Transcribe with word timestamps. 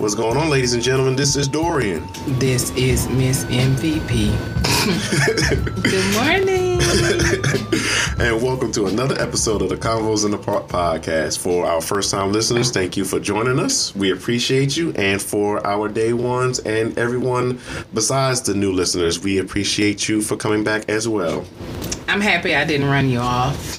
What's 0.00 0.14
going 0.14 0.38
on, 0.38 0.48
ladies 0.48 0.72
and 0.72 0.82
gentlemen? 0.82 1.14
This 1.14 1.36
is 1.36 1.46
Dorian. 1.46 2.08
This 2.38 2.70
is 2.70 3.06
Miss 3.10 3.44
MVP. 3.44 4.32
Good 5.82 6.14
morning. 6.14 6.80
and 8.18 8.42
welcome 8.42 8.72
to 8.72 8.86
another 8.86 9.20
episode 9.20 9.60
of 9.60 9.68
the 9.68 9.76
Convos 9.76 10.24
in 10.24 10.30
the 10.30 10.38
Park 10.38 10.68
podcast. 10.68 11.36
For 11.36 11.66
our 11.66 11.82
first 11.82 12.10
time 12.10 12.32
listeners, 12.32 12.70
thank 12.70 12.96
you 12.96 13.04
for 13.04 13.20
joining 13.20 13.58
us. 13.58 13.94
We 13.94 14.10
appreciate 14.10 14.74
you. 14.74 14.92
And 14.92 15.20
for 15.20 15.64
our 15.66 15.86
day 15.86 16.14
ones 16.14 16.60
and 16.60 16.96
everyone 16.96 17.60
besides 17.92 18.40
the 18.40 18.54
new 18.54 18.72
listeners, 18.72 19.20
we 19.20 19.36
appreciate 19.36 20.08
you 20.08 20.22
for 20.22 20.34
coming 20.34 20.64
back 20.64 20.88
as 20.88 21.08
well. 21.08 21.44
I'm 22.10 22.20
happy 22.20 22.56
I 22.56 22.64
didn't 22.64 22.88
run 22.88 23.08
you 23.08 23.20
off. 23.20 23.56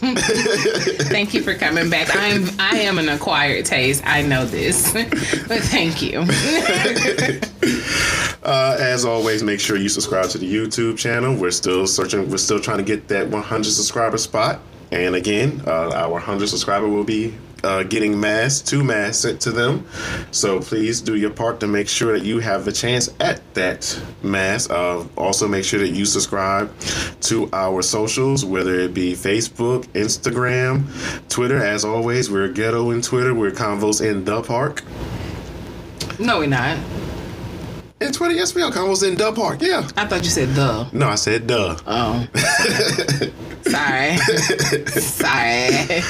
thank 1.12 1.34
you 1.34 1.44
for 1.44 1.54
coming 1.54 1.90
back. 1.90 2.08
I'm 2.16 2.48
I 2.60 2.78
am 2.78 2.98
an 2.98 3.10
acquired 3.10 3.66
taste. 3.66 4.02
I 4.06 4.22
know 4.22 4.46
this. 4.46 4.94
but 4.94 5.60
thank 5.64 6.02
you. 6.02 6.20
uh, 8.44 8.78
as 8.80 9.04
always, 9.04 9.44
make 9.44 9.60
sure 9.60 9.76
you 9.76 9.90
subscribe 9.90 10.30
to 10.30 10.38
the 10.38 10.50
YouTube 10.50 10.98
channel. 10.98 11.36
We're 11.36 11.52
still 11.52 11.86
searching, 11.86 12.32
we're 12.32 12.38
still 12.38 12.62
trying 12.62 12.78
to 12.78 12.86
get 12.86 13.10
that 13.10 13.28
100 13.28 13.66
subscriber 13.66 14.18
spot. 14.18 14.62
And 14.92 15.16
again, 15.16 15.62
uh, 15.68 15.90
our 15.90 16.12
100 16.12 16.48
subscriber 16.48 16.88
will 16.88 17.04
be 17.04 17.34
uh, 17.64 17.84
getting 17.84 18.20
masks, 18.20 18.68
two 18.68 18.84
masks 18.84 19.20
sent 19.20 19.42
to 19.42 19.52
them. 19.52 19.86
So 20.32 20.60
please 20.60 21.02
do 21.02 21.16
your 21.16 21.30
part 21.30 21.60
to 21.62 21.68
make 21.68 21.88
sure 21.88 22.18
that 22.18 22.26
you 22.26 22.40
have 22.40 22.68
a 22.68 22.72
chance 22.72 23.14
at 23.20 23.42
that 23.54 24.02
mask. 24.24 24.72
Uh, 24.72 25.06
also, 25.18 25.48
make 25.48 25.64
sure 25.64 25.80
that 25.80 25.92
you 25.92 26.06
subscribe 26.06 26.78
to 27.22 27.50
our 27.54 27.82
socials, 27.82 28.46
whether 28.46 28.80
it 28.80 28.94
be 28.94 29.14
Facebook, 29.14 29.86
Instagram, 29.94 30.86
Twitter. 31.30 31.58
As 31.58 31.86
always, 31.86 32.30
we're 32.30 32.50
ghetto 32.50 32.92
in 32.92 33.02
Twitter. 33.02 33.34
We're 33.34 33.52
Convos 33.52 34.02
in 34.08 34.26
the 34.26 34.42
Park. 34.42 34.84
No, 36.20 36.40
we're 36.40 36.48
not. 36.48 36.78
Yes, 38.02 38.56
we 38.56 38.64
are. 38.64 38.72
Convos 38.72 39.08
in 39.08 39.14
the 39.16 39.32
Park. 39.32 39.62
Yeah. 39.62 39.88
I 39.96 40.08
thought 40.08 40.24
you 40.24 40.32
said 40.32 40.50
the. 40.50 40.90
No, 40.92 41.10
I 41.10 41.16
said 41.16 41.46
duh. 41.46 41.78
Oh. 41.86 42.28
Sorry. 43.62 44.18
Sorry. 44.88 46.02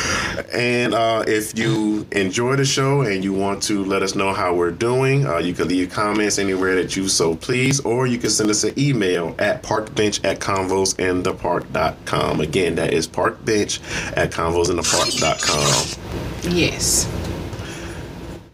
And 0.53 0.93
uh, 0.93 1.25
if 1.27 1.57
you 1.57 2.07
enjoy 2.13 2.55
the 2.55 2.63
show 2.63 3.01
and 3.01 3.21
you 3.23 3.33
want 3.33 3.61
to 3.63 3.83
let 3.83 4.03
us 4.03 4.15
know 4.15 4.31
how 4.33 4.55
we're 4.55 4.71
doing, 4.71 5.27
uh, 5.27 5.39
you 5.39 5.53
can 5.53 5.67
leave 5.67 5.91
comments 5.91 6.39
anywhere 6.39 6.75
that 6.75 6.95
you 6.95 7.09
so 7.09 7.35
please, 7.35 7.81
or 7.81 8.07
you 8.07 8.17
can 8.17 8.29
send 8.29 8.49
us 8.49 8.63
an 8.63 8.73
email 8.79 9.35
at 9.37 9.61
parkbench 9.61 10.23
at 10.23 10.39
convosinthepark.com. 10.39 12.39
Again, 12.39 12.75
that 12.75 12.93
is 12.93 13.05
parkbench 13.07 13.81
at 14.15 14.31
convosinthepark.com. 14.31 16.53
Yes. 16.55 17.05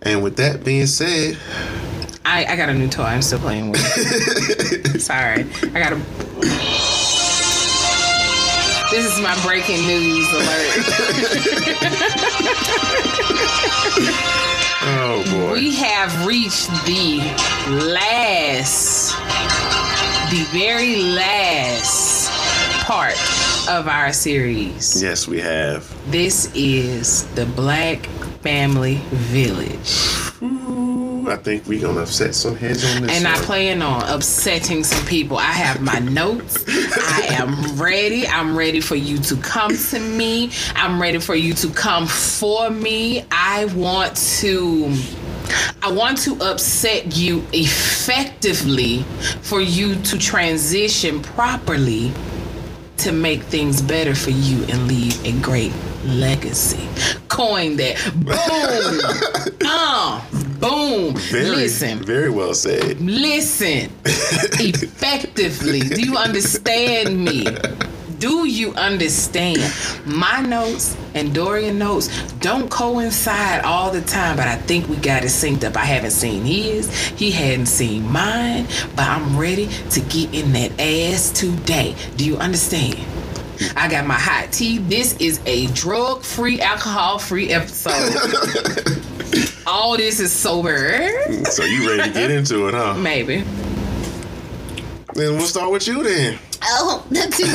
And 0.01 0.23
with 0.23 0.38
that 0.38 0.63
being 0.63 0.88
said, 0.88 1.38
I, 2.30 2.45
I 2.50 2.56
got 2.58 2.67
a 2.67 2.73
new 2.73 2.89
toy 2.89 3.03
I'm 3.03 3.22
still 3.22 3.39
playing 3.39 3.72
with. 3.72 3.80
Sorry. 5.02 5.45
I 5.73 5.80
got 5.80 5.94
a. 5.94 5.95
This 8.92 9.06
is 9.06 9.22
my 9.22 9.34
breaking 9.45 9.88
news 9.88 10.30
alert. 10.34 10.45
oh 14.84 15.23
boy. 15.31 15.53
We 15.53 15.75
have 15.75 16.28
reached 16.28 16.67
the 16.86 17.19
last, 17.94 19.16
the 20.30 20.45
very 20.52 20.97
last 20.97 22.30
part 22.84 23.17
of 23.69 23.88
our 23.88 24.12
series. 24.12 25.02
Yes, 25.02 25.30
we 25.30 25.39
have. 25.39 25.89
This 26.12 26.52
is 26.53 27.25
the 27.36 27.45
Black 27.45 28.06
Family 28.41 28.95
Village. 29.12 30.27
I 31.29 31.35
think 31.35 31.65
we're 31.67 31.81
gonna 31.81 32.01
upset 32.01 32.35
some 32.35 32.55
heads 32.55 32.83
on 32.83 33.03
this. 33.03 33.11
And 33.11 33.25
one. 33.25 33.33
I 33.33 33.45
plan 33.45 33.81
on 33.81 34.03
upsetting 34.03 34.83
some 34.83 35.05
people. 35.05 35.38
I 35.38 35.51
have 35.51 35.81
my 35.81 35.99
notes. 35.99 36.63
I 36.67 37.27
am 37.29 37.77
ready. 37.77 38.27
I'm 38.27 38.57
ready 38.57 38.79
for 38.79 38.95
you 38.95 39.17
to 39.19 39.35
come 39.38 39.75
to 39.75 39.99
me. 39.99 40.51
I'm 40.75 41.01
ready 41.01 41.19
for 41.19 41.35
you 41.35 41.53
to 41.55 41.69
come 41.69 42.07
for 42.07 42.69
me. 42.69 43.25
I 43.31 43.65
want 43.75 44.15
to 44.39 44.93
I 45.81 45.91
want 45.91 46.17
to 46.19 46.35
upset 46.41 47.15
you 47.15 47.45
effectively 47.53 49.03
for 49.41 49.61
you 49.61 49.95
to 49.95 50.17
transition 50.17 51.21
properly 51.21 52.11
to 52.97 53.11
make 53.11 53.44
things 53.44 53.81
better 53.81 54.15
for 54.15 54.31
you 54.31 54.63
and 54.65 54.88
leave 54.88 55.23
a 55.25 55.31
great 55.41 55.71
legacy. 56.07 56.88
Coin 57.28 57.78
that. 57.78 57.97
Boom. 58.16 59.57
uh, 59.66 60.22
boom. 60.59 61.16
very, 61.16 61.50
Listen. 61.50 62.00
very 62.00 62.29
well 62.29 62.53
said. 62.53 63.00
Listen 63.01 63.91
effectively. 64.06 65.79
Do 65.81 66.01
you 66.01 66.18
understand 66.18 67.23
me? 67.23 67.45
Do 68.19 68.47
you 68.47 68.73
understand? 68.73 69.59
My 70.06 70.41
notes 70.41 70.97
and 71.13 71.35
Dorian 71.35 71.78
notes 71.78 72.07
don't 72.39 72.68
coincide 72.72 73.63
all 73.63 73.91
the 73.91 74.01
time, 74.01 74.35
but 74.38 74.47
I 74.47 74.56
think 74.56 74.89
we 74.89 74.95
got 74.95 75.24
it 75.24 75.28
synced 75.28 75.63
up. 75.63 75.78
I 75.78 75.85
haven't 75.85 76.12
seen 76.12 76.44
his, 76.44 76.91
he 77.09 77.29
hadn't 77.29 77.68
seen 77.68 78.12
mine, 78.12 78.66
but 78.95 79.07
I'm 79.07 79.38
ready 79.38 79.68
to 79.91 80.00
get 80.00 80.34
in 80.34 80.51
that 80.53 80.79
ass 80.79 81.29
today. 81.31 81.95
Do 82.16 82.25
you 82.25 82.38
understand? 82.38 82.97
I 83.75 83.88
got 83.90 84.06
my 84.06 84.16
hot 84.16 84.51
tea. 84.51 84.79
This 84.79 85.16
is 85.18 85.40
a 85.45 85.68
drug 85.68 86.23
free, 86.23 86.62
alcohol 86.62 87.19
free 87.19 87.51
episode. 87.51 88.16
all 89.68 89.97
this 89.97 90.19
is 90.19 90.31
sober. 90.31 91.09
So 91.45 91.63
you 91.63 91.90
ready 91.90 92.03
to 92.03 92.13
get 92.13 92.31
into 92.31 92.68
it, 92.68 92.73
huh? 92.73 92.95
Maybe. 92.95 93.44
Then 95.13 95.34
we'll 95.34 95.47
start 95.47 95.72
with 95.72 95.88
you 95.88 96.03
then. 96.03 96.40
Oh, 96.63 97.06
that's 97.09 97.38
too 97.38 97.45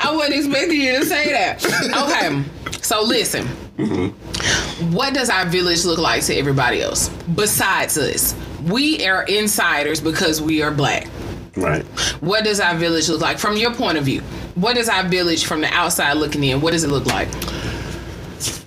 I 0.00 0.14
wasn't 0.14 0.36
expecting 0.36 0.80
you 0.80 1.00
to 1.00 1.04
say 1.04 1.30
that. 1.32 1.64
Okay, 1.64 2.44
so 2.80 3.02
listen. 3.02 3.46
Mm-hmm. 3.78 4.92
What 4.92 5.14
does 5.14 5.30
our 5.30 5.46
village 5.46 5.84
look 5.84 5.98
like 5.98 6.22
to 6.24 6.34
everybody 6.34 6.82
else 6.82 7.08
besides 7.34 7.98
us? 7.98 8.34
We 8.64 9.06
are 9.06 9.24
insiders 9.24 10.00
because 10.00 10.40
we 10.40 10.62
are 10.62 10.70
black. 10.70 11.08
Right. 11.56 11.84
What 12.20 12.44
does 12.44 12.58
our 12.60 12.74
village 12.74 13.08
look 13.08 13.20
like 13.20 13.38
from 13.38 13.56
your 13.56 13.72
point 13.74 13.96
of 13.98 14.04
view? 14.04 14.20
What 14.56 14.74
does 14.76 14.88
our 14.88 15.04
village 15.08 15.44
from 15.44 15.60
the 15.60 15.68
outside 15.72 16.14
looking 16.14 16.42
in? 16.44 16.60
What 16.60 16.72
does 16.72 16.84
it 16.84 16.88
look 16.90 17.06
like? 17.06 17.28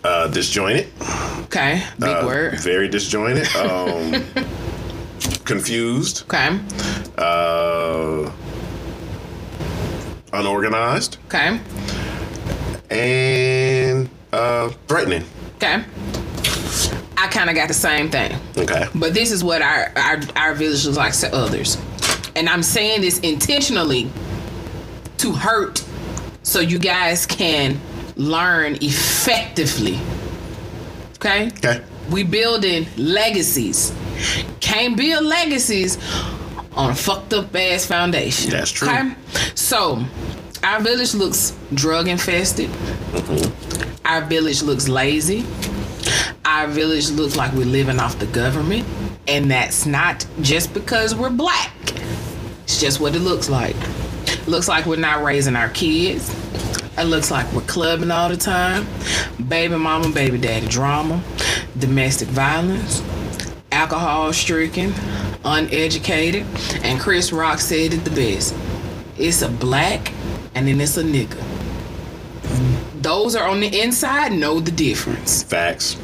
Uh, 0.04 0.28
disjointed. 0.28 0.88
Okay, 1.46 1.84
big 2.00 2.10
Uh, 2.10 2.24
word. 2.26 2.60
Very 2.62 2.88
disjointed. 2.88 3.48
Um, 3.56 4.24
confused. 5.46 6.24
Okay, 6.24 6.60
Uh, 7.18 8.32
unorganized. 10.34 11.18
okay, 11.28 11.60
And 12.90 14.10
uh, 14.32 14.70
threatening. 14.88 15.24
okay. 15.58 15.84
I 17.20 17.28
kind 17.28 17.50
of 17.50 17.56
got 17.56 17.68
the 17.68 17.74
same 17.74 18.10
thing. 18.12 18.38
Okay. 18.58 18.86
But 18.94 19.14
this 19.14 19.32
is 19.32 19.44
what 19.44 19.62
our, 19.62 19.92
our 19.96 20.20
our 20.36 20.54
village 20.54 20.86
looks 20.86 20.98
like 20.98 21.14
to 21.14 21.34
others. 21.36 21.78
And 22.38 22.48
I'm 22.48 22.62
saying 22.62 23.02
this 23.02 23.18
intentionally 23.22 24.12
to 25.18 25.32
hurt 25.32 25.84
so 26.44 26.60
you 26.60 26.78
guys 26.78 27.26
can 27.26 27.80
learn 28.16 28.78
effectively. 28.80 30.00
Okay? 31.16 31.48
Okay. 31.48 31.84
We 32.12 32.22
building 32.22 32.86
legacies. 32.96 33.92
Can't 34.60 34.96
build 34.96 35.26
legacies 35.26 35.98
on 36.74 36.92
a 36.92 36.96
fucked 36.96 37.34
up 37.34 37.56
ass 37.56 37.88
foundation. 37.88 38.52
That's 38.52 38.70
true. 38.70 38.88
Okay? 38.88 39.16
So 39.56 40.06
our 40.64 40.80
village 40.80 41.16
looks 41.16 41.58
drug 41.74 42.08
infested. 42.08 42.70
Mm-hmm. 42.70 44.06
Our 44.06 44.22
village 44.22 44.62
looks 44.62 44.88
lazy. 44.88 45.44
Our 46.46 46.68
village 46.68 47.10
looks 47.10 47.36
like 47.36 47.52
we're 47.54 47.66
living 47.66 48.00
off 48.00 48.20
the 48.20 48.28
government. 48.28 48.86
And 49.28 49.50
that's 49.50 49.88
not 49.88 50.24
just 50.42 50.76
because 50.76 51.16
we're 51.16 51.32
black. 51.32 51.74
It's 52.68 52.82
just 52.82 53.00
what 53.00 53.16
it 53.16 53.20
looks 53.20 53.48
like. 53.50 53.76
Looks 54.46 54.68
like 54.68 54.86
we're 54.86 54.98
not 54.98 55.24
raising 55.24 55.56
our 55.56 55.70
kids. 55.70 56.30
It 56.98 57.06
looks 57.06 57.32
like 57.32 57.50
we're 57.54 57.62
clubbing 57.62 58.12
all 58.12 58.28
the 58.28 58.36
time. 58.36 58.86
Baby 59.48 59.76
mama, 59.78 60.10
baby 60.10 60.38
daddy 60.38 60.68
drama, 60.68 61.24
domestic 61.80 62.28
violence, 62.28 63.02
alcohol 63.72 64.34
stricken, 64.34 64.94
uneducated. 65.46 66.46
And 66.84 67.00
Chris 67.00 67.32
Rock 67.32 67.60
said 67.60 67.94
it 67.94 68.04
the 68.04 68.10
best. 68.12 68.54
It's 69.18 69.42
a 69.44 69.48
black 69.50 70.12
and 70.54 70.68
then 70.68 70.82
it's 70.82 70.98
a 70.98 71.04
nigga. 71.04 71.42
Those 73.02 73.36
are 73.38 73.48
on 73.48 73.62
the 73.62 73.80
inside 73.82 74.34
know 74.34 74.60
the 74.60 74.72
difference. 74.72 75.44
Facts. 75.44 75.96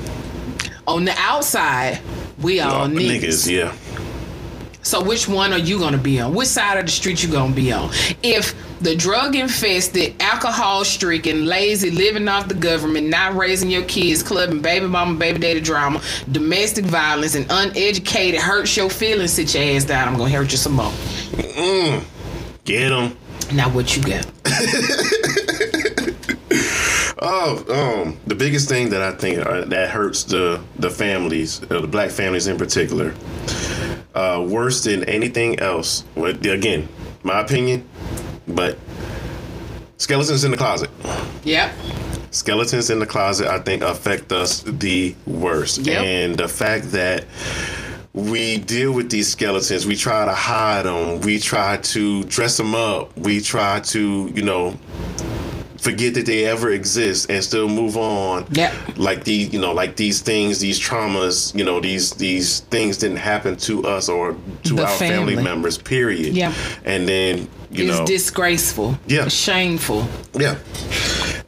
On 0.87 1.03
the 1.03 1.13
outside, 1.17 1.99
we 2.41 2.61
all 2.61 2.83
Uh, 2.83 2.87
niggas. 2.87 3.49
yeah. 3.49 3.73
So 4.83 5.01
which 5.01 5.27
one 5.27 5.53
are 5.53 5.59
you 5.59 5.79
gonna 5.79 5.97
be 5.97 6.19
on? 6.19 6.35
Which 6.35 6.49
side 6.49 6.77
of 6.77 6.85
the 6.85 6.91
street 6.91 7.23
you 7.23 7.31
gonna 7.31 7.53
be 7.53 7.71
on? 7.71 7.89
If 8.21 8.53
the 8.81 8.95
drug 8.95 9.35
infested, 9.35 10.21
alcohol 10.21 10.83
stricken, 10.83 11.45
lazy, 11.45 11.89
living 11.89 12.27
off 12.27 12.49
the 12.49 12.53
government, 12.53 13.07
not 13.07 13.33
raising 13.35 13.71
your 13.71 13.83
kids, 13.83 14.21
clubbing 14.21 14.61
baby 14.61 14.85
mama, 14.85 15.17
baby 15.17 15.39
daddy 15.39 15.61
drama, 15.61 16.01
domestic 16.31 16.83
violence, 16.85 17.35
and 17.35 17.45
uneducated 17.49 18.41
hurts 18.41 18.75
your 18.75 18.89
feelings, 18.89 19.31
sit 19.31 19.55
your 19.55 19.63
ass 19.75 19.85
down. 19.85 20.09
I'm 20.09 20.17
gonna 20.17 20.29
hurt 20.29 20.51
you 20.51 20.57
some 20.57 20.73
more. 20.73 20.91
Get 22.65 22.89
them. 22.89 23.17
Now 23.53 23.69
what 23.69 23.95
you 23.95 24.03
got? 24.03 24.25
Oh, 27.25 28.03
um, 28.03 28.19
the 28.27 28.35
biggest 28.35 28.67
thing 28.67 28.89
that 28.89 29.01
I 29.01 29.13
think 29.13 29.39
uh, 29.39 29.63
that 29.65 29.91
hurts 29.91 30.25
the 30.25 30.61
the 30.77 30.89
families, 30.89 31.63
uh, 31.71 31.79
the 31.79 31.87
black 31.87 32.09
families 32.09 32.47
in 32.47 32.57
particular, 32.57 33.15
uh, 34.15 34.45
worse 34.47 34.83
than 34.83 35.03
anything 35.05 35.59
else. 35.59 36.03
Well, 36.15 36.31
again, 36.31 36.87
my 37.23 37.39
opinion, 37.41 37.87
but 38.47 38.77
skeletons 39.97 40.43
in 40.43 40.51
the 40.51 40.57
closet. 40.57 40.89
Yep. 41.43 41.71
Skeletons 42.31 42.89
in 42.89 42.99
the 42.99 43.05
closet, 43.05 43.47
I 43.47 43.59
think, 43.59 43.83
affect 43.83 44.31
us 44.31 44.63
the 44.65 45.15
worst, 45.25 45.79
Yep. 45.85 46.03
and 46.03 46.35
the 46.37 46.47
fact 46.47 46.91
that 46.91 47.25
we 48.13 48.57
deal 48.59 48.91
with 48.91 49.09
these 49.09 49.27
skeletons, 49.31 49.85
we 49.87 49.95
try 49.95 50.25
to 50.25 50.33
hide 50.33 50.83
them, 50.85 51.19
we 51.21 51.39
try 51.39 51.77
to 51.77 52.23
dress 52.25 52.57
them 52.57 52.75
up, 52.75 53.15
we 53.17 53.41
try 53.41 53.79
to, 53.79 54.31
you 54.33 54.41
know, 54.43 54.77
forget 55.83 56.13
that 56.13 56.25
they 56.25 56.45
ever 56.45 56.71
exist 56.71 57.29
and 57.29 57.43
still 57.43 57.67
move 57.67 57.97
on. 57.97 58.45
Yep. 58.51 58.73
Like 58.97 59.25
the, 59.25 59.33
you 59.33 59.59
know, 59.59 59.73
like 59.73 59.97
these 59.97 60.21
things, 60.21 60.59
these 60.59 60.79
traumas, 60.79 61.53
you 61.53 61.65
know, 61.65 61.81
these 61.81 62.11
these 62.13 62.61
things 62.71 62.97
didn't 62.97 63.17
happen 63.17 63.57
to 63.57 63.85
us 63.85 64.07
or 64.07 64.35
to 64.63 64.73
The 64.75 64.83
our 64.83 64.87
family. 64.87 65.35
family. 65.35 65.43
members. 65.43 65.77
Period. 65.77 66.33
Yeah. 66.33 66.53
And 66.85 67.07
then 67.07 67.49
you 67.73 67.89
it's 67.89 67.99
know, 67.99 68.05
disgraceful. 68.05 68.97
Yeah. 69.07 69.27
Shameful. 69.27 70.07
yeah. 70.33 70.57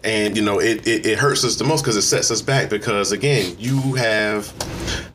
And 0.03 0.37
you 0.37 0.43
know 0.43 0.59
it, 0.59 0.85
it, 0.87 1.05
it 1.05 1.17
hurts 1.17 1.43
us 1.43 1.55
the 1.55 1.63
most 1.63 1.81
because 1.81 1.95
it 1.97 2.03
sets 2.03 2.29
us 2.29 2.39
back 2.41 2.69
because 2.69 3.11
again 3.11 3.55
you 3.57 3.95
have 3.95 4.53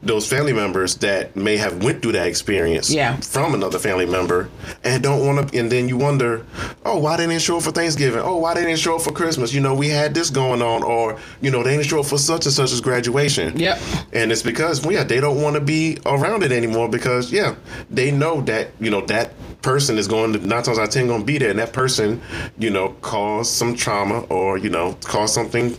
those 0.02 0.26
family 0.26 0.52
members 0.52 0.96
that 0.96 1.36
may 1.36 1.56
have 1.58 1.84
went 1.84 2.02
through 2.02 2.12
that 2.12 2.26
experience 2.26 2.90
Yeah. 2.90 3.14
from 3.20 3.54
another 3.54 3.78
family 3.78 4.06
member 4.06 4.48
and 4.82 5.00
don't 5.00 5.24
want 5.24 5.52
to 5.52 5.58
and 5.58 5.70
then 5.70 5.88
you 5.88 5.96
wonder 5.96 6.44
oh 6.84 6.98
why 6.98 7.16
they 7.16 7.26
didn't 7.28 7.42
show 7.42 7.58
up 7.58 7.62
for 7.62 7.70
Thanksgiving 7.70 8.20
oh 8.20 8.36
why 8.38 8.54
they 8.54 8.62
didn't 8.64 8.80
show 8.80 8.96
up 8.96 9.02
for 9.02 9.12
Christmas 9.12 9.52
you 9.52 9.60
know 9.60 9.74
we 9.74 9.88
had 9.90 10.12
this 10.12 10.28
going 10.28 10.60
on 10.60 10.82
or 10.82 11.20
you 11.40 11.52
know 11.52 11.62
they 11.62 11.70
didn't 11.76 11.86
show 11.86 12.00
up 12.00 12.06
for 12.06 12.18
such 12.18 12.46
and 12.46 12.52
such 12.52 12.72
as 12.72 12.80
graduation 12.80 13.56
Yep. 13.56 13.78
and 14.12 14.32
it's 14.32 14.42
because 14.42 14.82
well, 14.82 14.92
yeah 14.92 15.04
they 15.04 15.20
don't 15.20 15.40
want 15.40 15.54
to 15.54 15.60
be 15.60 15.98
around 16.04 16.42
it 16.42 16.50
anymore 16.50 16.88
because 16.88 17.30
yeah 17.30 17.54
they 17.90 18.10
know 18.10 18.40
that 18.42 18.70
you 18.80 18.90
know 18.90 19.02
that 19.02 19.34
person 19.62 19.98
is 19.98 20.08
going 20.08 20.32
to 20.32 20.38
nine 20.44 20.62
times 20.64 20.78
out 20.78 20.88
of 20.88 20.90
ten 20.90 20.99
to 21.08 21.24
be 21.24 21.38
there 21.38 21.50
and 21.50 21.58
that 21.58 21.72
person 21.72 22.20
you 22.58 22.70
know 22.70 22.90
caused 23.00 23.52
some 23.52 23.74
trauma 23.74 24.20
or 24.28 24.58
you 24.58 24.70
know 24.70 24.96
caused 25.04 25.34
something 25.34 25.76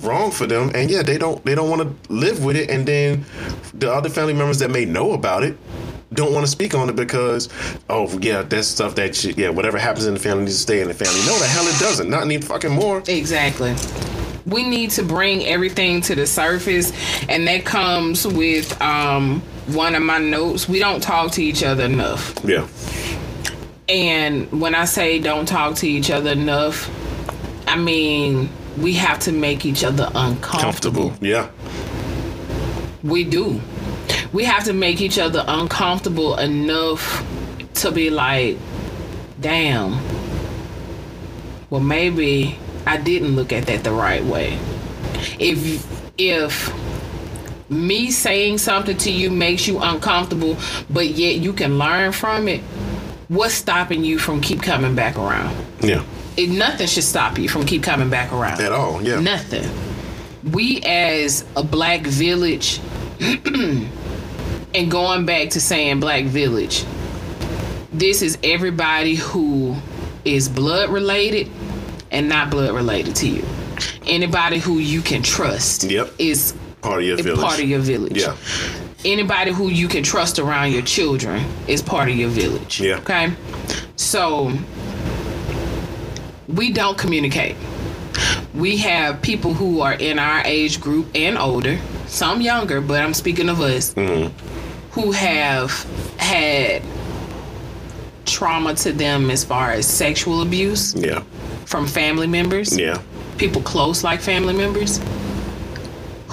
wrong 0.00 0.30
for 0.30 0.46
them 0.46 0.70
and 0.74 0.90
yeah 0.90 1.02
they 1.02 1.18
don't 1.18 1.44
they 1.44 1.54
don't 1.54 1.70
want 1.70 1.82
to 1.82 2.12
live 2.12 2.44
with 2.44 2.56
it 2.56 2.70
and 2.70 2.86
then 2.86 3.24
the 3.74 3.90
other 3.90 4.08
family 4.08 4.32
members 4.34 4.58
that 4.58 4.70
may 4.70 4.84
know 4.84 5.12
about 5.12 5.42
it 5.42 5.56
don't 6.12 6.32
want 6.32 6.44
to 6.44 6.50
speak 6.50 6.74
on 6.74 6.88
it 6.88 6.96
because 6.96 7.48
oh 7.88 8.08
yeah 8.20 8.42
that's 8.42 8.66
stuff 8.68 8.94
that 8.96 9.14
should, 9.14 9.38
yeah 9.38 9.48
whatever 9.48 9.78
happens 9.78 10.06
in 10.06 10.14
the 10.14 10.20
family 10.20 10.44
needs 10.44 10.56
to 10.56 10.62
stay 10.62 10.80
in 10.80 10.88
the 10.88 10.94
family 10.94 11.20
no 11.26 11.38
the 11.38 11.46
hell 11.46 11.64
it 11.66 11.78
doesn't 11.78 12.10
not 12.10 12.26
need 12.26 12.44
fucking 12.44 12.72
more 12.72 13.02
Exactly. 13.08 13.74
We 14.46 14.66
need 14.68 14.90
to 14.92 15.02
bring 15.02 15.44
everything 15.44 16.00
to 16.02 16.14
the 16.14 16.26
surface, 16.26 16.92
and 17.28 17.46
that 17.46 17.64
comes 17.64 18.26
with 18.26 18.80
um, 18.80 19.42
one 19.66 19.94
of 19.94 20.02
my 20.02 20.18
notes. 20.18 20.68
We 20.68 20.78
don't 20.78 21.02
talk 21.02 21.32
to 21.32 21.42
each 21.42 21.62
other 21.62 21.84
enough. 21.84 22.34
yeah 22.44 22.66
And 23.90 24.60
when 24.60 24.76
I 24.76 24.84
say 24.84 25.18
don't 25.18 25.46
talk 25.46 25.74
to 25.76 25.88
each 25.88 26.10
other 26.10 26.30
enough, 26.30 26.88
I 27.66 27.76
mean 27.76 28.48
we 28.78 28.92
have 28.94 29.18
to 29.20 29.32
make 29.32 29.66
each 29.66 29.82
other 29.82 30.08
uncomfortable. 30.14 31.10
comfortable 31.10 31.26
yeah 31.26 31.50
We 33.02 33.24
do. 33.24 33.60
We 34.32 34.44
have 34.44 34.64
to 34.64 34.72
make 34.72 35.00
each 35.00 35.18
other 35.18 35.44
uncomfortable 35.46 36.38
enough 36.38 37.26
to 37.74 37.90
be 37.90 38.10
like, 38.10 38.58
damn, 39.40 39.98
well, 41.68 41.80
maybe 41.80 42.58
I 42.86 42.96
didn't 42.96 43.34
look 43.34 43.52
at 43.52 43.66
that 43.66 43.82
the 43.82 43.92
right 43.92 44.22
way. 44.22 44.58
If, 45.38 45.86
if, 46.18 46.72
me 47.68 48.10
saying 48.10 48.58
something 48.58 48.96
to 48.98 49.10
you 49.10 49.30
makes 49.30 49.66
you 49.66 49.80
uncomfortable, 49.80 50.56
but 50.90 51.06
yet 51.06 51.36
you 51.36 51.52
can 51.52 51.78
learn 51.78 52.12
from 52.12 52.48
it. 52.48 52.62
What's 53.30 53.54
stopping 53.54 54.02
you 54.02 54.18
from 54.18 54.40
keep 54.40 54.60
coming 54.60 54.96
back 54.96 55.16
around? 55.16 55.54
yeah 55.80 56.02
It, 56.36 56.50
nothing 56.50 56.88
should 56.88 57.04
stop 57.04 57.38
you 57.38 57.48
from 57.48 57.64
keep 57.64 57.82
coming 57.82 58.10
back 58.10 58.32
around. 58.32 58.60
at 58.60 58.72
all 58.72 59.00
yeah 59.02 59.20
Nothing. 59.20 59.68
We 60.52 60.80
as 60.82 61.44
a 61.54 61.62
black 61.62 62.00
village, 62.00 62.80
and 64.74 64.90
going 64.90 65.26
back 65.26 65.50
to 65.50 65.60
saying 65.60 66.00
black 66.00 66.24
village, 66.24 66.84
this 67.92 68.20
is 68.22 68.36
everybody 68.42 69.14
who 69.14 69.76
is 70.24 70.48
blood 70.48 70.90
related 70.90 71.48
and 72.10 72.28
not 72.28 72.50
blood 72.50 72.74
related 72.74 73.14
to 73.16 73.28
you. 73.28 73.44
Anybody 74.06 74.58
who 74.58 74.78
you 74.78 75.02
can 75.02 75.22
trust 75.22 75.84
Yep. 75.84 76.14
is 76.18 76.52
part 76.82 77.00
of 77.00 77.06
your 77.06 77.16
village 77.22 77.40
part 77.40 77.60
of 77.60 77.68
your 77.68 77.80
village. 77.80 78.16
yeah 78.18 78.34
Anybody 79.04 79.52
who 79.52 79.68
you 79.68 79.88
can 79.88 80.02
trust 80.02 80.38
around 80.38 80.72
your 80.72 80.82
children 80.82 81.44
is 81.66 81.82
part 81.82 82.08
of 82.08 82.16
your 82.16 82.28
village. 82.28 82.80
Yeah. 82.80 82.98
Okay. 82.98 83.32
So 83.96 84.52
we 86.48 86.72
don't 86.72 86.98
communicate. 86.98 87.56
We 88.54 88.76
have 88.78 89.22
people 89.22 89.54
who 89.54 89.80
are 89.80 89.94
in 89.94 90.18
our 90.18 90.42
age 90.44 90.80
group 90.80 91.06
and 91.14 91.38
older, 91.38 91.78
some 92.06 92.40
younger, 92.40 92.80
but 92.80 93.02
I'm 93.02 93.14
speaking 93.14 93.48
of 93.48 93.60
us, 93.60 93.94
mm-hmm. 93.94 94.36
who 94.90 95.12
have 95.12 95.70
had 96.18 96.82
trauma 98.30 98.74
to 98.74 98.92
them 98.92 99.30
as 99.30 99.44
far 99.44 99.72
as 99.72 99.86
sexual 99.86 100.42
abuse 100.42 100.94
yeah 100.94 101.22
from 101.64 101.86
family 101.86 102.26
members 102.26 102.78
yeah 102.78 103.00
people 103.38 103.60
close 103.62 104.04
like 104.04 104.20
family 104.20 104.54
members 104.54 105.00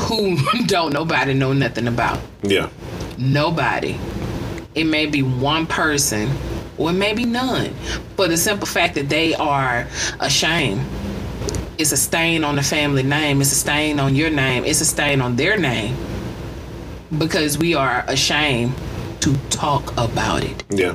who 0.08 0.38
don't 0.66 0.94
nobody 0.94 1.34
know 1.34 1.54
nothing 1.54 1.88
about. 1.88 2.20
yeah 2.44 2.70
Nobody. 3.18 3.98
It 4.76 4.84
may 4.86 5.06
be 5.08 5.24
one 5.24 5.66
person 5.66 6.30
or 6.78 6.92
it 6.92 6.94
may 6.94 7.14
be 7.14 7.26
none. 7.26 7.74
But 8.16 8.30
the 8.30 8.38
simple 8.38 8.68
fact 8.68 8.96
that 8.96 9.10
they 9.10 9.34
are 9.34 9.88
ashamed. 10.20 10.82
It's 11.80 11.92
a 11.92 11.98
stain 11.98 12.44
on 12.44 12.56
the 12.56 12.64
family 12.64 13.04
name. 13.04 13.42
It's 13.42 13.52
a 13.52 13.56
stain 13.56 14.00
on 14.00 14.16
your 14.16 14.30
name. 14.30 14.66
It's 14.66 14.82
a 14.82 14.86
stain 14.86 15.22
on 15.22 15.36
their 15.36 15.58
name. 15.58 15.96
Because 17.18 17.58
we 17.58 17.74
are 17.76 18.04
ashamed 18.08 18.74
to 19.22 19.36
talk 19.50 19.92
about 19.98 20.44
it. 20.44 20.64
yeah 20.70 20.94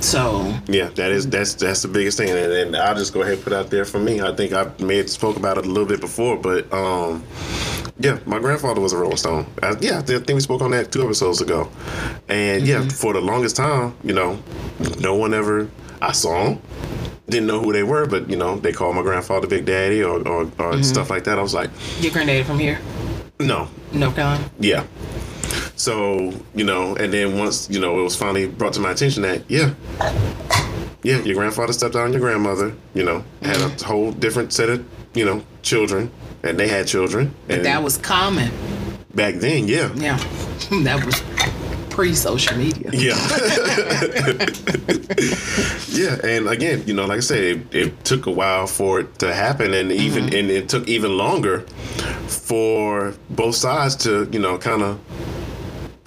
So 0.00 0.54
Yeah, 0.68 0.88
that 0.90 1.10
is 1.10 1.28
that's 1.28 1.54
that's 1.54 1.82
the 1.82 1.88
biggest 1.88 2.18
thing, 2.18 2.30
and, 2.30 2.52
and 2.52 2.76
I'll 2.76 2.94
just 2.94 3.12
go 3.12 3.22
ahead 3.22 3.34
and 3.34 3.42
put 3.42 3.52
out 3.52 3.70
there 3.70 3.84
for 3.84 3.98
me. 3.98 4.20
I 4.20 4.34
think 4.34 4.52
I 4.52 4.70
may 4.78 4.98
have 4.98 5.10
spoke 5.10 5.36
about 5.36 5.58
it 5.58 5.66
a 5.66 5.68
little 5.68 5.86
bit 5.88 6.00
before, 6.00 6.36
but 6.36 6.72
um, 6.72 7.24
yeah, 7.98 8.18
my 8.26 8.38
grandfather 8.38 8.80
was 8.80 8.92
a 8.92 8.98
Rolling 8.98 9.16
Stone. 9.16 9.46
I, 9.62 9.74
yeah, 9.80 9.98
I 9.98 10.02
think 10.02 10.28
we 10.28 10.40
spoke 10.40 10.60
on 10.60 10.70
that 10.72 10.92
two 10.92 11.02
episodes 11.02 11.40
ago, 11.40 11.70
and 12.28 12.66
yeah, 12.66 12.86
for 12.88 13.12
the 13.12 13.20
longest 13.20 13.56
time, 13.56 13.96
you 14.04 14.12
know, 14.12 14.38
no 15.00 15.14
one 15.14 15.34
ever 15.34 15.68
I 16.02 16.12
saw 16.12 16.44
them. 16.44 16.62
Didn't 17.28 17.48
know 17.48 17.60
who 17.60 17.72
they 17.72 17.82
were, 17.82 18.06
but 18.06 18.30
you 18.30 18.36
know 18.36 18.56
they 18.56 18.72
called 18.72 18.94
my 18.94 19.02
grandfather 19.02 19.48
Big 19.48 19.64
Daddy 19.64 20.02
or, 20.04 20.26
or, 20.28 20.50
or 20.58 20.82
stuff 20.82 21.10
like 21.10 21.24
that. 21.24 21.38
I 21.38 21.42
was 21.42 21.54
like, 21.54 21.70
your 22.00 22.12
granddaddy 22.12 22.44
from 22.44 22.58
here, 22.58 22.78
no, 23.40 23.68
North 23.92 24.14
Carolina. 24.14 24.48
yeah. 24.60 24.84
So, 25.76 26.32
you 26.54 26.64
know, 26.64 26.96
and 26.96 27.12
then 27.12 27.38
once, 27.38 27.68
you 27.70 27.78
know, 27.78 28.00
it 28.00 28.02
was 28.02 28.16
finally 28.16 28.48
brought 28.48 28.72
to 28.74 28.80
my 28.80 28.92
attention 28.92 29.22
that, 29.22 29.42
yeah, 29.48 29.74
yeah, 31.02 31.18
your 31.18 31.34
grandfather 31.34 31.72
stepped 31.72 31.94
out 31.94 32.06
on 32.06 32.12
your 32.12 32.20
grandmother, 32.20 32.74
you 32.94 33.04
know, 33.04 33.22
had 33.42 33.60
a 33.60 33.84
whole 33.84 34.10
different 34.10 34.52
set 34.52 34.70
of, 34.70 34.84
you 35.14 35.24
know, 35.24 35.42
children, 35.62 36.10
and 36.42 36.58
they 36.58 36.66
had 36.66 36.86
children. 36.86 37.32
And 37.48 37.64
That 37.64 37.82
was 37.82 37.98
common. 37.98 38.50
back 39.14 39.36
then, 39.36 39.68
yeah. 39.68 39.92
Yeah. 39.94 40.16
that 40.82 41.04
was 41.04 41.22
pre 41.90 42.14
social 42.14 42.56
media. 42.56 42.90
Yeah. 42.92 43.14
yeah, 45.88 46.18
and 46.24 46.48
again, 46.48 46.82
you 46.86 46.94
know, 46.94 47.06
like 47.06 47.18
I 47.18 47.20
said, 47.20 47.42
it, 47.42 47.74
it 47.74 48.04
took 48.04 48.26
a 48.26 48.30
while 48.30 48.66
for 48.66 49.00
it 49.00 49.18
to 49.18 49.32
happen, 49.32 49.74
and 49.74 49.92
even 49.92 50.24
mm-hmm. 50.24 50.36
and 50.36 50.50
it 50.50 50.68
took 50.68 50.88
even 50.88 51.16
longer 51.16 51.60
for 52.28 53.14
both 53.30 53.56
sides 53.56 53.96
to, 53.96 54.28
you 54.32 54.38
know, 54.38 54.58
kind 54.58 54.82
of 54.82 54.98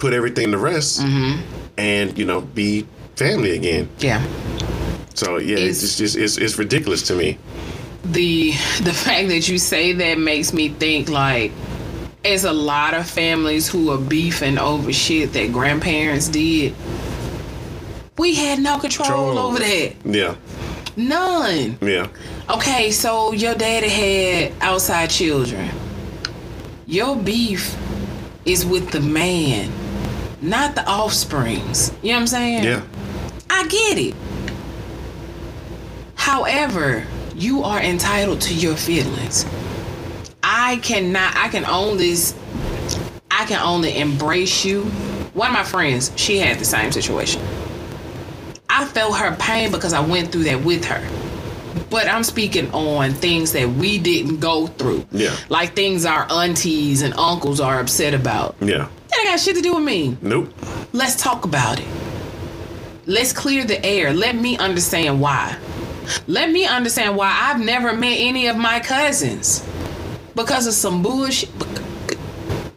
put 0.00 0.12
everything 0.12 0.50
to 0.52 0.58
rest, 0.58 1.00
mm-hmm. 1.00 1.40
and 1.78 2.18
you 2.18 2.24
know, 2.24 2.40
be 2.40 2.86
family 3.16 3.52
again. 3.52 3.88
Yeah. 3.98 4.20
So 5.14 5.36
yeah, 5.38 5.56
It's- 5.58 5.82
it's 5.82 5.96
just 5.98 6.16
it's, 6.16 6.36
it's 6.38 6.58
ridiculous 6.58 7.02
to 7.08 7.14
me. 7.14 7.38
The 8.04 8.50
the 8.82 8.92
fact 8.94 9.28
that 9.28 9.46
you 9.48 9.58
say 9.58 9.92
that 9.92 10.18
makes 10.18 10.52
me 10.52 10.70
think 10.70 11.08
like 11.10 11.52
It's 12.24 12.44
a 12.44 12.52
lot 12.52 12.94
of 12.94 13.06
families 13.08 13.68
who 13.68 13.90
are 13.90 13.98
beefing 13.98 14.58
over 14.58 14.92
shit 14.92 15.32
that 15.34 15.52
grandparents 15.52 16.28
did. 16.28 16.74
We 18.18 18.34
had 18.34 18.58
no 18.60 18.78
control, 18.78 19.06
Control 19.08 19.38
over 19.38 19.56
over 19.56 19.58
that. 19.60 19.94
Yeah. 20.04 20.34
None. 20.96 21.78
Yeah. 21.80 22.08
Okay, 22.50 22.90
so 22.90 23.32
your 23.32 23.54
daddy 23.54 23.88
had 23.88 24.52
outside 24.60 25.08
children. 25.10 25.70
Your 26.86 27.16
beef 27.16 27.74
is 28.44 28.66
with 28.66 28.90
the 28.90 29.00
man, 29.00 29.70
not 30.42 30.74
the 30.74 30.88
offsprings. 30.88 31.92
You 32.02 32.10
know 32.10 32.14
what 32.16 32.20
I'm 32.20 32.26
saying? 32.26 32.64
Yeah. 32.64 32.82
I 33.48 33.66
get 33.68 33.98
it. 33.98 34.14
However, 36.14 37.06
you 37.34 37.62
are 37.62 37.80
entitled 37.80 38.40
to 38.42 38.54
your 38.54 38.76
feelings. 38.76 39.46
I 40.42 40.76
cannot, 40.76 41.36
I 41.36 41.48
can 41.48 41.64
only, 41.64 42.14
I 43.30 43.44
can 43.46 43.60
only 43.60 43.98
embrace 43.98 44.64
you. 44.64 44.84
One 45.34 45.48
of 45.48 45.54
my 45.54 45.64
friends, 45.64 46.12
she 46.16 46.38
had 46.38 46.58
the 46.58 46.64
same 46.64 46.92
situation. 46.92 47.42
I 48.68 48.84
felt 48.84 49.16
her 49.16 49.34
pain 49.36 49.70
because 49.70 49.92
I 49.92 50.00
went 50.00 50.32
through 50.32 50.44
that 50.44 50.64
with 50.64 50.84
her. 50.86 51.06
But 51.90 52.06
I'm 52.06 52.22
speaking 52.22 52.70
on 52.72 53.12
things 53.14 53.52
that 53.52 53.68
we 53.68 53.98
didn't 53.98 54.38
go 54.38 54.68
through. 54.68 55.06
Yeah. 55.10 55.36
Like 55.48 55.74
things 55.74 56.04
our 56.04 56.30
aunties 56.30 57.02
and 57.02 57.14
uncles 57.14 57.60
are 57.60 57.80
upset 57.80 58.14
about. 58.14 58.56
Yeah. 58.60 58.88
That 59.10 59.18
ain't 59.20 59.28
got 59.28 59.40
shit 59.40 59.56
to 59.56 59.62
do 59.62 59.74
with 59.74 59.84
me. 59.84 60.16
Nope. 60.22 60.52
Let's 60.92 61.16
talk 61.16 61.44
about 61.44 61.80
it. 61.80 61.86
Let's 63.06 63.32
clear 63.32 63.64
the 63.64 63.84
air. 63.84 64.12
Let 64.12 64.36
me 64.36 64.56
understand 64.56 65.20
why. 65.20 65.56
Let 66.26 66.50
me 66.50 66.66
understand 66.66 67.16
why 67.16 67.36
I've 67.40 67.60
never 67.60 67.92
met 67.92 68.16
any 68.18 68.46
of 68.46 68.56
my 68.56 68.80
cousins 68.80 69.66
because 70.34 70.66
of 70.66 70.74
some 70.74 71.02
bullshit. 71.02 71.50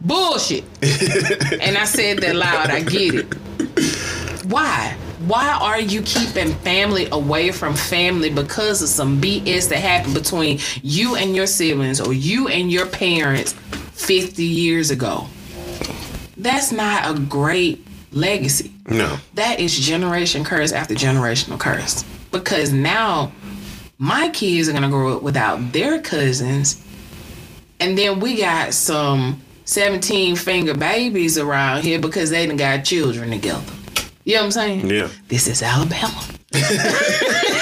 Bullshit. 0.00 0.64
and 0.82 1.78
I 1.78 1.84
said 1.84 2.18
that 2.18 2.34
loud. 2.36 2.70
I 2.70 2.82
get 2.82 3.14
it. 3.14 4.44
Why? 4.46 4.96
Why 5.26 5.56
are 5.60 5.80
you 5.80 6.02
keeping 6.02 6.52
family 6.56 7.08
away 7.10 7.50
from 7.50 7.74
family 7.74 8.28
because 8.28 8.82
of 8.82 8.88
some 8.88 9.20
BS 9.20 9.70
that 9.70 9.78
happened 9.78 10.14
between 10.14 10.58
you 10.82 11.16
and 11.16 11.34
your 11.34 11.46
siblings 11.46 12.00
or 12.00 12.12
you 12.12 12.48
and 12.48 12.70
your 12.70 12.86
parents 12.86 13.52
50 13.52 14.44
years 14.44 14.90
ago? 14.90 15.26
That's 16.44 16.72
not 16.72 17.10
a 17.10 17.18
great 17.18 17.86
legacy. 18.12 18.70
No. 18.86 19.16
That 19.32 19.60
is 19.60 19.78
generation 19.78 20.44
curse 20.44 20.72
after 20.72 20.94
generational 20.94 21.58
curse. 21.58 22.04
Because 22.32 22.70
now 22.70 23.32
my 23.96 24.28
kids 24.28 24.68
are 24.68 24.74
gonna 24.74 24.90
grow 24.90 25.16
up 25.16 25.22
without 25.22 25.72
their 25.72 26.02
cousins, 26.02 26.84
and 27.80 27.96
then 27.96 28.20
we 28.20 28.36
got 28.36 28.74
some 28.74 29.40
17 29.64 30.36
finger 30.36 30.74
babies 30.74 31.38
around 31.38 31.82
here 31.82 31.98
because 31.98 32.28
they 32.28 32.46
done 32.46 32.58
got 32.58 32.84
children 32.84 33.30
together. 33.30 33.64
You 34.24 34.34
know 34.34 34.40
what 34.40 34.44
I'm 34.44 34.50
saying? 34.52 34.90
Yeah. 34.90 35.08
This 35.28 35.48
is 35.48 35.62
Alabama. 35.62 36.24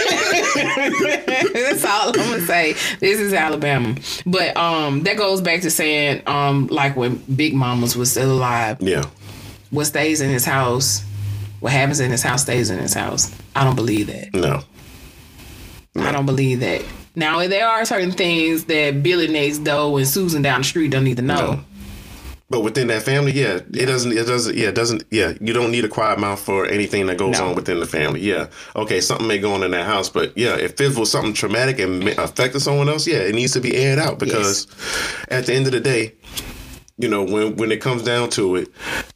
That's 1.53 1.85
all 1.85 2.09
I'm 2.09 2.13
gonna 2.15 2.47
say. 2.47 2.73
This 3.01 3.21
is 3.21 3.33
Alabama. 3.33 3.95
But 4.27 4.57
um 4.57 5.03
that 5.05 5.17
goes 5.17 5.41
back 5.41 5.63
to 5.63 5.71
saying 5.71 6.23
um 6.27 6.67
like 6.69 6.97
when 6.97 7.17
Big 7.35 7.55
Mamas 7.55 7.97
was 7.97 8.11
still 8.11 8.33
alive, 8.33 8.79
Yeah. 8.81 9.05
what 9.71 9.87
stays 9.87 10.21
in 10.21 10.31
his 10.31 10.45
house, 10.45 11.03
what 11.61 11.73
happens 11.73 12.01
in 12.01 12.11
his 12.11 12.23
house 12.23 12.43
stays 12.43 12.71
in 12.71 12.79
his 12.79 12.95
house. 12.95 13.35
I 13.57 13.65
don't 13.65 13.77
believe 13.77 14.07
that. 14.09 14.33
No. 14.35 14.63
I 15.97 16.11
don't 16.13 16.27
believe 16.27 16.61
that. 16.61 16.83
Now 17.15 17.47
there 17.47 17.69
are 17.69 17.85
certain 17.85 18.13
things 18.13 18.65
that 18.65 19.03
Billy 19.03 19.29
next 19.29 19.59
door 19.59 19.99
and 19.99 20.09
Susan 20.09 20.41
down 20.43 20.61
the 20.61 20.65
street 20.65 20.91
don't 20.91 21.05
need 21.05 21.19
to 21.19 21.23
know. 21.23 21.53
No. 21.53 21.65
But 22.53 22.61
within 22.61 22.89
that 22.89 23.03
family, 23.03 23.33
yeah, 23.33 23.61
it 23.73 23.87
doesn't. 23.87 24.13
It 24.13 24.27
doesn't. 24.27 24.55
Yeah, 24.55 24.69
it 24.69 24.75
doesn't. 24.75 25.05
Yeah, 25.11 25.33
you 25.41 25.55
don't 25.55 25.71
need 25.71 25.87
a 25.87 25.89
quiet 25.89 26.19
mouth 26.19 26.39
for 26.39 26.67
anything 26.67 27.07
that 27.07 27.17
goes 27.17 27.39
No. 27.39 27.47
on 27.49 27.55
within 27.55 27.81
the 27.81 27.87
family. 27.87 28.21
Yeah, 28.21 28.49
okay, 28.77 29.01
something 29.01 29.27
may 29.27 29.39
go 29.39 29.55
on 29.55 29.63
in 29.63 29.71
that 29.71 29.87
house, 29.87 30.11
but 30.11 30.37
yeah, 30.37 30.57
if 30.57 30.79
it 30.79 30.95
was 30.95 31.11
something 31.11 31.33
traumatic 31.33 31.79
and 31.79 32.07
affected 32.19 32.61
someone 32.61 32.91
else, 32.91 33.07
yeah, 33.07 33.21
it 33.21 33.35
needs 33.35 33.55
to 33.55 33.61
be 33.61 33.75
aired 33.75 33.99
out 33.99 34.19
because 34.19 34.67
at 35.29 35.47
the 35.47 35.55
end 35.55 35.65
of 35.65 35.73
the 35.73 35.81
day, 35.81 36.13
you 36.99 37.09
know, 37.09 37.25
when 37.25 37.57
when 37.57 37.73
it 37.73 37.81
comes 37.81 38.03
down 38.03 38.29
to 38.31 38.57
it, 38.57 38.69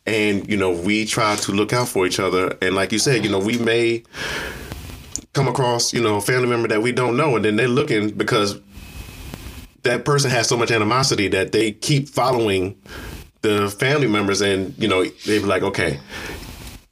and 0.06 0.48
you 0.48 0.56
know, 0.56 0.70
we 0.70 1.04
try 1.04 1.36
to 1.36 1.52
look 1.52 1.74
out 1.74 1.88
for 1.88 2.06
each 2.06 2.18
other, 2.18 2.56
and 2.62 2.74
like 2.74 2.90
you 2.90 2.98
said, 2.98 3.22
you 3.22 3.30
know, 3.30 3.38
we 3.38 3.58
may 3.58 4.02
come 5.34 5.46
across 5.46 5.92
you 5.92 6.00
know 6.00 6.16
a 6.16 6.20
family 6.22 6.48
member 6.48 6.68
that 6.68 6.80
we 6.80 6.90
don't 6.90 7.18
know, 7.18 7.36
and 7.36 7.44
then 7.44 7.56
they're 7.56 7.68
looking 7.68 8.08
because 8.12 8.58
that 9.82 10.06
person 10.06 10.30
has 10.30 10.48
so 10.48 10.56
much 10.56 10.70
animosity 10.70 11.28
that 11.28 11.52
they 11.52 11.70
keep 11.70 12.08
following 12.08 12.74
the 13.42 13.68
family 13.70 14.06
members 14.08 14.40
and 14.40 14.74
you 14.78 14.88
know 14.88 15.04
they'd 15.04 15.40
be 15.40 15.44
like 15.44 15.62
okay 15.62 16.00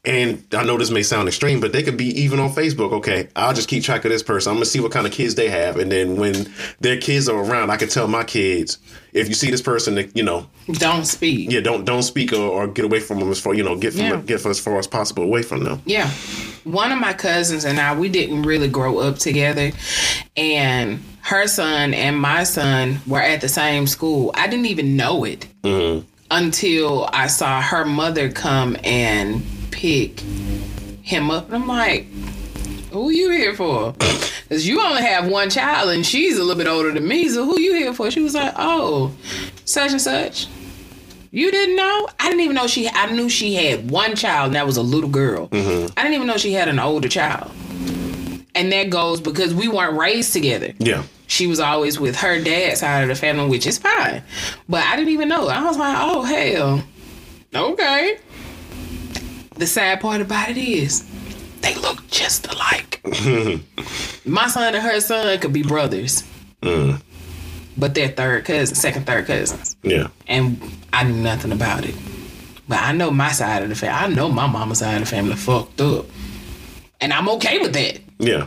and 0.07 0.45
i 0.53 0.63
know 0.63 0.77
this 0.77 0.91
may 0.91 1.03
sound 1.03 1.27
extreme 1.29 1.61
but 1.61 1.73
they 1.73 1.83
could 1.83 1.97
be 1.97 2.09
even 2.21 2.39
on 2.39 2.51
facebook 2.51 2.93
okay 2.93 3.27
i'll 3.37 3.55
just 3.55 3.69
keep 3.69 3.83
track 3.83 4.05
of 4.05 4.11
this 4.11 4.23
person 4.23 4.51
i'm 4.51 4.57
gonna 4.57 4.67
see 4.67 4.79
what 4.81 4.93
kind 4.93 5.07
of 5.07 5.13
kids 5.13 5.35
they 5.35 5.49
have 5.49 5.79
and 5.79 5.91
then 5.91 6.17
when 6.17 6.47
their 6.81 6.99
kids 7.01 7.27
are 7.29 7.43
around 7.43 7.71
i 7.71 7.77
can 7.77 7.89
tell 7.89 8.07
my 8.07 8.23
kids 8.23 8.79
if 9.15 9.29
you 9.29 9.35
see 9.35 9.51
this 9.51 9.63
person 9.63 10.11
you 10.15 10.23
know 10.23 10.47
Don't 10.73 11.07
speak. 11.07 11.51
yeah 11.51 11.61
don't 11.61 11.87
don't 11.87 12.03
speak 12.03 12.35
or, 12.35 12.37
or 12.37 12.67
get 12.67 12.85
away 12.85 13.01
from 13.01 13.19
them 13.19 13.31
as 13.31 13.41
far 13.41 13.55
you 13.55 13.63
know 13.65 13.77
get 13.77 13.95
from 13.95 14.03
Yeah. 14.03 14.17
get 14.21 14.45
as 14.45 14.61
far 14.61 14.79
as 14.79 14.87
possible 14.87 15.23
away 15.23 15.43
from 15.43 15.65
them 15.65 15.81
Yeah. 15.87 16.11
One 16.65 16.93
of 16.93 16.99
my 16.99 17.13
cousins 17.13 17.67
and 17.67 17.79
I, 17.79 17.95
we 17.95 18.09
didn't 18.09 18.41
really 18.43 18.69
grow 18.69 18.99
up 18.99 19.19
together. 19.19 19.71
And 20.35 20.99
her 21.21 21.47
son 21.47 21.93
and 21.93 22.19
my 22.19 22.45
son 22.45 23.01
were 23.07 23.21
at 23.21 23.43
the 23.43 23.49
same 23.51 23.87
school. 23.87 24.31
I 24.35 24.47
didn't 24.49 24.65
even 24.67 24.97
know 24.97 25.25
it 25.25 25.47
mm-hmm. 25.63 26.07
Until 26.35 27.09
I 27.12 27.29
saw 27.29 27.62
her 27.62 27.85
mother 27.85 28.29
come 28.29 28.76
and 28.83 29.43
pick 29.71 30.19
him 31.03 31.31
up. 31.31 31.47
And 31.47 31.55
I'm 31.55 31.69
like, 31.69 32.07
who 32.91 33.11
you 33.11 33.31
here 33.31 33.55
for? 33.55 33.95
Because 34.45 34.69
you 34.69 34.79
only 34.83 35.00
have 35.00 35.26
one 35.26 35.49
child 35.49 35.88
and 35.88 36.05
she's 36.05 36.37
a 36.37 36.43
little 36.43 36.62
bit 36.62 36.67
older 36.67 36.93
than 36.93 37.09
me. 37.09 37.31
So 37.31 37.47
who 37.47 37.59
you 37.59 37.75
here 37.75 37.95
for? 37.95 38.11
She 38.11 38.21
was 38.21 38.35
like, 38.35 38.53
oh, 38.59 39.11
such 39.64 39.93
and 39.93 40.00
such. 40.00 40.49
You 41.31 41.50
didn't 41.50 41.76
know? 41.76 42.09
I 42.21 42.29
didn't 42.29 42.43
even 42.43 42.55
know 42.55 42.67
she. 42.67 42.87
I 42.91 43.11
knew 43.11 43.31
she 43.31 43.55
had 43.55 43.91
one 43.91 44.14
child, 44.14 44.49
and 44.49 44.55
that 44.55 44.67
was 44.67 44.76
a 44.76 44.83
little 44.83 45.09
girl. 45.09 45.49
Mm-hmm. 45.49 45.95
I 45.97 46.03
didn't 46.03 46.14
even 46.14 46.26
know 46.26 46.37
she 46.37 46.53
had 46.53 46.69
an 46.69 46.79
older 46.79 47.09
child. 47.09 47.50
And 48.54 48.70
that 48.73 48.90
goes 48.90 49.20
because 49.20 49.54
we 49.54 49.68
weren't 49.68 49.99
raised 49.99 50.32
together. 50.32 50.73
yeah 50.78 51.04
She 51.26 51.46
was 51.46 51.61
always 51.61 51.99
with 51.99 52.16
her 52.16 52.42
dad's 52.42 52.80
side 52.80 53.02
of 53.02 53.08
the 53.08 53.14
family, 53.14 53.49
which 53.49 53.66
is 53.66 53.78
fine. 53.78 54.23
But 54.68 54.84
I 54.84 54.96
didn't 54.96 55.12
even 55.12 55.28
know. 55.28 55.49
I 55.49 55.64
was 55.64 55.76
like, 55.76 55.96
oh 55.99 56.23
hell, 56.23 56.82
okay. 57.54 58.18
The 59.56 59.66
sad 59.66 60.00
part 60.00 60.20
about 60.20 60.50
it 60.50 60.58
is, 60.58 61.04
they 61.61 61.75
look 61.76 62.06
just 62.08 62.52
alike. 62.52 63.00
My 64.25 64.46
son 64.49 64.75
and 64.75 64.84
her 64.84 65.00
son 65.00 65.38
could 65.38 65.52
be 65.52 65.62
brothers, 65.62 66.25
mm. 66.62 67.00
but 67.76 67.94
they're 67.94 68.08
third 68.08 68.44
cousins, 68.44 68.80
second, 68.80 69.06
third 69.06 69.26
cousins 69.26 69.76
yeah 69.82 70.08
and 70.26 70.61
I 70.92 71.04
knew 71.04 71.23
nothing 71.23 71.52
about 71.52 71.84
it. 71.84 71.94
But 72.68 72.78
I 72.80 72.92
know 72.92 73.11
my 73.11 73.32
side 73.32 73.62
of 73.62 73.68
the 73.68 73.75
family. 73.75 73.94
I 73.94 74.06
know 74.08 74.28
my 74.28 74.46
mama's 74.46 74.78
side 74.78 74.94
of 74.94 75.00
the 75.00 75.06
family 75.06 75.37
fucked 75.37 75.80
up. 75.80 76.06
And 77.00 77.12
I'm 77.12 77.28
okay 77.30 77.58
with 77.58 77.75
that. 77.75 78.00
Yeah 78.18 78.47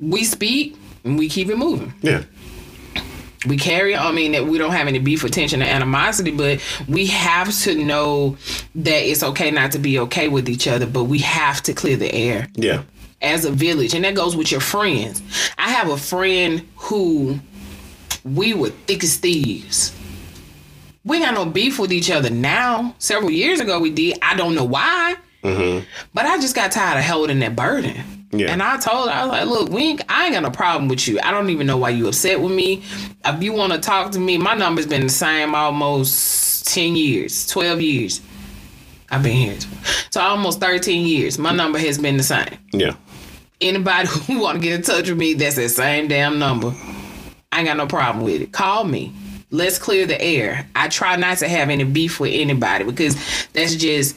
We 0.00 0.24
speak 0.24 0.76
and 1.04 1.18
we 1.18 1.28
keep 1.28 1.48
it 1.48 1.56
moving. 1.58 1.92
yeah 2.02 2.22
We 3.46 3.56
carry. 3.58 3.94
I 3.94 4.10
mean, 4.12 4.32
that 4.32 4.46
we 4.46 4.56
don't 4.58 4.72
have 4.72 4.88
any 4.88 4.98
beef 4.98 5.22
or 5.22 5.28
tension 5.28 5.62
or 5.62 5.66
animosity, 5.66 6.30
but 6.30 6.60
we 6.88 7.06
have 7.06 7.52
to 7.64 7.74
know 7.84 8.36
that 8.74 9.02
it's 9.04 9.22
okay 9.22 9.50
not 9.50 9.72
to 9.72 9.78
be 9.78 9.98
okay 10.00 10.28
with 10.28 10.48
each 10.48 10.66
other, 10.66 10.86
but 10.86 11.04
we 11.04 11.18
have 11.18 11.62
to 11.64 11.74
clear 11.74 11.96
the 11.96 12.12
air 12.14 12.48
yeah 12.54 12.82
as 13.20 13.44
a 13.44 13.50
village. 13.50 13.94
And 13.94 14.04
that 14.04 14.14
goes 14.14 14.34
with 14.36 14.50
your 14.50 14.60
friends. 14.60 15.22
I 15.58 15.70
have 15.70 15.88
a 15.90 15.96
friend 15.96 16.66
who 16.76 17.38
we 18.24 18.54
were 18.54 18.70
thick 18.86 19.04
as 19.04 19.16
thieves. 19.16 19.92
We 21.04 21.18
got 21.20 21.34
no 21.34 21.44
beef 21.44 21.78
with 21.78 21.92
each 21.92 22.10
other 22.10 22.30
now. 22.30 22.94
Several 22.98 23.30
years 23.30 23.60
ago 23.60 23.78
we 23.78 23.90
did. 23.90 24.18
I 24.22 24.34
don't 24.36 24.54
know 24.54 24.64
why. 24.64 25.16
Mm-hmm. 25.42 25.84
But 26.14 26.24
I 26.24 26.38
just 26.40 26.54
got 26.54 26.72
tired 26.72 26.98
of 26.98 27.04
holding 27.04 27.40
that 27.40 27.54
burden. 27.54 28.23
Yeah. 28.38 28.50
And 28.50 28.62
I 28.62 28.78
told 28.78 29.08
her, 29.08 29.14
I 29.14 29.22
was 29.24 29.30
like, 29.30 29.46
look, 29.46 29.70
we 29.70 29.82
ain't, 29.82 30.02
I 30.08 30.24
ain't 30.26 30.34
got 30.34 30.42
no 30.42 30.50
problem 30.50 30.88
with 30.88 31.06
you. 31.06 31.18
I 31.22 31.30
don't 31.30 31.50
even 31.50 31.66
know 31.66 31.76
why 31.76 31.90
you 31.90 32.08
upset 32.08 32.40
with 32.40 32.52
me. 32.52 32.82
If 33.24 33.42
you 33.42 33.52
want 33.52 33.72
to 33.72 33.78
talk 33.78 34.12
to 34.12 34.20
me, 34.20 34.38
my 34.38 34.54
number's 34.54 34.86
been 34.86 35.02
the 35.02 35.08
same 35.08 35.54
almost 35.54 36.66
10 36.68 36.96
years, 36.96 37.46
12 37.46 37.80
years. 37.80 38.20
I've 39.10 39.22
been 39.22 39.36
here. 39.36 39.58
So 40.10 40.20
almost 40.20 40.60
13 40.60 41.06
years. 41.06 41.38
My 41.38 41.52
number 41.52 41.78
has 41.78 41.98
been 41.98 42.16
the 42.16 42.22
same 42.22 42.58
yeah 42.72 42.96
anybody 43.60 44.08
who 44.26 44.40
want 44.40 44.58
to 44.58 44.62
get 44.62 44.74
in 44.74 44.82
touch 44.82 45.08
with 45.08 45.18
me, 45.18 45.34
that's 45.34 45.56
the 45.56 45.68
same 45.68 46.08
damn 46.08 46.38
number. 46.38 46.72
I 47.52 47.58
ain't 47.58 47.66
got 47.66 47.76
no 47.76 47.86
problem 47.86 48.24
with 48.24 48.42
it. 48.42 48.52
Call 48.52 48.84
me. 48.84 49.12
Let's 49.50 49.78
clear 49.78 50.04
the 50.06 50.20
air. 50.20 50.66
I 50.74 50.88
try 50.88 51.14
not 51.14 51.38
to 51.38 51.48
have 51.48 51.70
any 51.70 51.84
beef 51.84 52.18
with 52.18 52.32
anybody 52.32 52.84
because 52.84 53.14
that's 53.52 53.76
just 53.76 54.16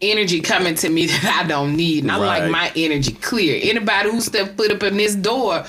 energy 0.00 0.40
coming 0.40 0.74
to 0.76 0.88
me 0.88 1.06
that 1.06 1.42
I 1.44 1.48
don't 1.48 1.76
need. 1.76 2.04
And 2.04 2.12
I 2.12 2.16
like 2.16 2.42
Right. 2.42 2.50
my 2.50 2.72
energy 2.76 3.12
clear. 3.12 3.58
Anybody 3.62 4.10
who 4.10 4.20
step 4.20 4.56
foot 4.56 4.72
up 4.72 4.82
in 4.82 4.96
this 4.96 5.14
door 5.14 5.64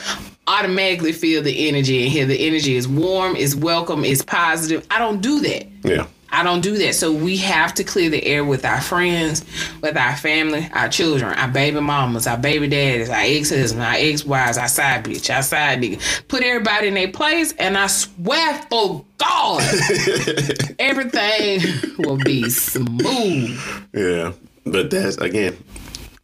automatically 0.48 1.12
feel 1.12 1.42
the 1.44 1.68
energy 1.68 2.04
in 2.06 2.10
here. 2.12 2.26
The 2.26 2.48
energy 2.48 2.76
is 2.76 2.88
warm, 2.88 3.36
is 3.36 3.56
welcome, 3.56 4.06
is 4.06 4.22
positive. 4.22 4.86
I 4.90 5.00
don't 5.00 5.22
do 5.22 5.40
that. 5.42 5.68
yeah 5.84 6.08
I 6.38 6.44
don't 6.44 6.62
do 6.62 6.78
that. 6.78 6.94
So 6.94 7.12
we 7.12 7.38
have 7.38 7.74
to 7.76 7.84
clear 7.84 8.10
the 8.12 8.24
air 8.24 8.46
with 8.46 8.64
our 8.64 8.80
friends, 8.80 9.44
with 9.82 9.98
our 9.98 10.16
family, 10.16 10.70
our 10.74 10.88
children, 10.88 11.34
our 11.34 11.48
baby 11.48 11.80
mamas, 11.80 12.28
our 12.28 12.38
baby 12.38 12.68
daddies, 12.68 13.10
our 13.10 13.18
ex 13.22 13.50
husbands, 13.50 13.84
our 13.84 13.96
ex 13.98 14.24
wives, 14.24 14.58
our 14.60 14.68
side 14.68 15.04
bitch, 15.04 15.34
our 15.36 15.42
side 15.42 15.82
nigga. 15.82 16.28
Put 16.28 16.44
everybody 16.44 16.90
in 16.90 16.94
their 16.94 17.12
place, 17.12 17.54
and 17.54 17.76
I 17.78 17.88
swear 17.88 18.54
for 18.70 19.04
God, 19.18 19.64
everything 20.80 21.62
will 21.98 22.18
be 22.18 22.50
smooth. 22.50 23.60
Yeah, 23.94 24.34
but 24.66 24.90
that's 24.92 25.18
again, 25.18 25.58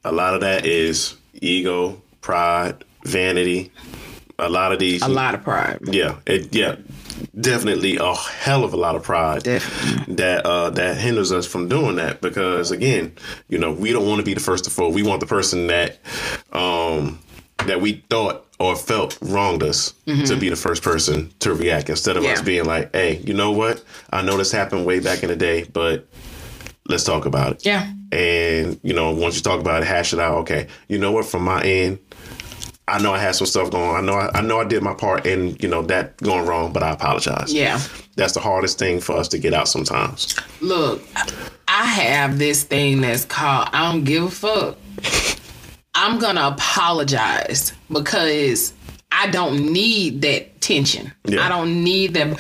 a 0.04 0.12
lot 0.12 0.36
of 0.36 0.42
that 0.42 0.66
is 0.66 1.16
ego, 1.42 2.02
pride, 2.22 2.84
vanity. 3.06 3.72
A 4.40 4.50
lot 4.50 4.72
of 4.72 4.80
these, 4.80 5.02
A 5.04 5.08
lot 5.08 5.36
of 5.36 5.44
pride. 5.44 5.80
yeah, 5.84 6.18
it, 6.26 6.54
yeah, 6.56 6.76
definitely 7.40 7.98
a 7.98 8.14
hell 8.14 8.64
of 8.64 8.74
a 8.74 8.78
lot 8.78 8.96
of 8.96 9.04
pride 9.04 9.44
Definitely. 9.44 10.16
that 10.16 10.46
uh, 10.46 10.70
that 10.72 10.98
hinders 10.98 11.32
us 11.32 11.46
from 11.46 11.68
doing 11.68 11.96
that 11.98 12.22
because 12.22 12.72
again, 12.72 13.14
you 13.48 13.58
know, 13.58 13.72
we 13.72 13.92
don't 13.92 14.08
want 14.08 14.20
to 14.20 14.26
be 14.26 14.34
the 14.34 14.40
first 14.40 14.66
to 14.66 14.70
fall. 14.70 14.92
We 14.92 15.04
want 15.04 15.20
the 15.20 15.26
person 15.28 15.68
that 15.68 16.00
um, 16.52 17.20
that 17.66 17.82
we 17.82 18.04
thought 18.10 18.46
or 18.60 18.76
felt 18.76 19.18
wronged 19.22 19.64
us 19.64 19.94
to 20.06 20.38
be 20.38 20.48
the 20.48 20.56
first 20.56 20.84
person 20.84 21.34
to 21.40 21.54
react 21.54 21.90
instead 21.90 22.16
of 22.18 22.24
us 22.24 22.42
being 22.42 22.66
like, 22.66 22.94
hey, 22.94 23.18
you 23.18 23.34
know 23.34 23.52
what? 23.52 23.84
I 24.12 24.22
know 24.22 24.38
this 24.38 24.52
happened 24.52 24.86
way 24.86 25.00
back 25.00 25.24
in 25.24 25.30
the 25.30 25.36
day, 25.36 25.66
but 25.66 26.08
let's 26.88 27.04
talk 27.04 27.26
about 27.26 27.54
it. 27.54 27.66
Yeah. 27.66 27.92
And 28.12 28.80
you 28.84 28.94
know, 28.94 29.12
once 29.12 29.36
you 29.36 29.42
talk 29.42 29.60
about 29.60 29.82
it, 29.82 29.86
hash 29.86 30.14
it 30.14 30.20
out. 30.20 30.38
Okay, 30.40 30.68
you 30.88 30.98
know 30.98 31.12
what? 31.12 31.26
From 31.26 31.44
my 31.44 31.62
end, 31.64 32.00
I 32.88 33.02
know 33.02 33.14
I 33.14 33.18
had 33.20 33.36
some 33.36 33.48
stuff 33.48 33.72
going. 33.72 33.90
on. 33.90 33.96
I 33.96 34.02
know 34.02 34.14
I, 34.14 34.40
I 34.40 34.42
know 34.42 34.60
I 34.60 34.66
did 34.66 34.84
my 34.84 34.94
part, 34.94 35.26
and 35.26 35.62
you 35.64 35.70
know 35.70 35.82
that 35.84 36.18
going 36.18 36.46
wrong. 36.46 36.74
But 36.74 36.84
I 36.84 36.92
apologize. 36.92 37.54
Yeah. 37.54 37.80
that's 38.16 38.34
the 38.34 38.40
hardest 38.40 38.78
thing 38.80 39.00
for 39.00 39.16
us 39.16 39.28
to 39.30 39.38
get 39.40 39.54
out 39.54 39.68
sometimes. 39.68 40.36
Look, 40.62 41.02
I 41.68 41.86
have 41.86 42.38
this 42.40 42.64
thing 42.64 43.02
that's 43.02 43.26
called 43.26 43.70
I 43.72 43.92
don't 43.92 44.04
give 44.04 44.24
a 44.24 44.30
fuck. 44.30 44.78
I'm 45.96 46.20
gonna 46.20 46.48
apologize 46.48 47.74
because 47.92 48.74
I 49.12 49.28
don't 49.28 49.72
need 49.72 50.22
that 50.24 50.60
tension. 50.60 51.14
Yeah. 51.26 51.46
I 51.46 51.50
don't 51.50 51.84
need 51.84 52.14
them. 52.14 52.36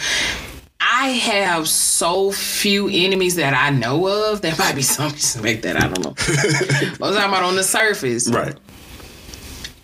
I 0.82 1.08
have 1.10 1.68
so 1.68 2.32
few 2.32 2.90
enemies 2.90 3.36
that 3.36 3.54
I 3.54 3.70
know 3.70 4.08
of. 4.32 4.42
There 4.42 4.54
might 4.58 4.76
be 4.76 4.82
some 4.82 5.12
like 5.42 5.62
that. 5.62 5.78
I 5.78 5.88
don't 5.88 6.04
know. 6.04 6.16
I'm 7.08 7.14
talking 7.14 7.30
about 7.30 7.44
on 7.44 7.56
the 7.56 7.64
surface. 7.64 8.30
Right. 8.30 8.56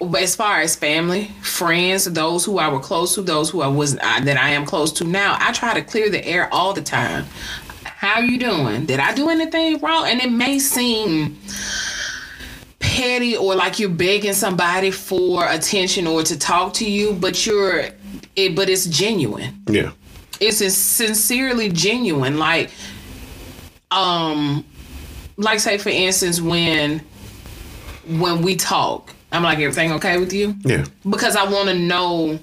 But 0.02 0.22
as 0.22 0.36
far 0.36 0.62
as 0.62 0.76
family, 0.76 1.26
friends, 1.42 2.06
those 2.06 2.46
who 2.46 2.58
I 2.58 2.70
were 2.70 2.80
close 2.80 3.16
to, 3.16 3.22
those 3.22 3.50
who 3.50 3.62
I 3.62 3.68
wasn't, 3.68 4.04
I, 4.04 4.22
that 4.22 4.38
I 4.38 4.52
am 4.52 4.66
close 4.66 4.94
to 4.94 5.04
now, 5.04 5.36
I 5.40 5.52
try 5.52 5.74
to 5.74 5.82
clear 5.82 6.10
the 6.10 6.26
air 6.26 6.48
all 6.54 6.74
the 6.74 6.82
time. 6.82 7.26
How 7.84 8.22
you 8.22 8.40
doing? 8.40 8.86
Did 8.86 9.02
I 9.02 9.14
do 9.14 9.30
anything 9.30 9.78
wrong? 9.80 10.08
And 10.08 10.22
it 10.22 10.32
may 10.32 10.58
seem 10.60 11.38
petty 12.80 13.36
or 13.36 13.56
like 13.56 13.78
you're 13.78 13.90
begging 13.90 14.34
somebody 14.34 14.90
for 14.92 15.46
attention 15.50 16.08
or 16.08 16.24
to 16.24 16.40
talk 16.40 16.74
to 16.76 16.90
you, 16.90 17.14
but 17.14 17.46
you're, 17.46 17.90
it, 18.38 18.56
but 18.56 18.70
it's 18.70 18.86
genuine 18.86 19.62
Yeah. 19.68 19.92
it's 20.40 20.60
sincerely 20.76 21.70
genuine 21.70 22.38
like 22.40 22.70
um 23.92 24.64
like 25.36 25.60
say 25.60 25.78
for 25.78 25.90
instance 25.90 26.40
when 26.40 27.02
when 28.08 28.42
we 28.44 28.56
talk 28.56 29.14
i'm 29.32 29.44
like 29.44 29.60
everything 29.60 29.92
okay 29.92 30.18
with 30.18 30.34
you 30.34 30.56
Yeah. 30.64 30.86
because 31.10 31.36
i 31.36 31.44
want 31.44 31.70
to 31.70 31.76
know 31.76 32.40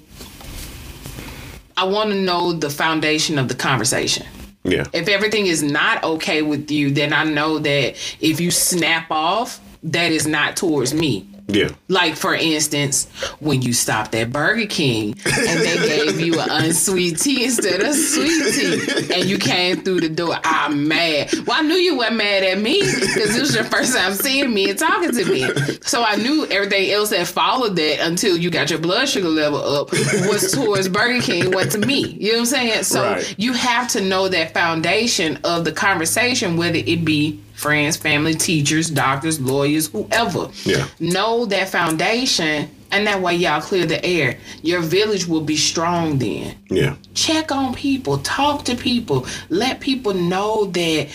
i 1.75 1.83
want 1.83 2.09
to 2.11 2.15
know 2.15 2.53
the 2.53 2.69
foundation 2.69 3.37
of 3.39 3.47
the 3.47 3.55
conversation 3.55 4.25
Yeah. 4.63 4.85
if 4.93 5.07
everything 5.07 5.47
is 5.47 5.61
not 5.63 6.03
okay 6.03 6.41
with 6.41 6.71
you 6.71 6.91
then 6.91 7.13
i 7.13 7.23
know 7.23 7.59
that 7.59 7.95
if 8.21 8.39
you 8.39 8.51
snap 8.51 9.11
off 9.11 9.59
that 9.83 10.11
is 10.11 10.25
not 10.27 10.55
towards 10.57 10.93
me 10.93 11.27
Yeah. 11.49 11.69
like 11.87 12.15
for 12.15 12.33
instance, 12.35 13.07
when 13.39 13.61
you 13.61 13.71
stopped 13.73 14.13
at 14.15 14.33
Burger 14.33 14.65
King 14.67 15.15
and 15.25 15.59
they 15.61 15.77
gave 15.77 16.19
you 16.19 16.39
an 16.39 16.49
unsweet 16.49 17.19
tea 17.19 17.45
instead 17.45 17.81
of 17.81 17.95
sweet 17.95 18.53
tea, 18.53 19.13
and 19.13 19.25
you 19.29 19.37
came 19.37 19.81
through 19.83 20.01
the 20.01 20.09
door, 20.09 20.35
I'm 20.43 20.87
mad. 20.87 21.31
Well, 21.45 21.57
I 21.57 21.61
knew 21.61 21.75
you 21.75 21.97
weren't 21.97 22.15
mad 22.17 22.43
at 22.43 22.59
me 22.59 22.81
because 22.81 23.35
it 23.35 23.39
was 23.39 23.55
your 23.55 23.63
first 23.63 23.95
time 23.95 24.13
seeing 24.13 24.53
me 24.53 24.69
and 24.71 24.77
talking 24.79 25.11
to 25.11 25.25
me. 25.25 25.47
So 25.83 26.03
I 26.03 26.17
knew 26.17 26.45
everything 26.47 26.91
else 26.91 27.11
that 27.11 27.27
followed 27.27 27.75
that 27.77 28.05
until 28.05 28.35
you 28.37 28.49
got 28.49 28.69
your 28.69 28.79
blood 28.79 29.07
sugar 29.07 29.29
level 29.29 29.59
up 29.59 29.91
was 29.91 30.51
towards 30.51 30.89
Burger 30.89 31.21
King, 31.21 31.51
went 31.51 31.71
to 31.71 31.77
me. 31.79 32.07
You 32.19 32.33
know 32.33 32.39
what 32.39 32.39
I'm 32.39 32.45
saying? 32.47 32.83
So 32.83 33.03
Right. 33.03 33.35
you 33.37 33.53
have 33.53 33.87
to 33.91 34.01
know 34.01 34.27
that 34.27 34.53
foundation 34.53 35.37
of 35.45 35.63
the 35.63 35.71
conversation, 35.71 36.57
whether 36.57 36.77
it 36.77 37.05
be 37.05 37.39
friends, 37.57 37.97
family, 37.97 38.35
teachers, 38.35 38.89
doctors, 38.89 39.41
lawyers, 39.41 39.87
whoever. 39.87 40.49
Yeah. 40.63 40.87
Know 40.99 41.45
that 41.47 41.69
foundation, 41.69 42.69
and 42.91 43.07
that 43.07 43.21
way 43.21 43.35
y'all 43.35 43.61
clear 43.61 43.85
the 43.85 44.03
air. 44.05 44.37
Your 44.61 44.81
village 44.81 45.25
will 45.27 45.41
be 45.41 45.57
strong 45.57 46.19
then. 46.19 46.55
Yeah. 46.69 46.95
Check 47.15 47.51
on 47.51 47.73
people, 47.73 48.19
talk 48.19 48.63
to 48.65 48.75
people, 48.75 49.25
let 49.49 49.79
people 49.79 50.13
know 50.13 50.65
that 50.65 51.09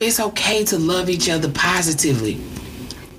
it's 0.00 0.18
okay 0.18 0.64
to 0.64 0.78
love 0.78 1.10
each 1.10 1.28
other 1.28 1.50
positively. 1.50 2.40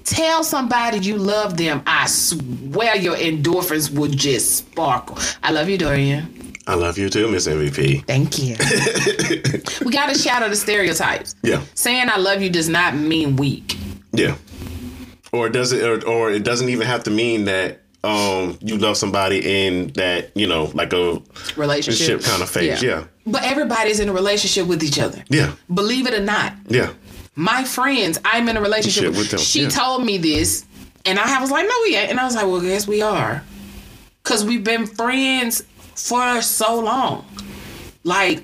Tell 0.03 0.43
somebody 0.43 0.97
you 0.97 1.17
love 1.17 1.55
them. 1.55 1.81
I 1.87 2.07
swear 2.07 2.97
your 2.97 3.15
endorphins 3.15 3.91
would 3.91 4.11
just 4.11 4.57
sparkle. 4.57 5.17
I 5.41 5.51
love 5.51 5.69
you, 5.69 5.77
Dorian. 5.77 6.42
I 6.67 6.75
love 6.75 6.97
you 6.97 7.09
too, 7.09 7.29
Miss 7.29 7.47
MVP. 7.47 8.05
Thank 8.05 8.39
you. 8.39 8.55
we 9.85 9.91
got 9.91 10.13
to 10.13 10.17
shatter 10.17 10.47
the 10.47 10.55
stereotypes. 10.55 11.35
Yeah. 11.43 11.61
Saying 11.73 12.09
I 12.09 12.17
love 12.17 12.41
you 12.41 12.49
does 12.49 12.69
not 12.69 12.95
mean 12.95 13.35
weak. 13.35 13.77
Yeah. 14.13 14.35
Or 15.31 15.49
does 15.49 15.71
it 15.73 15.83
or, 15.83 16.07
or 16.07 16.31
it 16.31 16.43
doesn't 16.43 16.69
even 16.69 16.87
have 16.87 17.03
to 17.05 17.11
mean 17.11 17.45
that 17.45 17.81
um 18.03 18.57
you 18.61 18.77
love 18.77 18.97
somebody 18.97 19.65
in 19.65 19.87
that, 19.93 20.31
you 20.35 20.47
know, 20.47 20.71
like 20.73 20.93
a 20.93 20.97
Relationship. 20.97 21.57
Relationship 21.57 22.21
kind 22.21 22.41
of 22.43 22.49
phase, 22.49 22.81
yeah. 22.81 23.05
But 23.25 23.43
everybody's 23.43 23.99
in 23.99 24.09
a 24.09 24.13
relationship 24.13 24.67
with 24.67 24.83
each 24.83 24.99
other. 24.99 25.23
Yeah. 25.29 25.53
Believe 25.73 26.07
it 26.07 26.13
or 26.13 26.21
not. 26.21 26.53
Yeah. 26.67 26.93
My 27.35 27.63
friends, 27.63 28.19
I'm 28.23 28.47
in 28.47 28.57
a 28.57 28.61
relationship 28.61 29.03
Shit 29.03 29.09
with, 29.09 29.17
with 29.19 29.31
them, 29.31 29.39
She 29.39 29.63
yeah. 29.63 29.69
told 29.69 30.05
me 30.05 30.17
this, 30.19 30.65
and 31.03 31.17
I 31.17 31.41
was 31.41 31.49
like, 31.49 31.65
no, 31.67 31.73
we 31.83 31.95
ain't. 31.95 32.11
And 32.11 32.19
I 32.19 32.25
was 32.25 32.35
like, 32.35 32.45
well, 32.45 32.61
guess 32.61 32.87
we 32.87 33.01
are. 33.01 33.43
Because 34.21 34.45
we've 34.45 34.63
been 34.63 34.85
friends 34.85 35.63
for 35.95 36.41
so 36.41 36.79
long. 36.79 37.25
Like, 38.03 38.43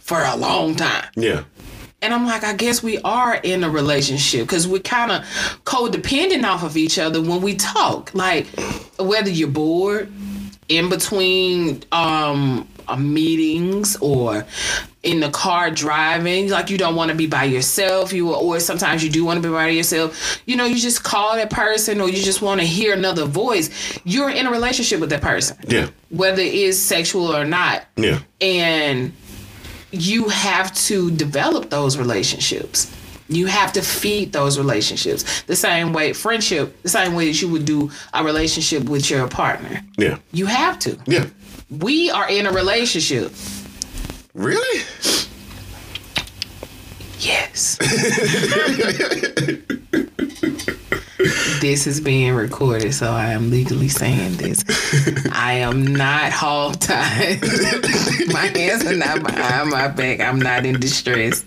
for 0.00 0.22
a 0.22 0.36
long 0.36 0.74
time. 0.74 1.04
Yeah. 1.16 1.44
And 2.00 2.14
I'm 2.14 2.24
like, 2.26 2.44
I 2.44 2.54
guess 2.54 2.82
we 2.82 2.98
are 2.98 3.34
in 3.34 3.64
a 3.64 3.68
relationship 3.70 4.46
because 4.46 4.68
we're 4.68 4.78
kind 4.80 5.10
of 5.10 5.24
codependent 5.64 6.44
off 6.44 6.62
of 6.62 6.76
each 6.76 6.98
other 6.98 7.20
when 7.20 7.42
we 7.42 7.56
talk. 7.56 8.14
Like, 8.14 8.46
whether 8.98 9.30
you're 9.30 9.48
bored 9.48 10.10
in 10.68 10.88
between 10.88 11.82
um, 11.92 12.68
uh, 12.86 12.96
meetings 12.96 13.96
or 14.00 14.44
in 15.02 15.20
the 15.20 15.30
car 15.30 15.70
driving, 15.70 16.48
like 16.50 16.68
you 16.70 16.76
don't 16.76 16.94
want 16.96 17.10
to 17.10 17.16
be 17.16 17.26
by 17.26 17.44
yourself, 17.44 18.12
you 18.12 18.34
or 18.34 18.60
sometimes 18.60 19.02
you 19.02 19.08
do 19.10 19.24
want 19.24 19.42
to 19.42 19.48
be 19.48 19.52
by 19.52 19.68
yourself. 19.68 20.40
You 20.46 20.56
know, 20.56 20.64
you 20.66 20.76
just 20.76 21.02
call 21.04 21.36
that 21.36 21.50
person 21.50 22.00
or 22.00 22.08
you 22.08 22.22
just 22.22 22.42
want 22.42 22.60
to 22.60 22.66
hear 22.66 22.92
another 22.94 23.24
voice. 23.24 23.98
You're 24.04 24.30
in 24.30 24.46
a 24.46 24.50
relationship 24.50 25.00
with 25.00 25.10
that 25.10 25.22
person, 25.22 25.56
Yeah. 25.66 25.88
whether 26.10 26.42
it's 26.42 26.78
sexual 26.78 27.34
or 27.34 27.44
not 27.44 27.84
Yeah. 27.96 28.18
and 28.40 29.12
you 29.90 30.28
have 30.28 30.74
to 30.74 31.10
develop 31.12 31.70
those 31.70 31.96
relationships 31.96 32.90
you 33.28 33.46
have 33.46 33.72
to 33.72 33.82
feed 33.82 34.32
those 34.32 34.58
relationships 34.58 35.42
the 35.42 35.56
same 35.56 35.92
way 35.92 36.12
friendship 36.12 36.80
the 36.82 36.88
same 36.88 37.14
way 37.14 37.26
that 37.26 37.40
you 37.42 37.48
would 37.48 37.64
do 37.64 37.90
a 38.14 38.24
relationship 38.24 38.84
with 38.84 39.10
your 39.10 39.28
partner 39.28 39.80
Yeah. 39.96 40.18
you 40.32 40.46
have 40.46 40.78
to 40.80 40.98
Yeah. 41.06 41.26
we 41.70 42.10
are 42.10 42.28
in 42.28 42.46
a 42.46 42.52
relationship 42.52 43.32
Really? 44.34 44.84
yes 47.20 47.78
this 51.60 51.86
is 51.86 52.00
being 52.00 52.32
recorded 52.34 52.92
so 52.94 53.10
i 53.10 53.32
am 53.32 53.50
legally 53.50 53.88
saying 53.88 54.36
this. 54.36 54.64
I 55.32 55.54
am 55.54 55.84
not 55.94 56.30
hog 56.32 56.78
tied 56.80 57.40
my 58.32 58.46
hands 58.54 58.86
are 58.86 58.94
not 58.96 59.22
behind 59.24 59.70
my 59.70 59.88
back. 59.88 60.20
I'm 60.20 60.38
not 60.40 60.64
in 60.64 60.78
distress. 60.80 61.44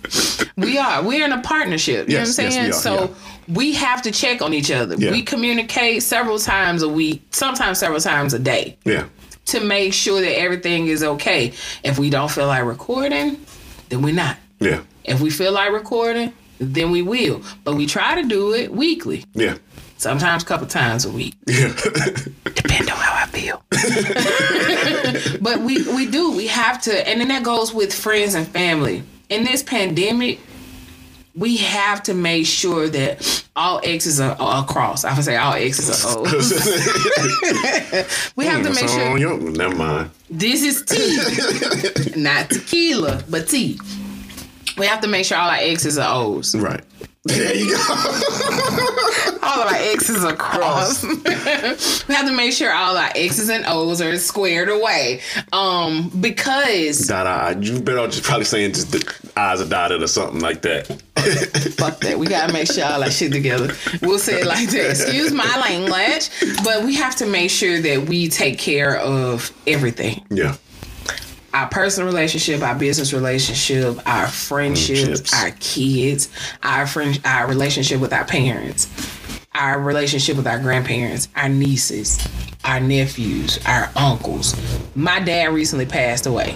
We 0.58 0.78
are. 0.78 1.04
We're 1.04 1.24
in 1.26 1.32
a 1.32 1.42
partnership. 1.42 2.10
You 2.10 2.18
Yes, 2.18 2.38
know 2.38 2.44
what 2.46 2.54
i'm 2.54 2.58
yes, 2.58 2.82
saying 2.84 2.98
we 2.98 3.06
are, 3.06 3.08
so 3.10 3.16
we 3.48 3.74
have 3.74 4.02
to 4.04 4.12
check 4.12 4.42
on 4.42 4.54
each 4.54 4.72
other. 4.72 4.96
Yeah. 4.96 5.12
we 5.12 5.22
communicate 5.24 6.04
several 6.04 6.38
times 6.40 6.84
a 6.84 6.90
week 6.90 7.22
sometimes 7.32 7.80
several 7.80 8.00
times 8.00 8.34
a 8.34 8.40
day 8.40 8.78
Yeah. 8.86 9.06
to 9.48 9.60
make 9.62 9.94
sure 9.94 10.22
that 10.22 10.38
everything 10.40 10.88
is 10.88 11.04
okay. 11.04 11.54
If 11.84 11.98
we 11.98 12.10
don't 12.10 12.30
feel 12.32 12.48
like 12.48 12.64
recording 12.66 13.38
then 13.90 14.02
we're 14.02 14.14
not. 14.14 14.38
Yeah. 14.60 14.82
if 15.04 15.20
we 15.22 15.30
feel 15.32 15.52
like 15.54 15.72
recording, 15.72 16.32
then 16.62 16.92
we 16.92 17.02
will. 17.02 17.42
But 17.64 17.76
we 17.76 17.86
try 17.86 18.22
to 18.22 18.28
do 18.28 18.54
it 18.54 18.72
weekly, 18.72 19.26
Yeah. 19.34 19.56
sometimes 19.98 20.44
a 20.44 20.46
couple 20.46 20.68
times 20.68 21.06
a 21.06 21.10
week, 21.10 21.36
Yeah. 21.48 21.68
depend 22.46 22.90
on 22.90 22.98
how 22.98 23.24
I 23.24 23.28
feel. 23.28 23.64
but 25.42 25.60
we 25.62 25.84
we 25.96 26.06
do. 26.10 26.32
We 26.32 26.48
have 26.48 26.82
to, 26.84 27.08
and 27.08 27.20
then 27.20 27.28
that 27.30 27.44
goes 27.44 27.74
with 27.74 27.94
friends 27.94 28.36
and 28.36 28.48
family. 28.48 29.04
in 29.30 29.44
this 29.46 29.64
pandemic, 29.64 30.40
we 31.36 31.56
have 31.58 32.04
to 32.04 32.14
make 32.14 32.46
sure 32.46 32.90
that 32.90 33.46
all 33.56 33.80
X's 33.84 34.20
are, 34.20 34.36
are 34.40 34.64
across. 34.64 35.06
I 35.06 35.14
would 35.16 35.24
say 35.24 35.38
all 35.38 35.54
X's 35.54 35.90
are 36.06 36.18
O's. 36.20 36.52
we 38.36 38.46
have 38.46 38.64
to 38.64 38.70
make 38.74 38.90
sure 38.90 39.18
yo, 39.18 39.38
never 39.38 39.76
mind. 39.76 40.12
this 40.30 40.62
is 40.64 40.84
tea, 40.84 41.18
not 42.22 42.50
tequila, 42.50 43.24
but 43.30 43.48
tea. 43.48 43.80
We 44.78 44.86
have 44.86 45.02
to 45.02 45.08
make 45.08 45.26
sure 45.26 45.38
all 45.38 45.50
our 45.50 45.58
X's 45.58 45.98
are 45.98 46.16
O's. 46.16 46.56
Right. 46.56 46.82
There 47.24 47.56
you 47.56 47.68
go. 47.70 47.78
All 49.44 49.62
of 49.62 49.68
our 49.68 49.76
X's 49.76 50.24
are 50.24 50.36
crossed. 50.36 51.04
we 51.04 52.16
have 52.16 52.26
to 52.26 52.32
make 52.32 52.52
sure 52.52 52.74
all 52.74 52.98
our 52.98 53.12
X's 53.16 53.48
and 53.50 53.64
O's 53.68 54.02
are 54.02 54.18
squared 54.18 54.70
away. 54.70 55.22
Um, 55.54 56.10
because 56.20 57.08
Dot 57.08 57.28
eye. 57.28 57.56
You 57.60 57.80
better 57.80 58.08
just 58.08 58.24
probably 58.24 58.46
saying 58.46 58.74
just 58.74 58.92
the 58.92 59.16
eyes 59.38 59.62
are 59.62 59.70
dotted 59.70 60.02
or 60.02 60.08
something 60.08 60.40
like 60.42 60.64
that. 60.64 60.88
fuck 61.78 62.00
that. 62.00 62.18
We 62.18 62.26
gotta 62.26 62.54
make 62.54 62.72
sure 62.72 62.86
all 62.86 63.04
our 63.04 63.12
shit 63.12 63.32
together. 63.32 63.74
We'll 64.02 64.18
say 64.20 64.42
it 64.42 64.48
like 64.48 64.70
that. 64.70 64.90
Excuse 64.90 65.32
my 65.32 65.44
language. 65.60 66.30
But 66.64 66.84
we 66.84 66.96
have 66.96 67.16
to 67.18 67.28
make 67.28 67.52
sure 67.52 67.80
that 67.82 68.08
we 68.10 68.30
take 68.30 68.58
care 68.58 68.98
of 68.98 69.52
everything. 69.68 70.26
Yeah. 70.32 70.56
Our 71.54 71.68
personal 71.68 72.08
relationship, 72.08 72.62
our 72.62 72.76
business 72.76 73.14
relationship, 73.14 74.00
our 74.08 74.28
friendships, 74.28 75.34
our 75.34 75.52
kids, 75.60 76.30
our 76.64 76.88
friend, 76.88 77.20
our 77.26 77.48
relationship 77.48 78.00
with 78.00 78.14
our 78.14 78.26
parents, 78.26 78.88
our 79.54 79.80
relationship 79.80 80.38
with 80.38 80.48
our 80.48 80.60
grandparents, 80.60 81.28
our 81.36 81.50
nieces, 81.50 82.26
our 82.64 82.80
nephews, 82.80 83.60
our 83.66 83.90
uncles. 83.96 84.56
My 84.96 85.20
dad 85.20 85.54
recently 85.54 85.86
passed 85.86 86.26
away. 86.26 86.56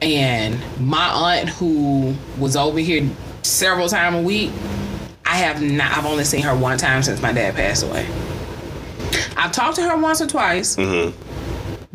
And 0.00 0.60
my 0.78 1.38
aunt 1.38 1.48
who 1.48 2.14
was 2.38 2.56
over 2.56 2.78
here 2.78 3.08
several 3.42 3.88
times 3.88 4.16
a 4.16 4.22
week, 4.22 4.52
I 5.24 5.36
have 5.36 5.62
not 5.62 5.96
I've 5.96 6.06
only 6.06 6.24
seen 6.24 6.42
her 6.42 6.54
one 6.54 6.78
time 6.78 7.02
since 7.02 7.20
my 7.20 7.32
dad 7.32 7.54
passed 7.54 7.82
away. 7.82 8.06
I've 9.36 9.52
talked 9.52 9.76
to 9.76 9.82
her 9.82 9.96
once 9.96 10.20
or 10.20 10.26
twice 10.26 10.76
mm-hmm. 10.76 11.25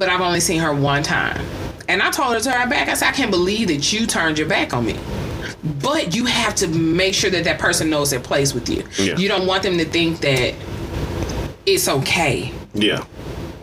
But 0.02 0.10
I've 0.10 0.20
only 0.22 0.40
seen 0.40 0.60
her 0.62 0.74
one 0.74 1.04
time. 1.04 1.40
And 1.88 2.02
I 2.02 2.10
told 2.10 2.34
her 2.34 2.40
to 2.40 2.44
turn 2.44 2.60
her 2.60 2.68
back. 2.68 2.88
I 2.90 2.96
said, 2.96 3.10
I 3.10 3.12
can't 3.12 3.30
believe 3.30 3.68
that 3.68 3.94
you 3.94 4.08
turned 4.08 4.40
your 4.40 4.48
back 4.48 4.74
on 4.74 4.84
me. 4.84 4.98
But 5.80 6.16
you 6.16 6.26
have 6.26 6.56
to 6.56 6.68
make 6.68 7.14
sure 7.14 7.30
that 7.30 7.44
that 7.44 7.60
person 7.60 7.92
knows 7.92 8.10
their 8.10 8.20
place 8.20 8.52
with 8.52 8.68
you. 8.68 8.84
Yeah. 8.98 9.16
You 9.18 9.28
don't 9.28 9.46
want 9.46 9.62
them 9.62 9.78
to 9.78 9.86
think 9.86 10.18
that 10.22 10.56
it's 11.68 11.88
okay. 11.88 12.52
Yeah. 12.74 13.06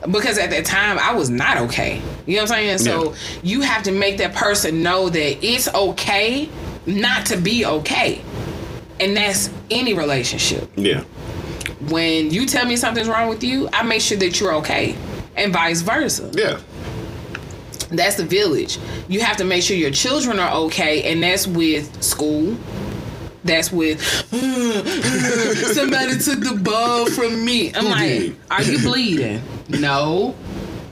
Because 0.08 0.38
at 0.38 0.50
that 0.50 0.64
time, 0.64 0.96
I 1.00 1.12
was 1.12 1.28
not 1.28 1.56
okay. 1.56 2.00
You 2.24 2.36
know 2.36 2.42
what 2.42 2.52
I'm 2.52 2.78
saying? 2.78 2.78
So 2.78 3.10
Yeah. 3.10 3.16
you 3.42 3.60
have 3.62 3.82
to 3.82 3.90
make 3.90 4.18
that 4.18 4.32
person 4.32 4.80
know 4.80 5.08
that 5.08 5.44
it's 5.44 5.66
okay 5.74 6.48
not 6.86 7.26
to 7.26 7.36
be 7.36 7.66
okay. 7.66 8.20
And 9.00 9.16
that's 9.16 9.50
any 9.72 9.92
relationship 9.92 10.70
Yeah. 10.76 11.02
when 11.88 12.30
you 12.30 12.46
tell 12.46 12.64
me 12.64 12.76
something's 12.76 13.08
wrong 13.08 13.28
with 13.28 13.42
you, 13.42 13.68
I 13.72 13.82
make 13.82 14.02
sure 14.02 14.18
that 14.18 14.38
you're 14.38 14.54
okay, 14.56 14.94
and 15.38 15.52
vice 15.52 15.80
versa. 15.80 16.30
Yeah. 16.32 16.60
That's 17.90 18.16
the 18.16 18.24
village. 18.24 18.78
You 19.08 19.20
have 19.20 19.38
to 19.38 19.44
make 19.44 19.62
sure 19.62 19.76
your 19.76 19.90
children 19.90 20.38
are 20.38 20.52
okay, 20.66 21.10
and 21.10 21.22
that's 21.22 21.46
with 21.46 22.02
school. 22.02 22.56
That's 23.44 23.72
with 23.72 24.02
somebody 25.72 26.18
took 26.18 26.40
the 26.40 26.60
ball 26.62 27.06
from 27.06 27.44
me. 27.44 27.72
I'm 27.74 27.86
like, 27.86 28.34
are 28.50 28.62
you 28.62 28.78
bleeding? 28.80 29.42
No. 29.68 30.34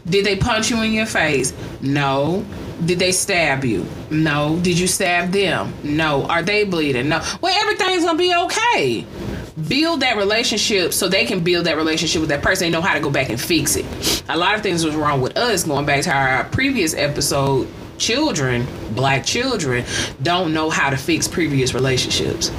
Did 0.07 0.25
they 0.25 0.37
punch 0.37 0.71
you 0.71 0.81
in 0.83 0.93
your 0.93 1.07
face? 1.07 1.53
No. 1.83 2.47
Did 2.85 2.99
they 2.99 3.13
stab 3.13 3.65
you? 3.65 3.85
No. 4.11 4.59
Did 4.63 4.79
you 4.79 4.87
stab 4.87 5.33
them? 5.33 5.75
No. 5.83 6.25
Are 6.27 6.43
they 6.43 6.65
bleeding? 6.65 7.09
No. 7.09 7.23
Well, 7.43 7.55
everything's 7.61 8.05
gonna 8.05 8.17
be 8.17 8.35
okay. 8.35 9.05
Build 9.69 10.01
that 10.01 10.17
relationship 10.19 10.93
so 10.93 11.09
they 11.09 11.25
can 11.25 11.41
build 11.41 11.65
that 11.67 11.77
relationship 11.77 12.21
with 12.21 12.29
that 12.29 12.43
person. 12.43 12.67
They 12.67 12.71
know 12.71 12.83
how 12.83 12.93
to 12.93 13.01
go 13.01 13.11
back 13.11 13.31
and 13.31 13.41
fix 13.41 13.77
it. 13.77 14.23
A 14.29 14.37
lot 14.37 14.55
of 14.55 14.63
things 14.63 14.85
was 14.85 14.95
wrong 14.95 15.23
with 15.23 15.37
us. 15.39 15.65
Going 15.65 15.87
back 15.87 16.03
to 16.03 16.15
our 16.15 16.45
previous 16.45 16.93
episode, 16.95 17.67
children, 17.97 18.67
black 18.95 19.25
children, 19.25 19.85
don't 20.23 20.53
know 20.53 20.69
how 20.69 20.91
to 20.91 20.97
fix 20.97 21.27
previous 21.27 21.73
relationships. 21.73 22.53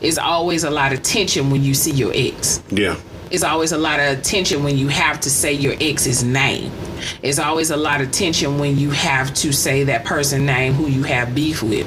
It's 0.00 0.16
always 0.16 0.64
a 0.64 0.70
lot 0.70 0.92
of 0.92 1.02
tension 1.02 1.50
when 1.50 1.62
you 1.62 1.74
see 1.74 1.90
your 1.90 2.12
ex. 2.14 2.62
Yeah. 2.70 2.98
It's 3.30 3.44
always 3.44 3.72
a 3.72 3.78
lot 3.78 4.00
of 4.00 4.22
tension 4.22 4.64
when 4.64 4.78
you 4.78 4.88
have 4.88 5.20
to 5.20 5.30
say 5.30 5.52
your 5.52 5.74
ex's 5.82 6.24
name. 6.24 6.72
It's 7.22 7.38
always 7.38 7.70
a 7.70 7.76
lot 7.76 8.00
of 8.00 8.10
tension 8.10 8.58
when 8.58 8.78
you 8.78 8.90
have 8.90 9.34
to 9.34 9.52
say 9.52 9.84
that 9.84 10.06
person 10.06 10.46
name 10.46 10.72
who 10.72 10.86
you 10.86 11.02
have 11.02 11.34
beef 11.34 11.62
with. 11.62 11.86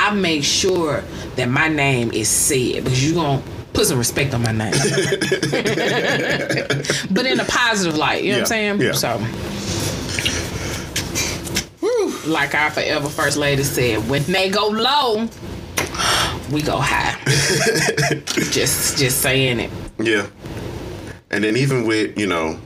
I 0.00 0.14
make 0.14 0.44
sure 0.44 1.04
that 1.36 1.50
my 1.50 1.68
name 1.68 2.10
is 2.12 2.26
said 2.26 2.84
because 2.84 3.04
you're 3.04 3.22
going 3.22 3.42
to 3.42 3.48
put 3.74 3.84
some 3.84 3.98
respect 3.98 4.32
on 4.32 4.42
my 4.42 4.52
name. 4.52 4.72
but 7.10 7.26
in 7.26 7.38
a 7.38 7.44
positive 7.44 7.98
light, 7.98 8.24
you 8.24 8.32
know 8.32 8.38
what 8.38 8.42
I'm 8.42 8.46
saying? 8.46 8.80
yeah. 8.80 8.92
So, 8.92 9.18
like 12.26 12.54
our 12.54 12.70
forever 12.70 13.10
first 13.10 13.36
lady 13.36 13.62
said, 13.62 14.08
when 14.08 14.22
they 14.22 14.48
go 14.48 14.68
low, 14.68 15.28
we 16.50 16.62
go 16.62 16.78
high. 16.78 17.20
just 18.50 18.96
just 18.96 19.20
saying 19.20 19.60
it. 19.60 19.70
Yeah. 19.98 20.28
And 21.30 21.44
then 21.44 21.58
even 21.58 21.86
with, 21.86 22.18
you 22.18 22.26
know, 22.26 22.58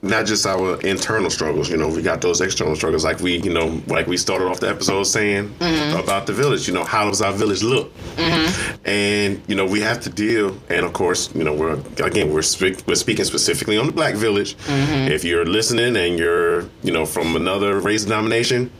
not 0.00 0.26
just 0.26 0.46
our 0.46 0.80
internal 0.82 1.28
struggles, 1.28 1.68
you 1.68 1.76
know, 1.76 1.88
we 1.88 2.02
got 2.02 2.20
those 2.20 2.40
external 2.40 2.76
struggles 2.76 3.04
like 3.04 3.20
we, 3.20 3.38
you 3.38 3.52
know, 3.52 3.82
like 3.88 4.06
we 4.06 4.16
started 4.16 4.46
off 4.46 4.60
the 4.60 4.68
episode 4.68 5.02
saying 5.04 5.48
mm-hmm. 5.58 5.98
about 5.98 6.26
the 6.26 6.32
village, 6.32 6.68
you 6.68 6.74
know, 6.74 6.84
how 6.84 7.08
does 7.08 7.20
our 7.20 7.32
village 7.32 7.62
look? 7.62 7.92
Mm-hmm. 8.16 8.88
And, 8.88 9.42
you 9.48 9.56
know, 9.56 9.66
we 9.66 9.80
have 9.80 10.00
to 10.02 10.10
deal, 10.10 10.56
and 10.68 10.86
of 10.86 10.92
course, 10.92 11.34
you 11.34 11.42
know, 11.42 11.54
we're, 11.54 11.80
again, 12.04 12.32
we're, 12.32 12.42
speak, 12.42 12.82
we're 12.86 12.94
speaking 12.94 13.24
specifically 13.24 13.76
on 13.76 13.86
the 13.86 13.92
black 13.92 14.14
village. 14.14 14.56
Mm-hmm. 14.56 15.12
If 15.12 15.24
you're 15.24 15.44
listening 15.44 15.96
and 15.96 16.18
you're, 16.18 16.62
you 16.82 16.92
know, 16.92 17.04
from 17.04 17.34
another 17.34 17.80
race 17.80 18.04
denomination, 18.04 18.70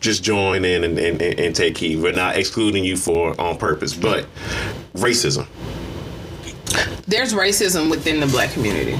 just 0.00 0.22
join 0.24 0.64
in 0.64 0.82
and, 0.82 0.98
and 0.98 1.22
and 1.22 1.54
take 1.54 1.78
heed. 1.78 2.02
We're 2.02 2.12
not 2.12 2.36
excluding 2.36 2.84
you 2.84 2.96
for 2.96 3.40
on 3.40 3.56
purpose, 3.56 3.94
but 3.94 4.26
racism. 4.94 5.46
There's 7.06 7.32
racism 7.32 7.88
within 7.88 8.18
the 8.18 8.26
black 8.26 8.50
community. 8.50 8.98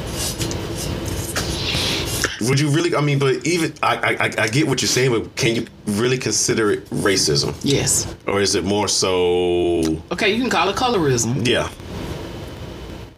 Would 2.48 2.60
you 2.60 2.68
really? 2.70 2.94
I 2.96 3.00
mean, 3.00 3.18
but 3.18 3.46
even 3.46 3.72
I, 3.82 3.96
I, 4.18 4.42
I- 4.44 4.48
get 4.48 4.66
what 4.68 4.82
you're 4.82 4.88
saying, 4.88 5.10
but 5.12 5.34
can 5.36 5.54
you 5.56 5.66
really 5.86 6.18
consider 6.18 6.70
it 6.72 6.84
racism, 6.90 7.54
Yes. 7.62 8.14
or 8.26 8.40
is 8.40 8.54
it 8.54 8.64
more 8.64 8.88
so? 8.88 9.80
Okay, 10.12 10.32
you 10.34 10.40
can 10.40 10.50
call 10.50 10.68
it 10.68 10.76
colorism. 10.76 11.46
Yeah, 11.46 11.68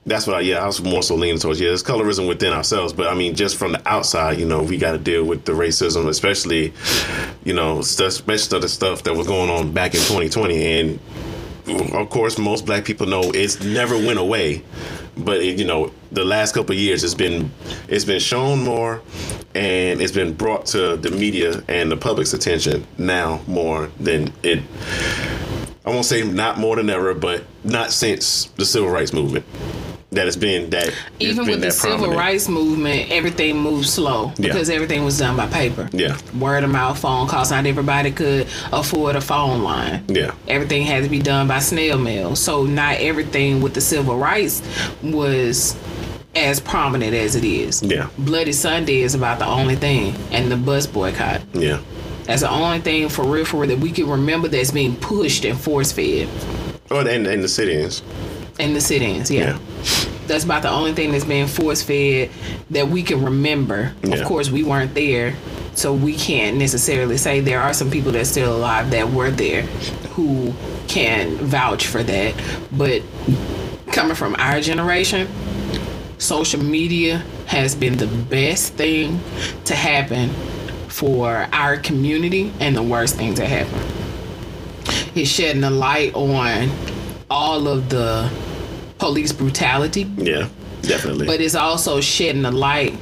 that's 0.07 0.27
what 0.27 0.37
I. 0.37 0.41
Yeah, 0.41 0.63
I 0.63 0.67
was 0.67 0.83
more 0.83 1.03
so 1.03 1.15
leaning 1.15 1.39
towards. 1.39 1.61
Yeah, 1.61 1.71
it's 1.71 1.83
colorism 1.83 2.29
within 2.29 2.53
ourselves, 2.53 2.93
but 2.93 3.07
I 3.07 3.15
mean, 3.15 3.35
just 3.35 3.57
from 3.57 3.73
the 3.73 3.89
outside, 3.89 4.39
you 4.39 4.47
know, 4.47 4.63
we 4.63 4.77
got 4.77 4.93
to 4.93 4.99
deal 4.99 5.25
with 5.25 5.45
the 5.45 5.53
racism, 5.53 6.09
especially, 6.09 6.73
you 7.45 7.55
know, 7.55 7.79
especially 7.81 8.61
the 8.61 8.69
stuff 8.69 9.03
that 9.05 9.15
was 9.15 9.27
going 9.27 9.51
on 9.51 9.73
back 9.73 9.95
in 9.95 10.01
2020, 10.01 10.67
and 10.81 10.99
of 11.95 12.11
course, 12.11 12.37
most 12.37 12.67
black 12.67 12.85
people 12.85 13.07
know 13.07 13.23
it's 13.33 13.63
never 13.65 13.97
went 13.97 14.19
away. 14.19 14.63
But 15.17 15.43
it, 15.43 15.59
you 15.59 15.65
know, 15.65 15.93
the 16.13 16.25
last 16.25 16.55
couple 16.55 16.75
years, 16.75 17.05
it's 17.05 17.15
been 17.15 17.51
it's 17.89 18.05
been 18.05 18.21
shown 18.21 18.65
more, 18.65 19.03
and 19.55 20.01
it's 20.01 20.13
been 20.13 20.35
brought 20.35 20.67
to 20.67 20.97
the 20.97 21.11
media 21.11 21.63
and 21.69 21.91
the 21.91 21.97
public's 21.97 22.33
attention 22.33 22.87
now 22.99 23.41
more 23.47 23.91
than 24.01 24.33
it. 24.43 24.63
I 25.87 25.91
won't 25.91 26.07
say 26.07 26.23
not 26.23 26.59
more 26.59 26.77
than 26.77 26.89
ever, 26.89 27.15
but 27.15 27.45
not 27.63 27.93
since 27.93 28.47
the 28.57 28.65
civil 28.65 28.89
rights 28.89 29.13
movement. 29.13 29.45
That 30.15 30.27
has 30.27 30.37
been 30.37 30.71
that. 30.71 30.95
Even 31.19 31.39
been 31.45 31.47
with 31.53 31.61
the 31.61 31.67
that 31.67 31.73
civil 31.73 31.97
prominent. 31.99 32.19
rights 32.19 32.49
movement, 32.49 33.11
everything 33.11 33.59
moved 33.59 33.89
slow 33.89 34.33
Yeah. 34.39 34.53
because 34.53 34.71
everything 34.71 35.05
was 35.05 35.19
done 35.19 35.37
by 35.37 35.47
paper. 35.47 35.89
Yeah, 35.93 36.17
Word 36.39 36.65
of 36.65 36.71
mouth 36.71 36.99
phone 36.99 37.27
calls. 37.27 37.51
Not 37.51 37.67
everybody 37.67 38.11
could 38.13 38.47
afford 38.73 39.17
a 39.17 39.21
phone 39.21 39.63
line. 39.63 40.05
yeah, 40.09 40.31
Everything 40.49 40.85
had 40.85 41.03
to 41.03 41.09
be 41.09 41.19
done 41.19 41.49
by 41.49 41.59
snail 41.59 41.99
mail. 41.99 42.37
So 42.37 42.65
not 42.65 42.97
everything 42.99 43.61
with 43.61 43.75
the 43.75 43.81
civil 43.81 44.17
rights 44.17 44.63
was 45.03 45.77
as 46.37 46.61
prominent 46.61 47.15
as 47.15 47.37
it 47.37 47.45
is. 47.45 47.83
yeah, 47.83 48.09
Bloody 48.19 48.53
Sunday 48.53 49.01
is 49.03 49.15
about 49.15 49.39
the 49.39 49.47
only 49.47 49.77
thing, 49.77 50.15
and 50.33 50.51
the 50.51 50.57
bus 50.57 50.87
boycott. 50.87 51.41
yeah, 51.53 51.79
That's 52.25 52.43
the 52.43 52.51
only 52.51 52.81
thing 52.81 53.09
for 53.09 53.25
real, 53.25 53.45
for 53.45 53.61
real 53.63 53.69
that 53.71 53.79
we 53.79 53.91
can 53.93 54.09
remember 54.09 54.49
that's 54.49 54.71
being 54.71 54.97
pushed 54.97 55.45
and 55.45 55.59
force 55.59 55.93
fed 55.93 56.29
oh, 56.91 57.01
and 57.07 57.27
and 57.27 57.43
the 57.43 57.49
sit-ins. 57.49 58.03
in 58.59 58.75
the 58.75 58.81
sit-ins. 58.81 59.31
Yeah. 59.31 59.59
Yeah. 59.59 59.59
That's 60.27 60.45
about 60.45 60.63
the 60.63 60.71
only 60.71 60.93
thing 60.93 61.13
that's 61.13 61.25
being 61.25 61.47
force 61.47 61.83
fed 61.83 62.31
that 62.71 62.89
we 62.89 63.03
can 63.03 63.25
remember. 63.25 63.93
Yeah. 64.03 64.17
Of 64.17 64.27
course, 64.27 64.51
we 64.51 64.63
weren't 64.65 64.95
there, 64.95 65.35
so 65.75 65.93
we 65.93 66.15
can't 66.15 66.57
necessarily 66.57 67.17
say 67.17 67.41
there 67.41 67.61
are 67.61 67.75
some 67.75 67.91
people 67.91 68.13
that's 68.13 68.31
still 68.31 68.57
alive 68.57 68.91
that 68.91 69.11
were 69.11 69.31
there 69.31 69.63
who 70.13 70.55
can 70.89 71.37
vouch 71.37 71.87
for 71.87 72.03
that. 72.03 72.35
But 72.73 73.03
coming 73.93 74.15
from 74.15 74.35
our 74.39 74.61
generation, 74.61 75.29
social 76.19 76.63
media 76.63 77.19
has 77.47 77.75
been 77.75 77.97
the 77.99 78.07
best 78.07 78.75
thing 78.75 79.21
to 79.67 79.75
happen 79.75 80.31
for 80.89 81.49
our 81.53 81.77
community 81.77 82.53
and 82.61 82.77
the 82.77 82.83
worst 82.83 83.17
thing 83.17 83.35
to 83.35 83.47
happen. 83.47 83.79
It's 85.15 85.29
shedding 85.29 85.65
a 85.65 85.71
light 85.71 86.15
on 86.15 86.71
all 87.31 87.69
of 87.69 87.89
the 87.89 88.31
police 89.05 89.33
brutality, 89.33 90.07
Yeah, 90.17 90.49
definitely. 90.81 91.27
but 91.27 91.39
it's 91.43 91.55
also 91.55 92.01
shedding 92.01 92.47
a 92.47 92.51
light 92.51 92.97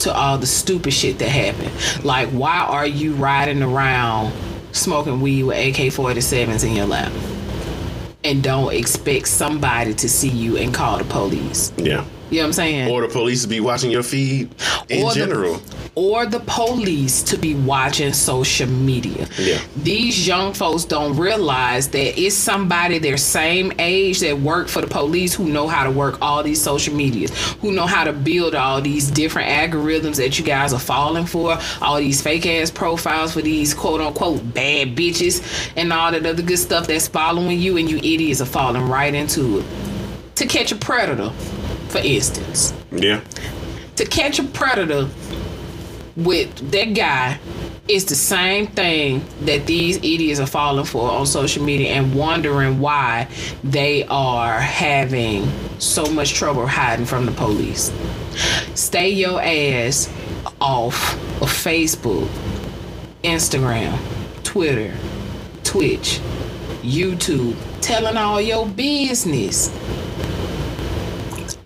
to 0.00 0.12
all 0.12 0.36
the 0.36 0.46
stupid 0.48 0.92
shit 0.92 1.18
that 1.20 1.28
happened. 1.28 1.70
Like, 2.04 2.28
why 2.30 2.58
are 2.58 2.86
you 2.86 3.12
riding 3.14 3.62
around 3.62 4.32
smoking 4.72 5.20
weed 5.20 5.44
with 5.44 5.56
AK 5.56 5.92
47s 5.92 6.64
in 6.64 6.74
your 6.74 6.86
lap? 6.86 7.12
And 8.24 8.42
don't 8.42 8.72
expect 8.74 9.28
somebody 9.28 9.94
to 9.94 10.08
see 10.08 10.28
you 10.28 10.56
and 10.56 10.74
call 10.74 10.98
the 10.98 11.04
police. 11.04 11.72
yeah. 11.76 12.04
You 12.30 12.38
know 12.40 12.44
what 12.44 12.46
I'm 12.46 12.52
saying? 12.54 12.90
Or 12.90 13.02
the 13.02 13.08
police 13.08 13.46
be 13.46 13.60
watching 13.60 13.92
your 13.92 14.02
feed 14.02 14.48
in 14.88 15.04
Or 15.04 15.10
the- 15.10 15.14
general. 15.14 15.62
Or 15.96 16.26
the 16.26 16.40
police 16.40 17.22
to 17.22 17.36
be 17.36 17.54
watching 17.54 18.12
social 18.12 18.68
media. 18.68 19.28
Yeah. 19.38 19.60
These 19.76 20.26
young 20.26 20.52
folks 20.52 20.84
don't 20.84 21.16
realize 21.16 21.88
that 21.90 22.20
it's 22.20 22.34
somebody 22.34 22.98
their 22.98 23.16
same 23.16 23.72
age 23.78 24.20
that 24.20 24.38
work 24.38 24.68
for 24.68 24.80
the 24.80 24.88
police 24.88 25.34
who 25.34 25.44
know 25.44 25.68
how 25.68 25.84
to 25.84 25.90
work 25.90 26.18
all 26.20 26.42
these 26.42 26.60
social 26.60 26.94
medias, 26.94 27.30
who 27.60 27.72
know 27.72 27.86
how 27.86 28.02
to 28.04 28.12
build 28.12 28.54
all 28.54 28.80
these 28.80 29.10
different 29.10 29.48
algorithms 29.48 30.16
that 30.16 30.38
you 30.38 30.44
guys 30.44 30.72
are 30.72 30.80
falling 30.80 31.26
for, 31.26 31.56
all 31.80 31.96
these 31.98 32.20
fake 32.20 32.46
ass 32.46 32.70
profiles 32.70 33.32
for 33.32 33.42
these 33.42 33.72
quote 33.72 34.00
unquote 34.00 34.42
bad 34.52 34.96
bitches 34.96 35.70
and 35.76 35.92
all 35.92 36.10
that 36.10 36.26
other 36.26 36.42
good 36.42 36.58
stuff 36.58 36.86
that's 36.88 37.06
following 37.06 37.58
you 37.60 37.76
and 37.76 37.88
you 37.88 37.98
idiots 37.98 38.40
are 38.40 38.46
falling 38.46 38.88
right 38.88 39.14
into 39.14 39.58
it. 39.60 39.64
To 40.36 40.46
catch 40.46 40.72
a 40.72 40.76
predator, 40.76 41.30
for 41.88 41.98
instance 41.98 42.72
Yeah. 42.90 43.20
to 43.94 44.04
catch 44.04 44.40
a 44.40 44.42
predator 44.42 45.08
with 46.16 46.70
that 46.70 46.94
guy 46.94 47.38
it's 47.86 48.06
the 48.06 48.14
same 48.14 48.66
thing 48.68 49.22
that 49.42 49.66
these 49.66 49.98
idiots 49.98 50.40
are 50.40 50.46
falling 50.46 50.86
for 50.86 51.10
on 51.10 51.26
social 51.26 51.62
media 51.62 51.88
and 51.90 52.14
wondering 52.14 52.80
why 52.80 53.28
they 53.62 54.04
are 54.06 54.58
having 54.58 55.46
so 55.78 56.06
much 56.06 56.32
trouble 56.32 56.66
hiding 56.66 57.04
from 57.04 57.26
the 57.26 57.32
police. 57.32 57.92
Stay 58.74 59.10
your 59.10 59.38
ass 59.40 60.08
off 60.62 61.14
of 61.42 61.48
Facebook, 61.50 62.26
Instagram, 63.22 63.98
Twitter, 64.44 64.94
Twitch, 65.62 66.20
YouTube, 66.82 67.54
telling 67.82 68.16
all 68.16 68.40
your 68.40 68.66
business 68.66 69.68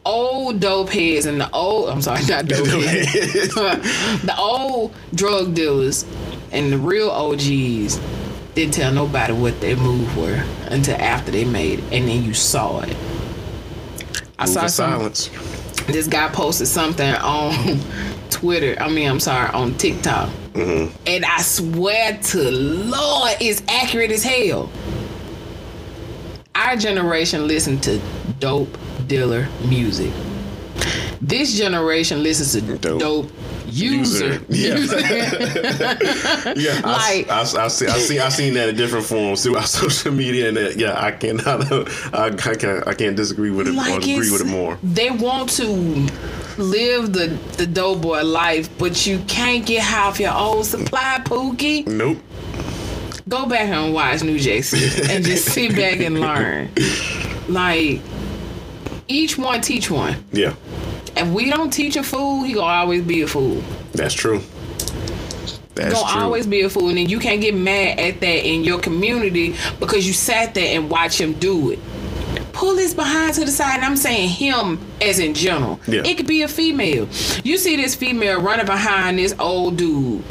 old 0.08 0.60
dope 0.60 0.88
heads 0.88 1.26
and 1.26 1.40
the 1.40 1.50
old 1.52 1.90
I'm 1.90 2.00
sorry, 2.02 2.24
not 2.26 2.46
dope 2.48 2.66
heads. 2.66 3.54
the 3.54 4.34
old 4.38 4.94
drug 5.14 5.54
dealers 5.54 6.04
and 6.50 6.72
the 6.72 6.78
real 6.78 7.10
OGs 7.10 8.00
didn't 8.54 8.74
tell 8.74 8.92
nobody 8.92 9.32
what 9.32 9.60
their 9.60 9.76
move 9.76 10.16
were 10.16 10.42
until 10.70 10.96
after 11.00 11.30
they 11.30 11.44
made 11.44 11.78
it 11.80 11.84
and 11.92 12.08
then 12.08 12.24
you 12.24 12.34
saw 12.34 12.80
it. 12.80 12.96
I 14.38 14.44
Move 14.46 14.54
saw 14.54 14.66
silence. 14.66 15.30
this 15.86 16.06
guy 16.08 16.28
posted 16.28 16.68
something 16.68 17.14
on 17.16 17.80
Twitter. 18.30 18.80
I 18.80 18.88
mean, 18.88 19.08
I'm 19.10 19.20
sorry, 19.20 19.48
on 19.52 19.74
TikTok. 19.78 20.28
Mm-hmm. 20.54 20.96
And 21.06 21.24
I 21.24 21.40
swear 21.42 22.18
to 22.18 22.50
Lord, 22.50 23.32
it's 23.40 23.62
accurate 23.68 24.10
as 24.10 24.22
hell. 24.22 24.70
Our 26.54 26.76
generation 26.76 27.46
listened 27.46 27.82
to 27.84 28.00
dope 28.40 28.76
dealer 29.08 29.48
music. 29.66 30.12
This 31.20 31.58
generation 31.58 32.22
listens 32.22 32.52
to 32.52 32.78
Dope. 32.78 33.00
dope, 33.00 33.30
user, 33.66 34.40
Yeah. 34.48 34.74
music. 34.74 35.04
Yeah, 36.56 36.80
I, 36.84 37.24
Like- 37.26 37.30
I, 37.30 37.40
I, 37.40 37.64
I 37.64 37.68
see, 37.68 37.86
I 37.86 37.98
see, 37.98 38.18
I 38.20 38.28
seen 38.28 38.54
that 38.54 38.68
in 38.68 38.76
different 38.76 39.04
forms 39.06 39.42
throughout 39.42 39.64
social 39.82 40.12
media, 40.12 40.48
and 40.48 40.56
that, 40.56 40.76
yeah, 40.76 40.94
I 41.02 41.10
cannot, 41.10 41.70
I, 42.14 42.26
I 42.26 42.30
can't, 42.54 42.86
I 42.86 42.94
can't 42.94 43.16
disagree 43.16 43.50
with 43.50 43.66
it 43.68 43.76
or 43.76 43.96
agree 43.98 44.30
with 44.30 44.42
it 44.42 44.46
more. 44.46 44.78
They 44.82 45.10
want 45.10 45.50
to 45.50 45.66
live 46.58 47.12
the 47.12 47.36
the 47.56 47.66
dope 47.66 48.00
boy 48.02 48.22
life, 48.24 48.68
but 48.78 49.06
you 49.06 49.18
can't 49.26 49.66
get 49.66 49.82
high 49.82 50.06
off 50.08 50.20
your 50.20 50.34
old 50.34 50.66
supply, 50.66 51.20
Pookie. 51.24 51.86
Nope. 51.86 52.18
Go 53.28 53.46
back 53.46 53.68
and 53.68 53.92
watch 53.92 54.22
New 54.22 54.38
City 54.38 55.12
and 55.12 55.24
just 55.24 55.46
sit 55.46 55.74
back 55.76 55.98
and 56.00 56.18
learn. 56.20 56.70
Like 57.48 58.00
each 59.08 59.36
one 59.38 59.60
teach 59.60 59.90
one. 59.90 60.24
Yeah, 60.32 60.54
If 61.16 61.28
we 61.28 61.50
don't 61.50 61.70
teach 61.70 61.96
a 61.96 62.02
fool, 62.02 62.44
he 62.44 62.52
gonna 62.52 62.66
always 62.66 63.02
be 63.02 63.22
a 63.22 63.26
fool. 63.26 63.62
that's 63.92 64.14
true. 64.14 64.40
That's 65.74 65.94
gonna 65.94 66.12
true. 66.12 66.22
always 66.22 66.46
be 66.46 66.62
a 66.62 66.70
fool, 66.70 66.88
and 66.88 66.98
then 66.98 67.08
you 67.08 67.18
can't 67.20 67.40
get 67.40 67.54
mad 67.54 67.98
at 68.00 68.20
that 68.20 68.46
in 68.46 68.64
your 68.64 68.80
community 68.80 69.54
because 69.78 70.06
you 70.06 70.12
sat 70.12 70.54
there 70.54 70.76
and 70.78 70.90
watched 70.90 71.20
him 71.20 71.34
do 71.34 71.70
it. 71.70 71.78
Pull 72.52 72.76
his 72.76 72.92
behind 72.94 73.34
to 73.34 73.44
the 73.44 73.50
side, 73.52 73.76
and 73.76 73.84
I'm 73.84 73.94
saying 73.96 74.30
him 74.30 74.80
as 75.00 75.20
in 75.20 75.34
general. 75.34 75.78
Yeah. 75.86 76.02
It 76.04 76.16
could 76.16 76.26
be 76.26 76.42
a 76.42 76.48
female. 76.48 77.08
You 77.44 77.56
see 77.56 77.76
this 77.76 77.94
female 77.94 78.40
running 78.40 78.66
behind 78.66 79.18
this 79.20 79.32
old 79.38 79.76
dude. 79.76 80.24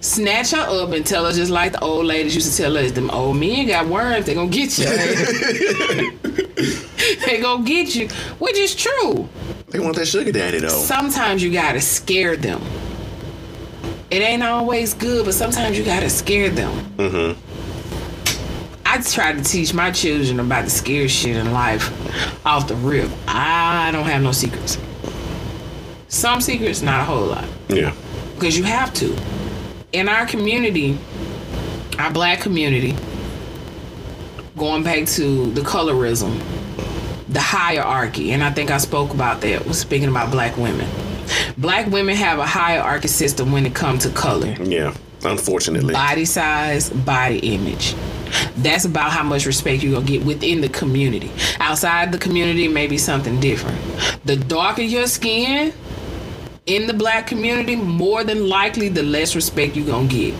Snatch 0.00 0.52
her 0.52 0.60
up 0.60 0.92
and 0.92 1.04
tell 1.04 1.24
her 1.24 1.32
just 1.32 1.50
like 1.50 1.72
the 1.72 1.80
old 1.80 2.06
ladies 2.06 2.34
used 2.34 2.52
to 2.52 2.62
tell 2.62 2.76
us, 2.76 2.92
them 2.92 3.10
old 3.10 3.36
men 3.36 3.66
got 3.66 3.86
worms, 3.86 4.26
they 4.26 4.34
gonna 4.34 4.48
get 4.48 4.78
you. 4.78 4.86
they 7.26 7.40
gonna 7.40 7.64
get 7.64 7.96
you. 7.96 8.08
Which 8.38 8.56
is 8.56 8.76
true. 8.76 9.28
They 9.68 9.80
want 9.80 9.96
that 9.96 10.06
sugar 10.06 10.30
daddy 10.30 10.60
though. 10.60 10.68
Sometimes 10.68 11.42
you 11.42 11.52
gotta 11.52 11.80
scare 11.80 12.36
them. 12.36 12.62
It 14.10 14.22
ain't 14.22 14.42
always 14.42 14.94
good, 14.94 15.24
but 15.24 15.34
sometimes 15.34 15.76
you 15.76 15.84
gotta 15.84 16.08
scare 16.08 16.48
them. 16.48 16.72
Mm-hmm. 16.96 17.38
I 18.86 19.02
try 19.02 19.32
to 19.32 19.42
teach 19.42 19.74
my 19.74 19.90
children 19.90 20.40
about 20.40 20.64
the 20.64 20.70
scary 20.70 21.08
shit 21.08 21.36
in 21.36 21.52
life 21.52 21.90
off 22.46 22.68
the 22.68 22.76
rip. 22.76 23.10
I 23.26 23.90
don't 23.92 24.06
have 24.06 24.22
no 24.22 24.32
secrets. 24.32 24.78
Some 26.08 26.40
secrets, 26.40 26.80
not 26.80 27.00
a 27.00 27.04
whole 27.04 27.26
lot. 27.26 27.44
Yeah. 27.68 27.94
Because 28.34 28.56
you 28.56 28.64
have 28.64 28.94
to. 28.94 29.14
In 29.92 30.06
our 30.08 30.26
community, 30.26 30.98
our 31.98 32.10
black 32.12 32.40
community, 32.40 32.94
going 34.56 34.82
back 34.82 35.06
to 35.06 35.50
the 35.52 35.62
colorism, 35.62 36.42
the 37.28 37.40
hierarchy, 37.40 38.32
and 38.32 38.44
I 38.44 38.50
think 38.50 38.70
I 38.70 38.76
spoke 38.78 39.14
about 39.14 39.40
that 39.40 39.66
was 39.66 39.78
speaking 39.78 40.08
about 40.10 40.30
black 40.30 40.58
women. 40.58 40.86
Black 41.56 41.86
women 41.86 42.16
have 42.16 42.38
a 42.38 42.46
hierarchy 42.46 43.08
system 43.08 43.50
when 43.50 43.64
it 43.64 43.74
comes 43.74 44.02
to 44.04 44.10
color 44.10 44.54
Yeah. 44.62 44.94
Unfortunately. 45.24 45.94
body 45.94 46.26
size, 46.26 46.90
body 46.90 47.38
image. 47.38 47.94
That's 48.58 48.84
about 48.84 49.10
how 49.10 49.22
much 49.22 49.46
respect 49.46 49.82
you're 49.82 49.94
gonna 49.94 50.06
get 50.06 50.22
within 50.22 50.60
the 50.60 50.68
community. 50.68 51.30
Outside 51.60 52.12
the 52.12 52.18
community, 52.18 52.68
maybe 52.68 52.98
something 52.98 53.40
different. 53.40 53.78
The 54.26 54.36
darker 54.36 54.82
your 54.82 55.06
skin 55.06 55.72
in 56.68 56.86
the 56.86 56.94
black 56.94 57.26
community, 57.26 57.74
more 57.74 58.22
than 58.22 58.48
likely, 58.48 58.88
the 58.88 59.02
less 59.02 59.34
respect 59.34 59.74
you're 59.74 59.86
gonna 59.86 60.06
get. 60.06 60.34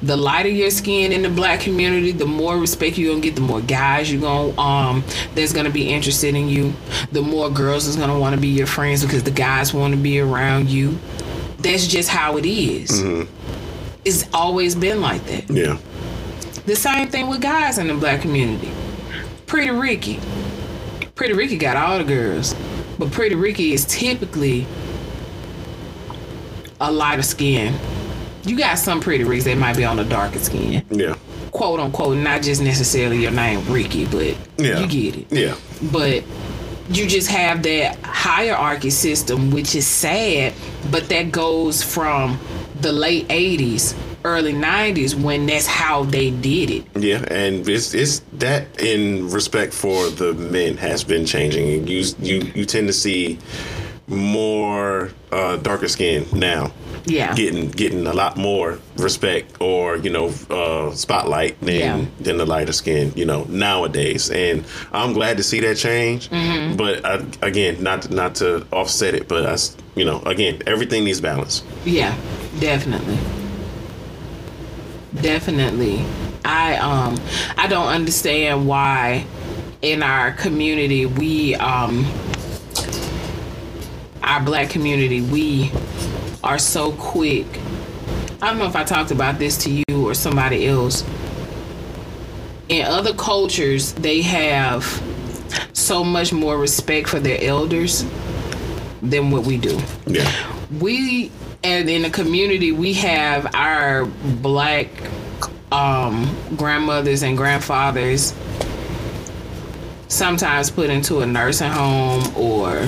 The 0.00 0.16
lighter 0.16 0.48
your 0.48 0.70
skin 0.70 1.12
in 1.12 1.22
the 1.22 1.28
black 1.28 1.60
community, 1.60 2.12
the 2.12 2.24
more 2.24 2.56
respect 2.56 2.96
you're 2.96 3.12
gonna 3.12 3.22
get, 3.22 3.34
the 3.34 3.42
more 3.42 3.60
guys 3.60 4.10
you're 4.10 4.22
gonna 4.22 4.58
um 4.58 5.04
that's 5.34 5.52
gonna 5.52 5.70
be 5.70 5.92
interested 5.92 6.34
in 6.34 6.48
you. 6.48 6.72
The 7.12 7.20
more 7.20 7.50
girls 7.50 7.86
is 7.86 7.96
gonna 7.96 8.18
wanna 8.18 8.38
be 8.38 8.48
your 8.48 8.66
friends 8.66 9.04
because 9.04 9.24
the 9.24 9.30
guys 9.30 9.74
wanna 9.74 9.96
be 9.96 10.20
around 10.20 10.70
you. 10.70 10.98
That's 11.58 11.86
just 11.86 12.08
how 12.08 12.38
it 12.38 12.46
is. 12.46 13.02
It's 14.04 14.24
always 14.32 14.74
been 14.74 15.00
like 15.00 15.24
that. 15.26 15.50
Yeah. 15.50 15.78
The 16.64 16.76
same 16.76 17.08
thing 17.08 17.28
with 17.28 17.40
guys 17.40 17.78
in 17.78 17.88
the 17.88 17.94
black 17.94 18.22
community. 18.22 18.70
Pretty 19.46 19.70
Ricky. 19.70 20.20
Pretty 21.16 21.34
Ricky 21.34 21.58
got 21.58 21.76
all 21.76 21.98
the 21.98 22.04
girls. 22.04 22.54
But 22.98 23.10
Pretty 23.10 23.34
Ricky 23.34 23.72
is 23.72 23.84
typically 23.84 24.66
a 26.80 26.90
lighter 26.90 27.22
skin. 27.22 27.74
You 28.44 28.56
got 28.56 28.78
some 28.78 29.00
Pretty 29.00 29.24
Ricks 29.24 29.44
that 29.44 29.58
might 29.58 29.76
be 29.76 29.84
on 29.84 29.96
the 29.96 30.04
darker 30.04 30.38
skin. 30.38 30.84
Yeah. 30.90 31.14
Quote 31.52 31.80
unquote, 31.80 32.18
not 32.18 32.42
just 32.42 32.62
necessarily 32.62 33.22
your 33.22 33.30
name 33.32 33.64
Ricky, 33.72 34.04
but 34.06 34.36
Yeah. 34.58 34.80
you 34.80 34.86
get 34.86 35.16
it. 35.16 35.26
Yeah. 35.30 35.54
But 35.90 36.22
you 36.90 37.06
just 37.06 37.28
have 37.30 37.62
that 37.64 37.98
hierarchy 38.04 38.90
system, 38.90 39.50
which 39.50 39.74
is 39.74 39.86
sad, 39.86 40.52
but 40.90 41.08
that 41.08 41.32
goes 41.32 41.82
from 41.82 42.38
the 42.80 42.92
late 42.92 43.26
80s, 43.28 43.94
early 44.24 44.52
90s 44.52 45.14
when 45.16 45.46
that's 45.46 45.66
how 45.66 46.04
they 46.04 46.30
did 46.30 46.70
it. 46.70 46.84
Yeah, 46.96 47.24
and 47.30 47.68
it's 47.68 47.94
it's 47.94 48.20
that 48.34 48.66
in 48.80 49.30
respect 49.30 49.72
for 49.72 50.08
the 50.10 50.34
men 50.34 50.76
has 50.76 51.02
been 51.02 51.26
changing. 51.26 51.88
You 51.88 52.04
you 52.20 52.52
you 52.54 52.64
tend 52.64 52.86
to 52.86 52.92
see 52.92 53.38
more 54.06 55.10
uh, 55.36 55.56
darker 55.56 55.88
skin 55.88 56.24
now. 56.32 56.70
Yeah. 57.08 57.34
Getting 57.34 57.70
getting 57.70 58.04
a 58.06 58.12
lot 58.12 58.36
more 58.36 58.78
respect 58.96 59.46
or 59.60 59.96
you 60.04 60.10
know 60.10 60.26
uh, 60.50 60.90
spotlight 60.90 61.54
than 61.60 61.74
Yeah. 61.78 62.04
than 62.24 62.36
the 62.38 62.46
lighter 62.46 62.72
skin 62.72 63.12
you 63.14 63.24
know 63.24 63.44
nowadays, 63.48 64.28
and 64.30 64.64
I'm 64.92 65.12
glad 65.12 65.36
to 65.36 65.42
see 65.44 65.60
that 65.60 65.76
change. 65.76 66.28
Mm-hmm. 66.30 66.76
But 66.76 67.04
I, 67.04 67.22
again, 67.46 67.80
not 67.82 68.10
not 68.10 68.34
to 68.36 68.66
offset 68.72 69.14
it, 69.14 69.28
but 69.28 69.46
I 69.46 69.56
you 69.94 70.04
know 70.04 70.18
again 70.26 70.54
everything 70.66 71.04
needs 71.04 71.20
balance. 71.20 71.62
Yeah. 71.84 72.12
Definitely. 72.58 73.18
Definitely. 75.22 76.04
I 76.44 76.76
um 76.78 77.16
I 77.56 77.66
don't 77.68 77.88
understand 77.88 78.66
why 78.66 79.24
in 79.82 80.02
our 80.02 80.32
community 80.32 81.06
we 81.06 81.54
um 81.56 82.04
our 84.26 84.40
black 84.40 84.68
community 84.70 85.20
we 85.22 85.70
are 86.44 86.58
so 86.58 86.92
quick. 86.92 87.46
I 88.42 88.48
don't 88.50 88.58
know 88.58 88.66
if 88.66 88.76
I 88.76 88.84
talked 88.84 89.10
about 89.10 89.38
this 89.38 89.56
to 89.64 89.70
you 89.70 90.06
or 90.08 90.14
somebody 90.14 90.66
else. 90.66 91.04
In 92.68 92.84
other 92.86 93.14
cultures, 93.14 93.92
they 93.94 94.22
have 94.22 94.84
so 95.72 96.04
much 96.04 96.32
more 96.32 96.58
respect 96.58 97.08
for 97.08 97.18
their 97.20 97.38
elders 97.40 98.04
than 99.02 99.30
what 99.30 99.44
we 99.44 99.56
do 99.56 99.78
Yeah. 100.06 100.28
we 100.80 101.30
and 101.62 101.88
in 101.88 102.02
the 102.02 102.10
community 102.10 102.72
we 102.72 102.92
have 102.94 103.54
our 103.54 104.06
black 104.06 104.88
um 105.70 106.34
grandmothers 106.56 107.22
and 107.22 107.36
grandfathers 107.36 108.34
sometimes 110.08 110.70
put 110.70 110.90
into 110.90 111.20
a 111.20 111.26
nursing 111.26 111.70
home 111.70 112.24
or 112.36 112.86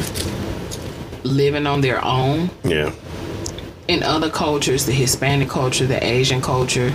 living 1.24 1.66
on 1.66 1.80
their 1.80 2.02
own 2.04 2.50
Yeah. 2.64 2.92
in 3.88 4.02
other 4.02 4.30
cultures 4.30 4.84
the 4.86 4.92
hispanic 4.92 5.48
culture 5.48 5.86
the 5.86 6.02
asian 6.04 6.40
culture 6.40 6.92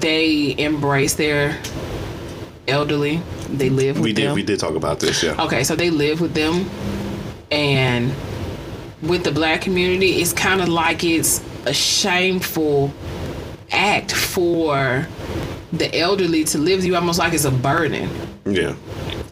they 0.00 0.54
embrace 0.58 1.14
their 1.14 1.58
elderly 2.68 3.20
they 3.50 3.68
live 3.70 3.96
with 3.96 4.04
We 4.04 4.12
did 4.12 4.26
them 4.28 4.34
we 4.34 4.42
did 4.42 4.58
talk 4.58 4.74
about 4.74 5.00
this, 5.00 5.22
yeah. 5.22 5.40
Okay, 5.44 5.62
so 5.64 5.76
they 5.76 5.90
live 5.90 6.20
with 6.20 6.34
them, 6.34 6.68
and 7.52 8.12
with 9.02 9.22
the 9.22 9.30
black 9.30 9.60
community, 9.60 10.20
it's 10.22 10.32
kind 10.32 10.60
of 10.62 10.68
like 10.68 11.04
it's 11.04 11.42
a 11.66 11.74
shameful 11.74 12.90
act 13.70 14.12
for 14.12 15.06
the 15.72 15.94
elderly 15.96 16.44
to 16.44 16.58
live 16.58 16.78
with 16.78 16.86
you, 16.86 16.96
almost 16.96 17.18
like 17.18 17.34
it's 17.34 17.44
a 17.44 17.50
burden. 17.50 18.08
Yeah. 18.46 18.74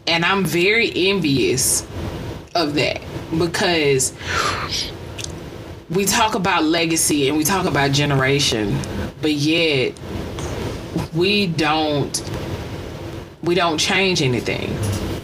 And 0.07 0.23
I'm 0.23 0.45
very 0.45 0.91
envious 0.95 1.85
of 2.53 2.75
that 2.75 3.01
because 3.39 4.13
we 5.89 6.05
talk 6.05 6.35
about 6.35 6.63
legacy 6.63 7.27
and 7.27 7.37
we 7.37 7.43
talk 7.43 7.65
about 7.65 7.91
generation, 7.91 8.77
but 9.21 9.31
yet 9.31 9.93
we 11.13 11.47
don't 11.47 12.21
we 13.43 13.55
don't 13.55 13.77
change 13.77 14.21
anything 14.21 14.75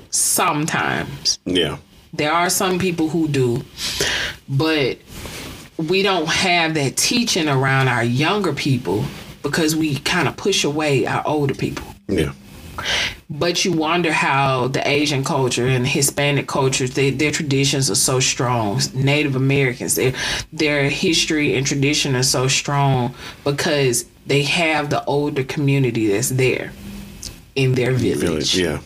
sometimes. 0.09 1.39
Yeah. 1.45 1.77
There 2.13 2.31
are 2.31 2.49
some 2.49 2.79
people 2.79 3.07
who 3.09 3.27
do, 3.27 3.63
but 4.47 4.97
we 5.77 6.01
don't 6.01 6.27
have 6.27 6.73
that 6.73 6.97
teaching 6.97 7.47
around 7.47 7.87
our 7.87 8.03
younger 8.03 8.51
people 8.53 9.05
because 9.41 9.75
we 9.75 9.99
kind 9.99 10.27
of 10.27 10.35
push 10.35 10.63
away 10.63 11.05
our 11.05 11.25
older 11.25 11.53
people. 11.53 11.85
Yeah. 12.07 12.33
But 13.29 13.63
you 13.63 13.71
wonder 13.73 14.11
how 14.11 14.67
the 14.67 14.87
Asian 14.87 15.23
culture 15.23 15.67
and 15.67 15.87
Hispanic 15.87 16.47
cultures, 16.47 16.93
they, 16.95 17.11
their 17.11 17.31
traditions 17.31 17.89
are 17.89 17.95
so 17.95 18.19
strong. 18.19 18.81
Native 18.93 19.35
Americans, 19.35 19.95
their 19.95 20.13
their 20.51 20.89
history 20.89 21.55
and 21.55 21.65
tradition 21.65 22.15
are 22.15 22.23
so 22.23 22.47
strong 22.47 23.13
because 23.43 24.05
they 24.25 24.43
have 24.43 24.89
the 24.89 25.03
older 25.05 25.43
community 25.43 26.07
that's 26.07 26.29
there 26.29 26.71
in 27.55 27.73
their 27.73 27.91
village. 27.93 28.19
Village. 28.19 28.57
Yeah. 28.57 28.79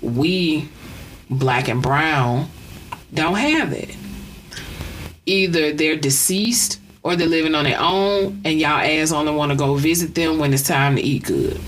We, 0.00 0.68
black 1.30 1.68
and 1.68 1.82
brown, 1.82 2.48
don't 3.12 3.36
have 3.36 3.72
it. 3.72 3.96
Either 5.26 5.72
they're 5.72 5.96
deceased 5.96 6.80
or 7.02 7.16
they're 7.16 7.26
living 7.26 7.54
on 7.54 7.64
their 7.64 7.80
own, 7.80 8.40
and 8.44 8.58
y'all 8.58 8.80
ass 8.80 9.12
only 9.12 9.32
want 9.32 9.52
to 9.52 9.56
go 9.56 9.74
visit 9.74 10.14
them 10.14 10.38
when 10.38 10.52
it's 10.52 10.66
time 10.66 10.96
to 10.96 11.02
eat 11.02 11.24
good. 11.24 11.60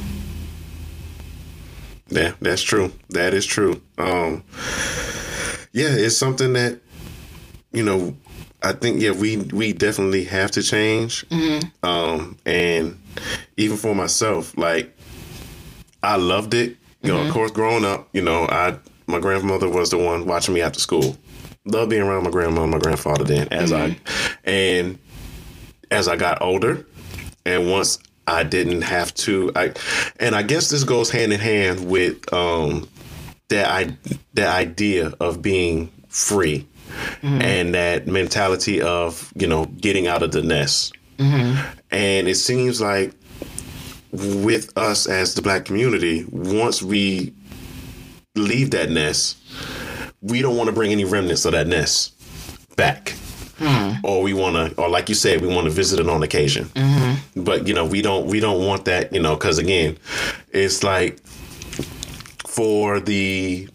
Yeah, 2.09 2.33
that's 2.41 2.63
true. 2.63 2.93
That 3.11 3.35
is 3.35 3.45
true. 3.47 3.81
Um 3.99 4.45
yeah, 5.73 5.89
it's 5.91 6.17
something 6.17 6.53
that 6.55 6.81
you 7.73 7.83
know, 7.83 8.17
I 8.63 8.73
think 8.73 9.03
yeah, 9.03 9.11
we 9.11 9.37
we 9.39 9.73
definitely 9.73 10.25
have 10.25 10.51
to 10.53 10.63
change. 10.63 11.25
Um 11.83 12.37
and 12.47 12.99
even 13.57 13.77
for 13.77 13.95
myself, 13.95 14.57
like 14.57 14.97
I 16.03 16.17
loved 16.17 16.55
it. 16.55 16.77
You 17.03 17.13
know, 17.13 17.21
of 17.27 17.33
course 17.33 17.51
growing 17.53 17.85
up, 17.85 18.09
you 18.13 18.23
know, 18.23 18.47
I 18.49 18.79
my 19.07 19.21
grandmother 19.21 19.69
was 19.69 19.91
the 19.91 19.99
one 19.99 20.27
watching 20.27 20.55
me 20.55 20.61
after 20.63 20.81
school. 20.81 21.17
Love 21.65 21.89
being 21.89 22.03
around 22.03 22.25
my 22.25 22.31
grandma 22.31 22.63
and 22.63 22.71
my 22.71 22.79
grandfather 22.79 23.25
then 23.25 23.49
as 23.51 23.73
I 23.73 23.97
and 24.45 24.99
as 25.91 26.07
I 26.09 26.17
got 26.17 26.41
older 26.43 26.85
and 27.45 27.71
once 27.71 27.99
I 28.27 28.43
didn't 28.43 28.83
have 28.83 29.15
to 29.15 29.53
I 29.55 29.73
and 30.19 30.35
I 30.35 30.43
guess 30.43 30.71
this 30.71 30.85
goes 30.85 31.11
hand 31.11 31.33
in 31.33 31.41
hand 31.41 31.89
with 31.89 32.33
um 32.33 32.89
that 33.49 33.69
I 33.69 33.97
that 34.35 34.55
idea 34.55 35.13
of 35.21 35.41
being 35.43 35.91
free 36.09 36.67
and 37.23 37.75
that 37.75 38.07
mentality 38.07 38.81
of, 38.81 39.33
you 39.37 39.47
know, 39.47 39.67
getting 39.67 40.07
out 40.07 40.23
of 40.23 40.33
the 40.33 40.43
nest. 40.43 40.93
And 41.91 42.29
it 42.29 42.37
seems 42.37 42.81
like 42.81 43.13
with 44.13 44.77
us 44.77 45.07
as 45.07 45.35
the 45.35 45.43
black 45.43 45.65
community, 45.65 46.25
once 46.31 46.83
we 46.83 47.35
leave 48.35 48.71
that 48.71 48.91
nest, 48.91 49.37
we 50.23 50.41
don't 50.43 50.57
want 50.57 50.69
to 50.69 50.73
bring 50.75 50.91
any 50.93 51.05
remnants 51.05 51.45
of 51.45 51.53
that 51.53 51.67
nest 51.67 52.15
back. 52.77 53.15
Hmm. 53.59 53.93
Or 54.03 54.23
we 54.23 54.35
want 54.35 54.55
to, 54.57 54.81
or 54.81 54.89
like 54.89 55.09
you 55.09 55.15
said, 55.15 55.41
we 55.41 55.49
want 55.49 55.65
to 55.65 55.71
visit 55.71 55.99
it 55.99 56.09
on 56.09 56.23
occasion. 56.23 56.67
Mm-hmm. 56.67 57.43
But 57.43 57.67
you 57.67 57.75
know, 57.75 57.87
we 57.87 58.03
don't, 58.03 58.27
we 58.27 58.41
don't 58.41 58.67
want 58.67 58.85
that, 58.85 59.13
you 59.13 59.21
know, 59.21 59.35
because 59.35 59.59
again, 59.59 59.97
it's 60.51 60.83
like 60.83 61.19
for 62.47 63.01
the 63.01 63.69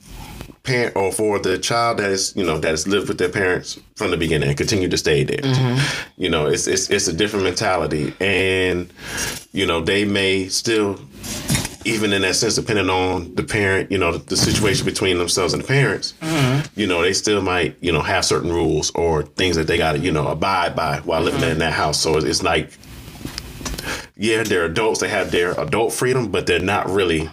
parent 0.64 0.96
or 0.96 1.12
for 1.12 1.40
the 1.40 1.58
child 1.58 1.98
that 1.98 2.12
is, 2.12 2.36
you 2.36 2.46
know, 2.46 2.60
that 2.60 2.70
has 2.70 2.88
lived 2.88 3.08
with 3.08 3.18
their 3.18 3.30
parents 3.30 3.80
from 3.96 4.12
the 4.12 4.18
beginning 4.18 4.50
and 4.50 4.58
continue 4.58 4.88
to 4.88 4.98
stay 4.98 5.24
there. 5.24 5.38
Mm-hmm. 5.38 6.22
You 6.22 6.30
know, 6.30 6.48
it's 6.48 6.68
it's 6.68 6.90
it's 6.90 7.08
a 7.08 7.14
different 7.14 7.46
mentality, 7.46 8.14
and 8.20 8.92
you 9.52 9.66
know, 9.66 9.82
they 9.82 10.06
may 10.06 10.48
still 10.50 11.00
even 11.86 12.14
in 12.14 12.22
that 12.22 12.36
sense, 12.36 12.56
depending 12.56 12.90
on 12.90 13.34
the 13.36 13.44
parent, 13.44 13.92
you 13.92 13.98
know, 13.98 14.12
the, 14.14 14.20
the 14.20 14.38
situation 14.38 14.86
between 14.86 15.18
themselves 15.18 15.54
and 15.54 15.64
the 15.64 15.68
parents, 15.68 16.14
you 16.76 16.86
know, 16.88 17.02
they 17.02 17.14
still 17.14 17.42
might, 17.42 17.76
you 17.82 17.92
know, 17.92 18.02
have 18.02 18.24
certain 18.26 18.52
rules 18.52 18.92
or 18.92 19.24
things 19.24 19.56
that 19.56 19.68
they 19.68 19.78
got 19.78 19.94
to, 19.94 20.00
you 20.00 20.12
know, 20.12 20.28
abide 20.28 20.76
by 20.76 21.00
while 21.00 21.22
living 21.22 21.42
in 21.50 21.58
that 21.60 21.74
house. 21.74 22.00
So 22.00 22.18
it's 22.18 22.44
like, 22.44 22.72
yeah, 24.16 24.44
they're 24.44 24.66
adults, 24.66 25.00
they 25.00 25.10
have 25.10 25.32
their 25.32 25.60
adult 25.60 25.94
freedom, 25.94 26.30
but 26.30 26.46
they're 26.46 26.60
not 26.60 26.90
really 26.90 27.30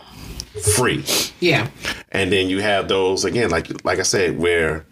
free. 0.75 1.05
Yeah. 1.41 1.69
And 2.11 2.33
then 2.33 2.49
you 2.49 2.61
have 2.61 2.89
those 2.89 3.25
again, 3.25 3.51
like 3.51 3.85
like 3.85 3.99
I 3.99 4.03
said, 4.03 4.39
where 4.39 4.87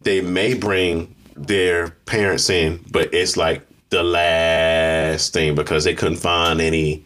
they 0.00 0.20
may 0.20 0.54
bring 0.54 1.14
their 1.36 1.90
parents 2.06 2.48
in, 2.50 2.82
but 2.90 3.12
it's 3.12 3.36
like 3.36 3.66
the 3.90 4.02
last 4.02 5.32
thing 5.32 5.54
because 5.54 5.84
they 5.84 5.94
couldn't 5.94 6.18
find 6.18 6.60
any 6.60 7.04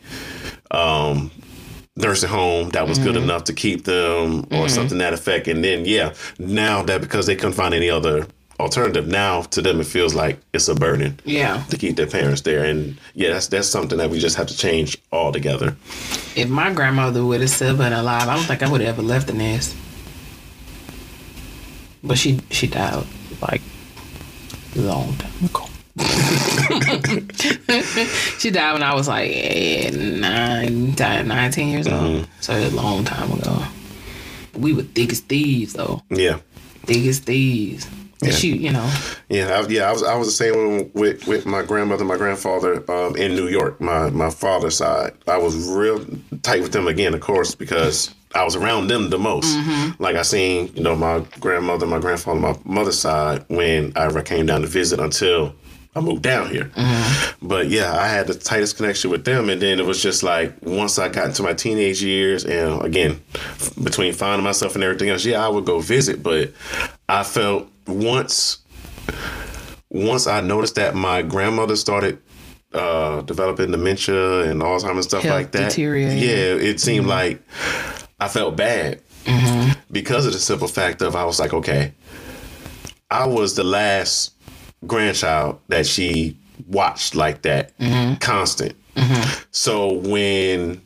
um 0.70 1.30
nursing 1.96 2.28
home 2.28 2.70
that 2.70 2.88
was 2.88 2.98
good 2.98 3.14
mm-hmm. 3.14 3.24
enough 3.24 3.44
to 3.44 3.52
keep 3.52 3.84
them 3.84 4.40
or 4.40 4.42
mm-hmm. 4.42 4.68
something 4.68 4.98
that 4.98 5.12
effect. 5.12 5.48
And 5.48 5.62
then 5.62 5.84
yeah, 5.84 6.14
now 6.38 6.82
that 6.82 7.00
because 7.00 7.26
they 7.26 7.36
couldn't 7.36 7.52
find 7.52 7.74
any 7.74 7.90
other 7.90 8.26
alternative, 8.58 9.06
now 9.06 9.42
to 9.42 9.60
them 9.60 9.80
it 9.80 9.86
feels 9.86 10.14
like 10.14 10.38
it's 10.52 10.68
a 10.68 10.74
burden 10.74 11.20
Yeah. 11.24 11.64
to 11.70 11.76
keep 11.76 11.96
their 11.96 12.06
parents 12.06 12.42
there. 12.42 12.64
And 12.64 12.98
yeah, 13.14 13.30
that's 13.30 13.48
that's 13.48 13.68
something 13.68 13.98
that 13.98 14.10
we 14.10 14.18
just 14.18 14.36
have 14.36 14.46
to 14.46 14.56
change 14.56 14.96
altogether. 15.12 15.76
If 16.34 16.48
my 16.48 16.72
grandmother 16.72 17.24
would 17.24 17.40
have 17.40 17.50
still 17.50 17.76
been 17.76 17.92
alive, 17.92 18.28
I 18.28 18.36
don't 18.36 18.44
think 18.44 18.62
I 18.62 18.70
would 18.70 18.80
have 18.80 18.98
ever 18.98 19.02
left 19.02 19.26
the 19.26 19.34
nest. 19.34 19.76
But 22.02 22.18
she 22.18 22.40
she 22.50 22.66
died 22.66 23.04
like 23.42 23.60
a 24.76 24.80
long 24.80 25.14
time 25.16 25.44
ago. 25.44 25.66
she 28.38 28.50
died 28.50 28.72
when 28.72 28.82
I 28.82 28.94
was 28.94 29.08
like 29.08 29.30
nine, 29.94 30.94
died 30.94 31.26
19 31.26 31.68
years 31.68 31.86
old. 31.88 32.26
So 32.40 32.54
a 32.54 32.70
long 32.70 33.04
time 33.04 33.30
ago. 33.32 33.62
We 34.54 34.72
were 34.72 34.82
thick 34.82 35.12
as 35.12 35.20
thieves 35.20 35.74
though. 35.74 36.02
Yeah. 36.10 36.38
Thick 36.84 37.06
as 37.06 37.18
thieves. 37.20 37.88
Yeah. 38.22 38.30
she, 38.30 38.56
you 38.56 38.70
know, 38.70 38.88
Yeah, 39.28 39.48
I, 39.60 39.66
yeah, 39.66 39.88
I 39.88 39.92
was 39.92 40.02
I 40.04 40.14
was 40.14 40.28
the 40.28 40.32
same 40.32 40.92
with 40.94 41.26
with 41.26 41.44
my 41.44 41.62
grandmother, 41.62 42.04
my 42.04 42.16
grandfather 42.16 42.88
um, 42.90 43.16
in 43.16 43.34
New 43.34 43.48
York, 43.48 43.80
my 43.80 44.10
my 44.10 44.30
father's 44.30 44.76
side. 44.76 45.12
I 45.26 45.38
was 45.38 45.68
real 45.68 46.06
tight 46.42 46.62
with 46.62 46.72
them 46.72 46.86
again, 46.86 47.14
of 47.14 47.20
course, 47.20 47.56
because 47.56 48.14
I 48.34 48.44
was 48.44 48.54
around 48.54 48.86
them 48.86 49.10
the 49.10 49.18
most. 49.18 49.56
Like 49.98 50.14
I 50.16 50.22
seen, 50.22 50.70
you 50.74 50.82
know, 50.82 50.94
my 50.94 51.24
grandmother, 51.40 51.84
my 51.86 51.98
grandfather, 51.98 52.38
my 52.38 52.56
mother's 52.64 52.98
side 52.98 53.44
when 53.48 53.92
I 53.96 54.04
ever 54.06 54.22
came 54.22 54.46
down 54.46 54.60
to 54.62 54.68
visit 54.68 55.00
until 55.00 55.54
I 55.94 56.00
moved 56.00 56.22
down 56.22 56.48
here. 56.48 56.64
Mm-hmm. 56.64 57.46
But 57.46 57.68
yeah, 57.68 57.92
I 57.92 58.08
had 58.08 58.26
the 58.26 58.34
tightest 58.34 58.76
connection 58.76 59.10
with 59.10 59.24
them, 59.24 59.50
and 59.50 59.60
then 59.60 59.78
it 59.78 59.84
was 59.84 60.02
just 60.02 60.22
like 60.22 60.54
once 60.62 60.98
I 60.98 61.08
got 61.08 61.26
into 61.26 61.42
my 61.42 61.52
teenage 61.52 62.02
years, 62.02 62.44
and 62.44 62.82
again, 62.82 63.20
f- 63.34 63.72
between 63.82 64.14
finding 64.14 64.44
myself 64.44 64.74
and 64.74 64.82
everything 64.82 65.10
else, 65.10 65.24
yeah, 65.24 65.44
I 65.44 65.48
would 65.48 65.66
go 65.66 65.80
visit, 65.80 66.22
but 66.22 66.52
I 67.08 67.22
felt 67.24 67.68
once 67.86 68.58
once 69.90 70.26
I 70.26 70.40
noticed 70.40 70.76
that 70.76 70.94
my 70.94 71.20
grandmother 71.20 71.76
started 71.76 72.18
uh, 72.72 73.20
developing 73.22 73.70
dementia 73.70 74.50
and 74.50 74.62
Alzheimer's 74.62 75.04
stuff 75.04 75.22
Health 75.22 75.34
like 75.34 75.52
that, 75.52 75.76
yeah, 75.76 76.54
it 76.54 76.80
seemed 76.80 77.06
mm-hmm. 77.06 77.10
like 77.10 77.42
I 78.18 78.28
felt 78.28 78.56
bad 78.56 79.02
mm-hmm. 79.24 79.78
because 79.90 80.24
of 80.24 80.32
the 80.32 80.38
simple 80.38 80.68
fact 80.68 81.02
of 81.02 81.14
I 81.14 81.24
was 81.24 81.38
like, 81.38 81.52
okay, 81.52 81.92
I 83.10 83.26
was 83.26 83.54
the 83.56 83.64
last 83.64 84.32
grandchild 84.86 85.60
that 85.68 85.86
she 85.86 86.36
watched 86.66 87.14
like 87.14 87.42
that, 87.42 87.76
mm-hmm. 87.78 88.14
constant. 88.14 88.74
Mm-hmm. 88.94 89.44
So 89.50 89.92
when 89.92 90.80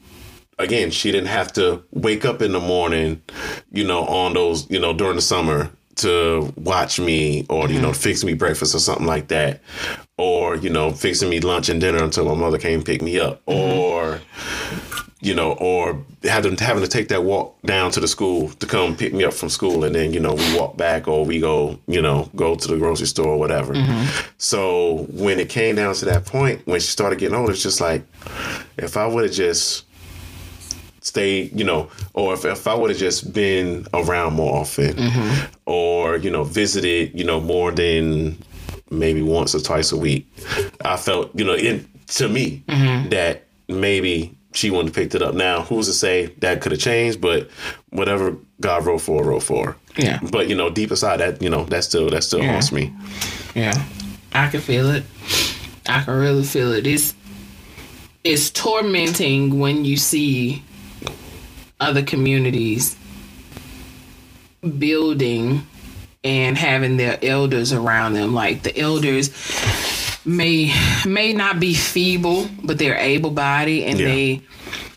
again, 0.58 0.90
she 0.90 1.12
didn't 1.12 1.28
have 1.28 1.52
to 1.54 1.82
wake 1.90 2.24
up 2.24 2.40
in 2.40 2.52
the 2.52 2.60
morning, 2.60 3.22
you 3.70 3.84
know, 3.84 4.04
on 4.04 4.34
those, 4.34 4.68
you 4.70 4.80
know, 4.80 4.92
during 4.92 5.16
the 5.16 5.22
summer 5.22 5.70
to 5.96 6.52
watch 6.56 7.00
me 7.00 7.46
or, 7.48 7.68
you 7.68 7.80
know, 7.80 7.90
mm-hmm. 7.90 8.00
fix 8.00 8.24
me 8.24 8.34
breakfast 8.34 8.74
or 8.74 8.78
something 8.78 9.06
like 9.06 9.28
that. 9.28 9.60
Or, 10.18 10.56
you 10.56 10.70
know, 10.70 10.92
fixing 10.92 11.28
me 11.28 11.40
lunch 11.40 11.68
and 11.68 11.80
dinner 11.80 12.02
until 12.02 12.24
my 12.24 12.34
mother 12.34 12.58
came 12.58 12.82
pick 12.82 13.02
me 13.02 13.18
up. 13.20 13.44
Mm-hmm. 13.46 13.78
Or, 13.78 14.20
you 15.20 15.34
know, 15.34 15.52
or 15.54 16.04
having 16.22 16.56
having 16.58 16.82
to 16.82 16.88
take 16.88 17.08
that 17.08 17.24
walk 17.24 17.60
down 17.62 17.90
to 17.90 18.00
the 18.00 18.06
school 18.06 18.50
to 18.50 18.66
come 18.66 18.96
pick 18.96 19.14
me 19.14 19.24
up 19.24 19.32
from 19.32 19.48
school, 19.48 19.82
and 19.82 19.94
then 19.94 20.12
you 20.12 20.20
know 20.20 20.34
we 20.34 20.58
walk 20.58 20.76
back 20.76 21.08
or 21.08 21.24
we 21.24 21.40
go, 21.40 21.78
you 21.86 22.02
know, 22.02 22.30
go 22.36 22.54
to 22.54 22.68
the 22.68 22.76
grocery 22.76 23.06
store 23.06 23.28
or 23.28 23.38
whatever. 23.38 23.72
Mm-hmm. 23.72 24.30
So 24.36 25.06
when 25.10 25.40
it 25.40 25.48
came 25.48 25.76
down 25.76 25.94
to 25.96 26.04
that 26.04 26.26
point, 26.26 26.66
when 26.66 26.80
she 26.80 26.88
started 26.88 27.18
getting 27.18 27.34
older, 27.34 27.52
it's 27.52 27.62
just 27.62 27.80
like 27.80 28.04
if 28.76 28.96
I 28.96 29.06
would 29.06 29.24
have 29.24 29.32
just 29.32 29.85
stayed, 31.06 31.58
you 31.58 31.64
know, 31.64 31.88
or 32.14 32.34
if, 32.34 32.44
if 32.44 32.66
I 32.66 32.74
would 32.74 32.90
have 32.90 32.98
just 32.98 33.32
been 33.32 33.86
around 33.94 34.34
more 34.34 34.56
often, 34.60 34.94
mm-hmm. 34.94 35.46
or 35.66 36.16
you 36.16 36.30
know, 36.30 36.44
visited, 36.44 37.18
you 37.18 37.24
know, 37.24 37.40
more 37.40 37.70
than 37.70 38.36
maybe 38.90 39.22
once 39.22 39.54
or 39.54 39.60
twice 39.60 39.92
a 39.92 39.96
week, 39.96 40.26
I 40.84 40.96
felt, 40.96 41.30
you 41.34 41.44
know, 41.44 41.54
in 41.54 41.88
to 42.08 42.28
me 42.28 42.62
mm-hmm. 42.68 43.08
that 43.10 43.44
maybe 43.68 44.36
she 44.52 44.70
wouldn't 44.70 44.88
have 44.88 44.94
picked 44.94 45.14
it 45.14 45.22
up. 45.22 45.34
Now, 45.34 45.62
who's 45.62 45.86
to 45.86 45.92
say 45.92 46.26
that 46.38 46.60
could 46.60 46.72
have 46.72 46.80
changed? 46.80 47.20
But 47.20 47.50
whatever 47.90 48.36
God 48.60 48.84
wrote 48.86 49.00
for, 49.00 49.22
wrote 49.22 49.42
for. 49.42 49.76
Yeah. 49.96 50.18
But 50.30 50.48
you 50.48 50.56
know, 50.56 50.70
deep 50.70 50.90
inside 50.90 51.18
that, 51.18 51.40
you 51.40 51.50
know, 51.50 51.64
that 51.66 51.84
still 51.84 52.10
that 52.10 52.24
still 52.24 52.40
Yeah. 52.40 52.52
haunts 52.52 52.72
me. 52.72 52.92
Yeah, 53.54 53.74
I 54.32 54.48
can 54.48 54.60
feel 54.60 54.90
it. 54.90 55.04
I 55.88 56.02
can 56.02 56.14
really 56.14 56.42
feel 56.44 56.72
it. 56.72 56.86
It's 56.86 57.14
it's 58.24 58.50
tormenting 58.50 59.60
when 59.60 59.84
you 59.84 59.96
see 59.96 60.62
other 61.80 62.02
communities 62.02 62.96
building 64.78 65.66
and 66.24 66.58
having 66.58 66.96
their 66.96 67.18
elders 67.22 67.72
around 67.72 68.14
them. 68.14 68.34
Like 68.34 68.62
the 68.62 68.76
elders 68.78 69.30
may 70.24 70.72
may 71.06 71.32
not 71.32 71.60
be 71.60 71.74
feeble, 71.74 72.48
but 72.64 72.78
they're 72.78 72.98
able 72.98 73.30
bodied 73.30 73.84
and 73.84 73.98
Yeah. 73.98 74.06
they 74.06 74.42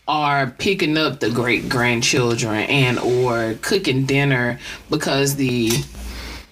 are 0.08 0.48
picking 0.58 0.98
up 0.98 1.20
the 1.20 1.30
great 1.30 1.68
grandchildren 1.68 2.56
and 2.64 2.98
or 2.98 3.54
cooking 3.62 4.06
dinner 4.06 4.58
because 4.90 5.36
the 5.36 5.70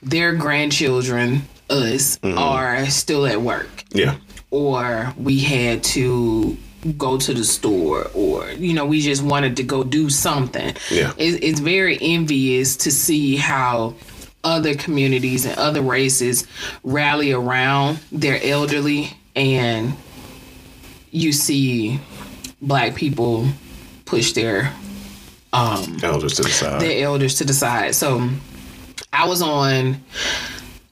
their 0.01 0.33
grandchildren 0.33 1.43
us 1.69 2.19
mm-hmm. 2.19 2.39
are 2.39 2.87
still 2.87 3.27
at 3.27 3.43
work 3.43 3.83
Yeah. 3.91 4.15
or 4.51 5.13
we 5.17 5.41
had 5.41 5.83
to 5.85 6.57
go 6.97 7.19
to 7.19 7.35
the 7.35 7.45
store 7.45 8.09
or 8.15 8.49
you 8.53 8.73
know 8.73 8.87
we 8.87 9.01
just 9.01 9.23
wanted 9.23 9.57
to 9.57 9.63
go 9.65 9.83
do 9.83 10.09
something 10.09 10.75
Yeah. 10.91 11.13
it, 11.19 11.43
it's 11.43 11.59
very 11.61 11.99
envious 12.01 12.77
to 12.79 12.91
see 12.93 13.37
how 13.37 13.95
other 14.45 14.75
communities 14.77 15.45
and 15.45 15.59
other 15.59 15.83
races 15.83 16.47
rally 16.85 17.33
around 17.33 17.99
their 18.13 18.39
elderly 18.43 19.11
and 19.35 19.95
you 21.11 21.33
see 21.33 21.99
black 22.63 22.95
people 22.95 23.49
push 24.05 24.33
their 24.33 24.73
Elders 25.53 26.35
to 26.35 26.43
the 26.43 26.51
side. 26.51 26.81
their 26.81 27.05
elders 27.05 27.35
to 27.37 27.45
the 27.45 27.55
side. 27.55 27.95
So 27.95 28.29
I 29.13 29.27
was 29.27 29.43
on 29.43 30.01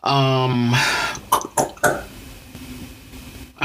um 0.03 0.75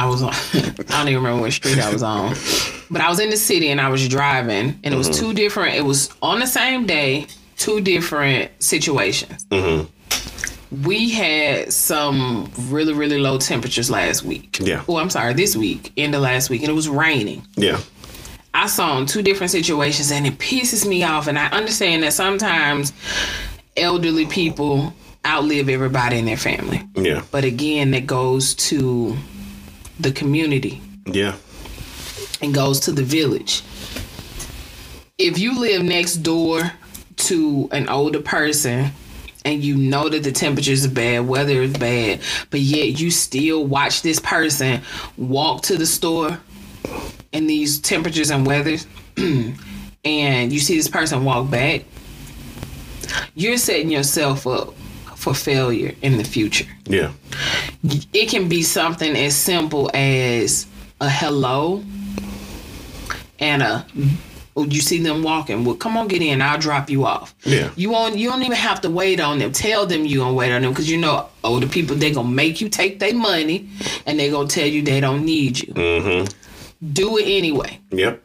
I 0.02 0.06
was 0.08 0.24
on 0.24 0.34
I 0.54 0.72
don't 0.84 1.08
even 1.10 1.24
remember 1.24 1.42
what 1.42 1.54
street 1.54 1.78
I 1.78 1.94
was 1.94 2.02
on. 2.02 2.36
But 2.90 3.02
I 3.02 3.10
was 3.10 3.20
in 3.20 3.30
the 3.30 3.38
city 3.38 3.70
and 3.70 3.80
I 3.80 3.90
was 3.90 4.08
driving 4.08 4.80
and 4.84 4.94
it 4.94 4.98
was 4.98 5.10
two 5.10 5.34
different 5.34 5.76
it 5.76 5.86
was 5.86 6.10
on 6.22 6.40
the 6.40 6.48
same 6.48 6.88
day, 6.88 7.28
two 7.58 7.82
different 7.82 8.50
situations. 8.60 9.46
Mm-hmm. 9.46 10.84
We 10.84 11.10
had 11.12 11.72
some 11.72 12.50
really, 12.70 12.94
really 12.94 13.20
low 13.20 13.38
temperatures 13.38 13.92
last 13.92 14.24
week. 14.24 14.60
Yeah. 14.60 14.84
Oh, 14.88 14.98
I'm 14.98 15.10
sorry, 15.10 15.34
this 15.34 15.56
week, 15.56 15.92
end 15.98 16.16
of 16.16 16.22
last 16.22 16.50
week, 16.50 16.62
and 16.62 16.70
it 16.70 16.74
was 16.76 16.90
raining. 16.90 17.46
yeah. 17.56 17.80
I 18.54 18.68
saw 18.68 18.98
in 18.98 19.06
two 19.06 19.22
different 19.22 19.50
situations 19.52 20.12
and 20.12 20.28
it 20.28 20.38
pisses 20.38 20.86
me 20.86 21.04
off. 21.04 21.28
And 21.28 21.40
I 21.40 21.48
understand 21.52 22.04
that 22.04 22.12
sometimes 22.12 22.92
elderly 23.78 24.26
people 24.26 24.94
outlive 25.26 25.70
everybody 25.70 26.18
in 26.18 26.26
their 26.26 26.36
family. 26.36 26.82
Yeah. 26.96 27.24
But 27.32 27.46
again, 27.46 27.92
that 27.92 28.06
goes 28.08 28.54
to 28.56 29.16
the 30.02 30.12
community 30.12 30.82
Yeah. 31.06 31.36
and 32.42 32.54
goes 32.54 32.80
to 32.82 32.92
the 32.92 33.04
village. 33.04 33.62
If 35.18 35.38
you 35.38 35.60
live 35.60 35.84
next 35.84 36.18
door 36.18 36.72
to 37.18 37.70
an 37.72 37.88
older 37.90 38.20
person 38.22 38.92
and 39.46 39.64
you 39.64 39.76
know 39.76 40.10
that 40.10 40.24
the 40.24 40.32
temperatures 40.32 40.86
are 40.86 40.90
bad, 40.90 41.28
weather 41.28 41.62
is 41.62 41.74
bad, 41.74 42.20
but 42.50 42.60
yet 42.60 43.00
you 43.00 43.12
still 43.12 43.66
watch 43.66 44.02
this 44.02 44.20
person 44.20 44.82
walk 45.18 45.62
to 45.64 45.78
the 45.78 45.86
store 45.86 46.40
in 47.32 47.48
these 47.48 47.80
temperatures 47.80 48.30
and 48.32 48.46
weathers, 48.46 48.88
and 50.04 50.52
you 50.52 50.60
see 50.60 50.76
this 50.76 50.88
person 50.90 51.24
walk 51.24 51.50
back, 51.50 51.84
you're 53.36 53.58
setting 53.58 53.90
yourself 53.92 54.46
up 54.48 54.74
for 55.22 55.36
failure 55.36 55.94
in 56.02 56.18
the 56.18 56.24
future. 56.24 56.66
Yeah. 56.86 57.12
it 57.84 58.28
can 58.28 58.50
be 58.50 58.64
something 58.64 59.16
as 59.16 59.36
simple 59.36 59.92
as 59.94 60.66
a 61.00 61.10
hello 61.10 61.84
and 63.40 63.62
a 63.62 63.86
oh, 64.56 64.66
you 64.66 64.82
see 64.82 64.98
them 64.98 65.22
walking. 65.22 65.64
Well 65.64 65.76
come 65.76 65.96
on 65.96 66.08
get 66.08 66.24
in. 66.24 66.42
I'll 66.42 66.58
drop 66.58 66.90
you 66.90 67.06
off. 67.06 67.36
Yeah. 67.44 67.70
you 67.76 67.92
won't 67.92 68.18
you 68.18 68.30
don't 68.32 68.42
even 68.42 68.58
have 68.58 68.82
to 68.82 68.90
wait 68.90 69.20
on 69.20 69.38
them. 69.38 69.52
Tell 69.52 69.86
them 69.86 70.06
you 70.06 70.20
gonna 70.20 70.34
wait 70.34 70.52
on 70.52 70.64
them 70.64 70.72
because 70.72 70.90
you 70.90 70.98
know 70.98 71.30
older 71.44 71.68
people 71.68 71.96
they 71.96 72.12
gonna 72.12 72.28
make 72.28 72.60
you 72.60 72.68
take 72.68 72.98
their 72.98 73.14
money 73.14 73.70
and 74.08 74.20
they 74.20 74.32
gonna 74.32 74.48
tell 74.48 74.68
you 74.68 74.82
they 74.82 75.00
don't 75.00 75.24
need 75.24 75.60
you. 75.60 75.72
Mm-hmm. 75.72 76.26
do 76.94 77.18
it 77.20 77.26
anyway. 77.28 77.80
Yep. 77.92 78.24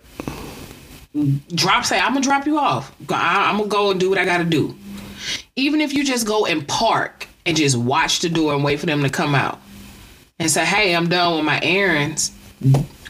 drop 1.54 1.84
say 1.84 1.98
i'm 1.98 2.12
gonna 2.14 2.20
drop 2.22 2.46
you 2.46 2.58
off. 2.58 2.94
I, 3.10 3.50
i'm 3.50 3.58
gonna 3.58 3.68
go 3.68 3.90
and 3.90 4.00
do 4.00 4.08
what 4.10 4.18
i 4.18 4.24
gotta 4.24 4.44
do 4.44 4.74
even 5.56 5.80
if 5.80 5.92
you 5.92 6.04
just 6.04 6.26
go 6.26 6.46
and 6.46 6.66
park 6.68 7.26
and 7.44 7.56
just 7.56 7.76
watch 7.76 8.20
the 8.20 8.28
door 8.28 8.54
and 8.54 8.64
wait 8.64 8.80
for 8.80 8.86
them 8.86 9.02
to 9.02 9.10
come 9.10 9.34
out 9.34 9.60
and 10.38 10.50
say 10.50 10.64
hey 10.64 10.94
i'm 10.94 11.08
done 11.08 11.36
with 11.36 11.44
my 11.44 11.60
errands 11.62 12.32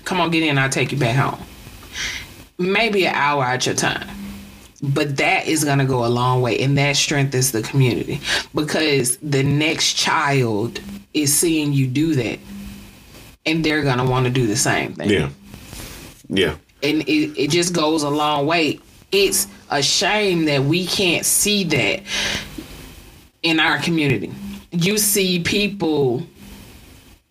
come 0.04 0.20
on 0.20 0.30
get 0.30 0.42
in 0.42 0.58
i'll 0.58 0.68
take 0.70 0.92
you 0.92 0.98
back 0.98 1.16
home 1.16 1.40
maybe 2.58 3.06
an 3.06 3.14
hour 3.14 3.44
out 3.44 3.66
your 3.66 3.74
time 3.74 4.08
but 4.82 5.16
that 5.16 5.46
is 5.46 5.64
going 5.64 5.78
to 5.78 5.84
go 5.86 6.04
a 6.04 6.08
long 6.08 6.42
way 6.42 6.58
and 6.60 6.76
that 6.76 6.96
strengthens 6.96 7.50
the 7.52 7.62
community 7.62 8.20
because 8.54 9.16
the 9.18 9.42
next 9.42 9.94
child 9.94 10.80
is 11.14 11.34
seeing 11.36 11.72
you 11.72 11.86
do 11.86 12.14
that 12.14 12.38
and 13.46 13.64
they're 13.64 13.82
going 13.82 13.98
to 13.98 14.04
want 14.04 14.26
to 14.26 14.30
do 14.30 14.46
the 14.46 14.56
same 14.56 14.92
thing 14.94 15.08
Yeah. 15.10 15.30
Yeah. 16.28 16.56
and 16.82 17.02
it, 17.02 17.38
it 17.44 17.50
just 17.50 17.72
goes 17.72 18.02
a 18.02 18.10
long 18.10 18.46
way. 18.46 18.80
It's 19.12 19.46
a 19.70 19.82
shame 19.82 20.44
that 20.46 20.62
we 20.62 20.86
can't 20.86 21.24
see 21.24 21.64
that 21.64 22.02
in 23.42 23.60
our 23.60 23.78
community. 23.78 24.32
You 24.70 24.98
see 24.98 25.40
people 25.40 26.26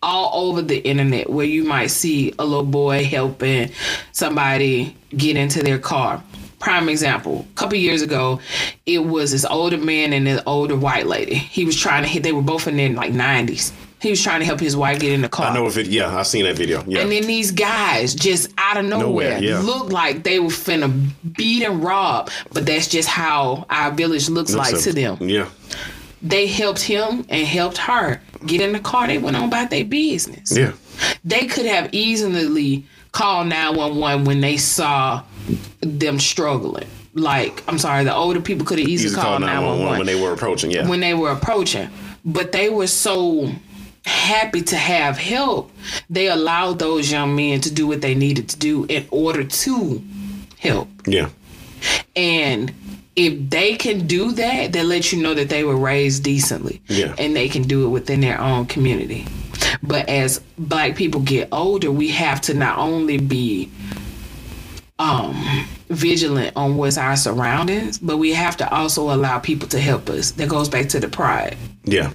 all 0.02 0.50
over 0.50 0.62
the 0.62 0.78
internet 0.88 1.30
where 1.30 1.46
you 1.46 1.64
might 1.64 1.88
see 1.88 2.34
a 2.38 2.46
little 2.46 2.66
boy 2.66 3.04
helping 3.04 3.72
somebody 4.12 4.96
get 5.10 5.36
into 5.36 5.64
their 5.64 5.80
car. 5.80 6.24
Prime 6.60 6.90
example, 6.90 7.46
a 7.52 7.54
couple 7.56 7.78
years 7.78 8.02
ago, 8.02 8.40
it 8.86 9.00
was 9.00 9.32
this 9.32 9.46
older 9.46 9.78
man 9.78 10.14
and 10.14 10.28
an 10.28 10.42
older 10.46 10.76
white 10.76 11.08
lady. 11.08 11.36
He 11.36 11.66
was 11.66 11.76
trying 11.76 12.04
to 12.04 12.10
hit, 12.10 12.24
they 12.24 12.32
were 12.32 12.42
both 12.42 12.68
in 12.68 12.78
their 12.78 12.90
like 12.90 13.14
90s. 13.14 13.72
He 14.06 14.12
was 14.12 14.22
trying 14.22 14.40
to 14.42 14.46
help 14.46 14.60
his 14.60 14.78
wife 14.78 15.00
get 15.00 15.14
in 15.14 15.24
the 15.24 15.30
car. 15.30 15.48
I 15.48 15.54
know 15.56 15.66
if 15.66 15.78
it. 15.78 15.88
Yeah, 15.88 16.16
I've 16.16 16.28
seen 16.28 16.46
that 16.46 16.56
video. 16.56 16.84
Yeah. 16.86 17.00
And 17.00 17.12
then 17.12 17.24
these 17.26 17.50
guys 17.50 18.14
just 18.14 18.54
out 18.56 18.78
of 18.78 18.86
nowhere, 18.86 19.40
Nowhere, 19.40 19.40
yeah. 19.40 19.58
look 19.62 19.92
like 19.92 20.22
they 20.24 20.40
were 20.40 20.50
finna 20.50 21.10
beat 21.36 21.64
and 21.64 21.84
rob. 21.84 22.30
But 22.54 22.68
that's 22.68 22.88
just 22.88 23.10
how 23.10 23.66
our 23.68 23.90
village 23.92 24.30
looks 24.30 24.54
like 24.54 24.78
to 24.82 24.94
them. 24.94 25.18
Yeah. 25.28 25.50
They 26.22 26.46
helped 26.46 26.82
him 26.84 27.26
and 27.30 27.48
helped 27.48 27.80
her 27.80 28.22
get 28.46 28.62
in 28.62 28.74
the 28.74 28.80
car. 28.80 29.08
They 29.08 29.18
went 29.18 29.38
on 29.38 29.46
about 29.46 29.72
their 29.72 29.86
business. 29.86 30.56
Yeah. 30.56 30.74
They 31.24 31.48
could 31.48 31.66
have 31.66 31.92
easily 31.92 32.86
called 33.12 33.48
911 33.48 34.24
when 34.26 34.40
they 34.40 34.58
saw 34.58 35.24
them 35.82 36.20
struggling. 36.20 36.86
Like, 37.16 37.64
I'm 37.68 37.80
sorry, 37.80 38.04
the 38.04 38.14
older 38.14 38.40
people 38.40 38.68
could 38.68 38.78
have 38.78 38.88
easily 38.88 39.16
called 39.16 39.42
911 39.42 39.80
911 39.84 39.98
when 39.98 40.06
they 40.06 40.22
were 40.22 40.32
approaching. 40.32 40.70
Yeah. 40.70 40.88
when 40.88 41.00
they 41.00 41.16
were 41.16 41.32
approaching, 41.32 41.90
but 42.24 42.52
they 42.52 42.70
were 42.70 42.86
so 42.86 43.50
happy 44.06 44.62
to 44.62 44.76
have 44.76 45.18
help, 45.18 45.72
they 46.10 46.28
allowed 46.28 46.80
those 46.80 47.12
young 47.12 47.36
men 47.36 47.60
to 47.62 47.74
do 47.74 47.88
what 47.88 48.02
they 48.02 48.16
needed 48.16 48.50
to 48.50 48.58
do 48.58 48.86
in 48.86 49.06
order 49.12 49.44
to 49.44 50.02
help. 50.60 50.88
Yeah. 51.06 51.30
And 52.16 52.74
if 53.16 53.50
they 53.50 53.76
can 53.76 54.08
do 54.08 54.32
that, 54.34 54.74
that 54.74 54.86
lets 54.86 55.12
you 55.12 55.22
know 55.22 55.34
that 55.34 55.50
they 55.50 55.64
were 55.64 55.76
raised 55.76 56.24
decently. 56.24 56.82
Yeah. 56.88 57.16
And 57.18 57.36
they 57.36 57.50
can 57.50 57.64
do 57.64 57.86
it 57.86 57.90
within 57.90 58.22
their 58.22 58.40
own 58.40 58.68
community. 58.68 59.26
But 59.82 60.08
as 60.08 60.40
black 60.58 60.96
people 60.96 61.22
get 61.22 61.50
older, 61.52 61.92
we 61.92 62.10
have 62.10 62.42
to 62.42 62.54
not 62.54 62.78
only 62.78 63.18
be 63.18 63.70
um 64.98 65.36
vigilant 65.90 66.56
on 66.56 66.78
what's 66.78 66.98
our 66.98 67.16
surroundings, 67.16 67.98
but 68.00 68.18
we 68.18 68.34
have 68.34 68.58
to 68.58 68.74
also 68.74 69.14
allow 69.14 69.40
people 69.40 69.68
to 69.70 69.80
help 69.80 70.10
us. 70.10 70.32
That 70.32 70.50
goes 70.50 70.70
back 70.70 70.90
to 70.90 71.00
the 71.00 71.08
pride. 71.08 71.58
Yeah. 71.84 72.12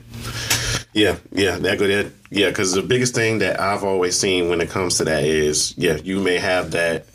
Yeah, 0.92 1.16
yeah, 1.32 1.56
that 1.58 1.78
go 1.78 1.86
that 1.86 2.12
yeah, 2.30 2.48
because 2.48 2.72
the 2.72 2.82
biggest 2.82 3.14
thing 3.14 3.38
that 3.38 3.60
I've 3.60 3.84
always 3.84 4.18
seen 4.18 4.48
when 4.48 4.60
it 4.60 4.70
comes 4.70 4.96
to 4.98 5.04
that 5.04 5.24
is, 5.24 5.76
yeah, 5.76 5.96
you 5.96 6.20
may 6.20 6.36
have 6.38 6.72
that, 6.72 7.06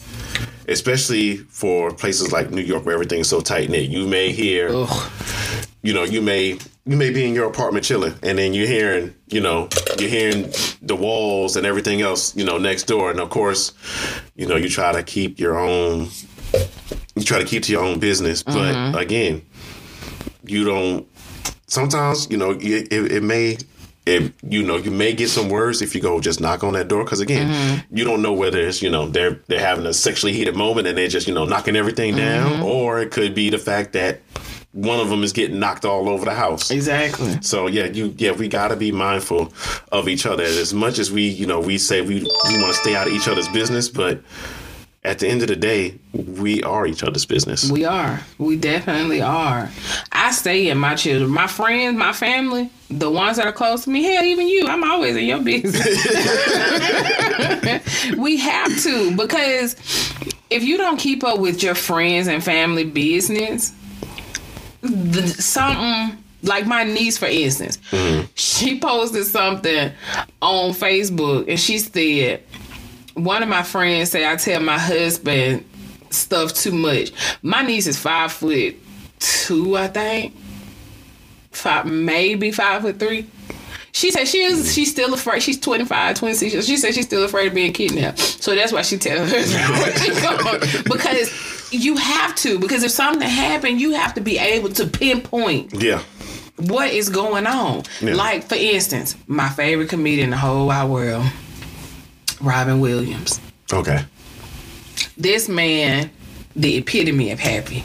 especially 0.67 1.37
for 1.37 1.93
places 1.93 2.31
like 2.31 2.51
New 2.51 2.61
York 2.61 2.85
where 2.85 2.93
everything's 2.93 3.29
so 3.29 3.41
tight 3.41 3.69
knit. 3.69 3.89
You 3.89 4.07
may 4.07 4.31
hear, 4.31 4.69
Ugh. 4.71 5.11
you 5.81 5.93
know, 5.93 6.03
you 6.03 6.21
may 6.21 6.57
you 6.85 6.95
may 6.95 7.09
be 7.09 7.25
in 7.25 7.33
your 7.33 7.47
apartment 7.47 7.83
chilling, 7.83 8.13
and 8.23 8.37
then 8.37 8.53
you're 8.53 8.67
hearing, 8.67 9.13
you 9.27 9.41
know, 9.41 9.67
you're 9.97 10.09
hearing 10.09 10.51
the 10.81 10.95
walls 10.95 11.57
and 11.57 11.65
everything 11.65 12.01
else, 12.01 12.35
you 12.35 12.45
know, 12.45 12.57
next 12.57 12.83
door, 12.83 13.11
and 13.11 13.19
of 13.19 13.29
course, 13.29 13.73
you 14.35 14.47
know, 14.47 14.55
you 14.55 14.69
try 14.69 14.91
to 14.91 15.03
keep 15.03 15.39
your 15.39 15.57
own, 15.57 16.07
you 17.15 17.23
try 17.23 17.39
to 17.39 17.45
keep 17.45 17.63
to 17.63 17.71
your 17.71 17.83
own 17.83 17.99
business, 17.99 18.43
but 18.43 18.53
mm-hmm. 18.53 18.97
again, 18.97 19.41
you 20.45 20.63
don't 20.63 21.07
sometimes 21.67 22.29
you 22.29 22.37
know 22.37 22.51
it, 22.51 22.91
it, 22.91 23.11
it 23.11 23.23
may 23.23 23.57
it, 24.05 24.33
you 24.47 24.61
know 24.61 24.77
you 24.77 24.91
may 24.91 25.13
get 25.13 25.29
some 25.29 25.49
words 25.49 25.81
if 25.81 25.95
you 25.95 26.01
go 26.01 26.19
just 26.19 26.39
knock 26.39 26.63
on 26.63 26.73
that 26.73 26.87
door. 26.87 27.03
Because 27.03 27.21
again 27.21 27.49
mm-hmm. 27.49 27.95
you 27.95 28.03
don't 28.03 28.21
know 28.21 28.33
whether 28.33 28.59
it's 28.59 28.81
you 28.81 28.89
know 28.89 29.07
they're 29.07 29.41
they're 29.47 29.59
having 29.59 29.85
a 29.85 29.93
sexually 29.93 30.33
heated 30.33 30.55
moment 30.55 30.87
and 30.87 30.97
they're 30.97 31.07
just 31.07 31.27
you 31.27 31.33
know 31.33 31.45
knocking 31.45 31.75
everything 31.75 32.13
mm-hmm. 32.13 32.49
down. 32.49 32.61
Or 32.61 32.99
it 32.99 33.11
could 33.11 33.33
be 33.33 33.49
the 33.49 33.57
fact 33.57 33.93
that 33.93 34.21
one 34.73 34.99
of 34.99 35.09
them 35.09 35.23
is 35.23 35.31
getting 35.31 35.57
knocked 35.57 35.85
all 35.85 36.09
over 36.09 36.25
the 36.25 36.33
house. 36.33 36.69
Exactly. 36.69 37.41
so 37.41 37.67
yeah 37.67 37.85
you 37.85 38.13
yeah 38.17 38.31
we 38.31 38.47
got 38.47 38.67
to 38.67 38.75
be 38.75 38.91
mindful 38.91 39.51
of 39.91 40.07
each 40.07 40.25
other. 40.27 40.43
As 40.43 40.73
much 40.73 40.99
as 40.99 41.11
we 41.11 41.23
you 41.27 41.47
know 41.47 41.59
we 41.59 41.79
say 41.79 42.01
we 42.01 42.15
we 42.21 42.61
want 42.61 42.75
to 42.75 42.79
stay 42.79 42.95
out 42.95 43.07
of 43.07 43.13
each 43.13 43.27
other's 43.27 43.47
business 43.49 43.89
but 43.89 44.21
at 45.05 45.19
the 45.19 45.27
end 45.27 45.41
of 45.41 45.47
the 45.47 45.55
day 45.55 45.97
we 46.13 46.63
are 46.63 46.87
each 46.87 47.03
other's 47.03 47.25
business 47.25 47.69
We 47.69 47.85
are. 47.85 48.21
We 48.37 48.57
definitely 48.57 49.21
are. 49.21 49.69
I 50.11 50.31
stay 50.31 50.69
in 50.69 50.77
my 50.77 50.95
children, 50.95 51.29
my 51.29 51.47
friends, 51.47 51.97
my 51.97 52.13
family, 52.13 52.69
the 52.89 53.09
ones 53.09 53.37
that 53.37 53.45
are 53.45 53.51
close 53.51 53.83
to 53.83 53.89
me. 53.89 54.03
Hell, 54.03 54.23
even 54.23 54.47
you. 54.47 54.67
I'm 54.67 54.83
always 54.83 55.15
in 55.15 55.25
your 55.25 55.41
business. 55.41 55.75
we 58.17 58.37
have 58.37 58.81
to 58.83 59.15
because 59.15 59.75
if 60.49 60.63
you 60.63 60.77
don't 60.77 60.97
keep 60.97 61.23
up 61.23 61.39
with 61.39 61.63
your 61.63 61.75
friends 61.75 62.27
and 62.27 62.43
family 62.43 62.85
business, 62.85 63.73
the, 64.81 65.27
something 65.27 66.17
like 66.43 66.65
my 66.65 66.83
niece, 66.83 67.17
for 67.17 67.25
instance, 67.25 67.77
mm-hmm. 67.91 68.25
she 68.35 68.79
posted 68.79 69.25
something 69.25 69.91
on 70.41 70.71
Facebook 70.71 71.47
and 71.47 71.59
she 71.59 71.79
said, 71.79 72.43
one 73.15 73.41
of 73.41 73.49
my 73.49 73.63
friends 73.63 74.11
say 74.11 74.29
I 74.29 74.35
tell 74.35 74.61
my 74.61 74.77
husband 74.77 75.65
stuff 76.09 76.53
too 76.53 76.71
much. 76.71 77.11
My 77.41 77.61
niece 77.61 77.87
is 77.87 77.97
five 77.97 78.31
foot 78.31 78.75
two, 79.19 79.75
I 79.75 79.87
think. 79.87 80.35
Five, 81.51 81.85
maybe 81.85 82.51
five 82.51 82.81
foot 82.83 82.99
three. 82.99 83.27
She 83.91 84.11
said 84.11 84.25
she 84.27 84.41
is. 84.43 84.73
She's 84.73 84.91
still 84.91 85.13
afraid. 85.13 85.41
She's 85.41 85.57
25, 85.57 86.17
26. 86.17 86.65
She 86.65 86.75
said 86.75 86.93
she's 86.93 87.05
still 87.05 87.23
afraid 87.23 87.47
of 87.47 87.53
being 87.53 87.71
kidnapped. 87.71 88.19
So 88.19 88.53
that's 88.53 88.73
why 88.73 88.81
she 88.81 88.97
tells 88.97 89.31
her 89.31 89.37
where 89.37 89.97
she 89.97 90.09
going. 90.21 90.83
because 90.83 91.71
you 91.71 91.95
have 91.95 92.35
to. 92.35 92.59
Because 92.59 92.83
if 92.83 92.91
something 92.91 93.27
happened, 93.27 93.79
you 93.79 93.93
have 93.93 94.13
to 94.15 94.21
be 94.21 94.37
able 94.37 94.69
to 94.73 94.85
pinpoint 94.85 95.81
yeah 95.81 96.01
what 96.57 96.91
is 96.91 97.09
going 97.09 97.47
on. 97.47 97.83
Yeah. 98.01 98.15
Like 98.15 98.43
for 98.43 98.55
instance, 98.55 99.15
my 99.27 99.49
favorite 99.49 99.89
comedian 99.89 100.25
in 100.25 100.29
the 100.31 100.37
whole 100.37 100.67
wide 100.67 100.89
world, 100.89 101.25
Robin 102.41 102.79
Williams. 102.79 103.39
okay 103.73 104.05
This 105.17 105.47
man, 105.49 106.09
the 106.55 106.77
epitome 106.77 107.31
of 107.31 107.39
happy. 107.39 107.83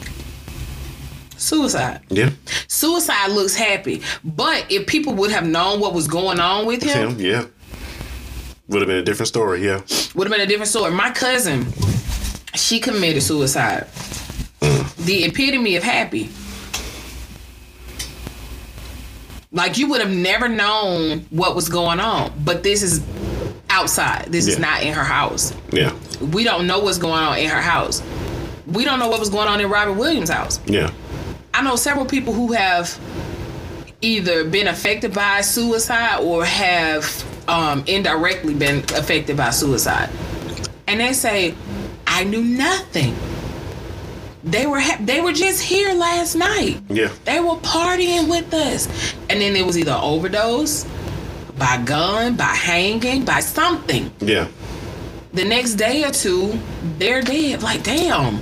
Suicide. 1.37 2.01
yeah 2.09 2.29
Suicide 2.67 3.31
looks 3.31 3.55
happy, 3.55 4.01
but 4.23 4.65
if 4.69 4.85
people 4.87 5.13
would 5.15 5.31
have 5.31 5.45
known 5.45 5.79
what 5.79 5.93
was 5.93 6.07
going 6.07 6.39
on 6.39 6.65
with 6.65 6.83
him, 6.83 7.11
him, 7.11 7.19
yeah. 7.19 7.45
Would 8.67 8.81
have 8.81 8.87
been 8.87 8.97
a 8.99 9.03
different 9.03 9.27
story, 9.27 9.65
yeah. 9.65 9.81
would 10.15 10.27
have 10.27 10.31
been 10.31 10.41
a 10.41 10.47
different 10.47 10.69
story. 10.69 10.91
My 10.91 11.11
cousin, 11.11 11.65
she 12.53 12.79
committed 12.79 13.21
suicide. 13.21 13.87
Mm. 14.61 14.95
The 15.05 15.25
epitome 15.25 15.75
of 15.75 15.83
happy. 15.83 16.29
Like 19.51 19.77
you 19.77 19.89
would 19.89 19.99
have 19.99 20.11
never 20.11 20.47
known 20.47 21.25
what 21.31 21.55
was 21.55 21.67
going 21.67 21.99
on, 21.99 22.31
but 22.45 22.63
this 22.63 22.81
is 22.81 23.01
outside. 23.71 24.25
This 24.27 24.47
is 24.47 24.59
not 24.59 24.83
in 24.83 24.93
her 24.93 25.03
house. 25.03 25.53
Yeah. 25.71 25.95
We 26.19 26.43
don't 26.43 26.67
know 26.67 26.79
what's 26.79 26.97
going 26.97 27.23
on 27.23 27.37
in 27.39 27.49
her 27.49 27.61
house. 27.61 28.03
We 28.67 28.85
don't 28.85 28.99
know 28.99 29.09
what 29.09 29.19
was 29.19 29.29
going 29.29 29.47
on 29.47 29.59
in 29.59 29.69
Robert 29.69 29.93
Williams' 29.93 30.29
house. 30.29 30.59
Yeah. 30.65 30.91
I 31.53 31.61
know 31.63 31.75
several 31.75 32.05
people 32.05 32.33
who 32.33 32.53
have 32.53 32.97
either 34.01 34.43
been 34.45 34.67
affected 34.67 35.13
by 35.13 35.41
suicide 35.41 36.19
or 36.21 36.45
have 36.45 37.25
um, 37.47 37.83
indirectly 37.87 38.53
been 38.53 38.79
affected 38.95 39.37
by 39.37 39.49
suicide. 39.49 40.09
And 40.87 40.99
they 40.99 41.13
say, 41.13 41.55
I 42.07 42.23
knew 42.23 42.43
nothing. 42.43 43.15
They 44.43 44.65
were 44.65 44.79
ha- 44.79 44.97
they 44.99 45.21
were 45.21 45.33
just 45.33 45.61
here 45.61 45.93
last 45.93 46.35
night. 46.35 46.81
Yeah. 46.89 47.11
They 47.25 47.39
were 47.39 47.55
partying 47.57 48.29
with 48.29 48.53
us. 48.53 48.87
And 49.29 49.39
then 49.39 49.55
it 49.55 49.65
was 49.65 49.77
either 49.77 49.97
overdose, 50.01 50.85
by 51.61 51.77
gun, 51.85 52.35
by 52.35 52.43
hanging, 52.45 53.23
by 53.23 53.39
something 53.39 54.11
Yeah. 54.19 54.47
the 55.31 55.45
next 55.45 55.75
day 55.75 56.03
or 56.03 56.09
two, 56.09 56.57
they're 56.97 57.21
dead. 57.21 57.61
Like, 57.61 57.83
damn, 57.83 58.41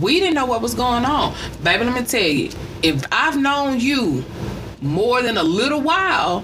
we 0.00 0.18
didn't 0.18 0.34
know 0.34 0.46
what 0.46 0.60
was 0.62 0.74
going 0.74 1.04
on. 1.04 1.32
Baby, 1.62 1.84
let 1.84 1.94
me 1.94 2.02
tell 2.02 2.20
you, 2.20 2.50
if 2.82 3.04
I've 3.12 3.36
known 3.38 3.78
you 3.78 4.24
more 4.82 5.22
than 5.22 5.36
a 5.36 5.44
little 5.44 5.80
while, 5.80 6.42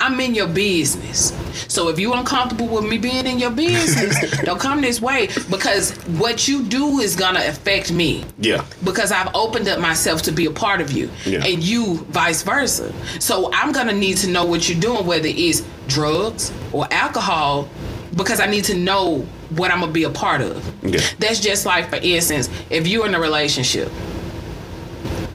I'm 0.00 0.18
in 0.20 0.34
your 0.34 0.46
business. 0.46 1.32
So 1.66 1.88
if 1.88 1.98
you're 1.98 2.16
uncomfortable 2.16 2.68
with 2.68 2.84
me 2.88 2.98
being 2.98 3.26
in 3.26 3.38
your 3.38 3.50
business, 3.50 4.40
don't 4.44 4.60
come 4.60 4.80
this 4.80 5.00
way 5.00 5.26
because 5.50 5.90
what 6.18 6.46
you 6.46 6.62
do 6.64 7.00
is 7.00 7.16
gonna 7.16 7.40
affect 7.44 7.90
me 7.92 8.24
Yeah. 8.38 8.64
because 8.84 9.10
I've 9.10 9.34
opened 9.34 9.66
up 9.68 9.80
myself 9.80 10.22
to 10.22 10.32
be 10.32 10.46
a 10.46 10.50
part 10.52 10.80
of 10.80 10.92
you, 10.92 11.10
Yeah. 11.26 11.44
and 11.44 11.62
you 11.62 11.96
vice 12.10 12.42
versa. 12.42 12.92
So 13.18 13.50
I'm 13.52 13.72
gonna 13.72 13.92
need 13.92 14.18
to 14.18 14.28
know 14.28 14.44
what 14.44 14.68
you're 14.68 14.80
doing, 14.80 15.04
whether 15.04 15.28
it's 15.28 15.62
drugs 15.88 16.52
or 16.72 16.86
alcohol, 16.92 17.68
because 18.14 18.38
I 18.40 18.46
need 18.46 18.64
to 18.64 18.74
know 18.76 19.26
what 19.50 19.70
I'm 19.72 19.80
gonna 19.80 19.92
be 19.92 20.04
a 20.04 20.10
part 20.10 20.40
of. 20.42 20.64
Yeah. 20.84 21.00
That's 21.18 21.40
just 21.40 21.66
like, 21.66 21.90
for 21.90 21.96
instance, 21.96 22.48
if 22.70 22.86
you're 22.86 23.06
in 23.06 23.14
a 23.14 23.20
relationship 23.20 23.90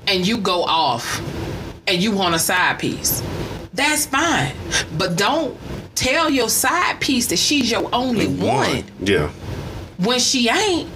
and 0.07 0.25
you 0.25 0.37
go 0.37 0.63
off 0.63 1.21
and 1.87 2.01
you 2.01 2.11
want 2.11 2.33
a 2.35 2.39
side 2.39 2.79
piece, 2.79 3.21
that's 3.73 4.05
fine, 4.05 4.53
but 4.97 5.17
don't 5.17 5.57
tell 5.95 6.29
your 6.29 6.49
side 6.49 6.99
piece 6.99 7.27
that 7.27 7.39
she's 7.39 7.69
your 7.71 7.89
only 7.93 8.27
one 8.27 8.83
Yeah. 9.01 9.29
when 9.97 10.19
she 10.19 10.49
ain't, 10.49 10.89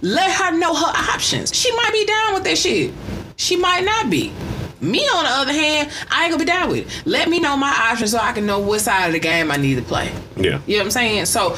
let 0.00 0.30
her 0.30 0.56
know 0.56 0.74
her 0.74 0.92
options. 1.12 1.54
She 1.54 1.74
might 1.74 1.92
be 1.92 2.04
down 2.06 2.34
with 2.34 2.44
that 2.44 2.58
shit. 2.58 2.92
She 3.36 3.56
might 3.56 3.84
not 3.84 4.10
be. 4.10 4.32
Me, 4.80 5.00
on 5.00 5.24
the 5.24 5.30
other 5.30 5.52
hand, 5.52 5.90
I 6.10 6.24
ain't 6.24 6.32
gonna 6.32 6.44
be 6.44 6.50
down 6.50 6.68
with 6.70 6.86
it. 6.86 7.02
Let 7.04 7.28
me 7.28 7.40
know 7.40 7.56
my 7.56 7.70
options 7.90 8.12
so 8.12 8.18
I 8.18 8.32
can 8.32 8.46
know 8.46 8.60
what 8.60 8.80
side 8.80 9.06
of 9.08 9.12
the 9.12 9.18
game 9.18 9.50
I 9.50 9.56
need 9.56 9.74
to 9.74 9.82
play. 9.82 10.12
Yeah. 10.36 10.60
You 10.66 10.76
know 10.76 10.80
what 10.80 10.84
I'm 10.84 10.90
saying? 10.92 11.26
So 11.26 11.56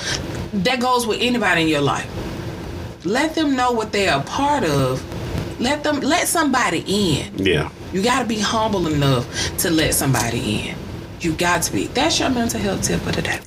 that 0.54 0.80
goes 0.80 1.06
with 1.06 1.18
anybody 1.20 1.62
in 1.62 1.68
your 1.68 1.82
life. 1.82 2.08
Let 3.04 3.34
them 3.34 3.56
know 3.56 3.72
what 3.72 3.92
they're 3.92 4.16
a 4.18 4.22
part 4.22 4.64
of. 4.64 5.04
Let 5.60 5.84
them 5.84 6.00
let 6.00 6.28
somebody 6.28 6.82
in. 6.86 7.36
Yeah. 7.38 7.70
You 7.93 8.03
gotta 8.03 8.26
be 8.26 8.38
humble 8.38 8.86
enough 8.86 9.26
to 9.59 9.70
let 9.70 9.95
somebody 9.95 10.68
in. 10.68 10.76
You 11.20 11.32
got 11.34 11.62
to 11.64 11.72
be. 11.72 11.86
That's 11.88 12.18
your 12.18 12.30
mental 12.30 12.61
health 12.61 12.82
tip 12.82 13.05
of 13.07 13.14
the 13.16 13.22
day. 13.22 13.41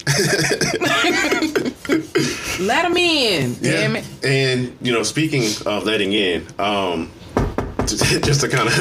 let 2.64 2.84
them 2.84 2.96
in. 2.98 3.56
Damn 3.56 3.96
it. 3.96 4.06
And 4.24 4.78
you 4.82 4.94
know, 4.94 5.02
speaking 5.04 5.44
of 5.66 5.84
letting 5.84 6.14
in, 6.14 6.46
um, 6.60 7.10
just 7.88 8.42
to 8.42 8.48
kind 8.48 8.68
of 8.68 8.76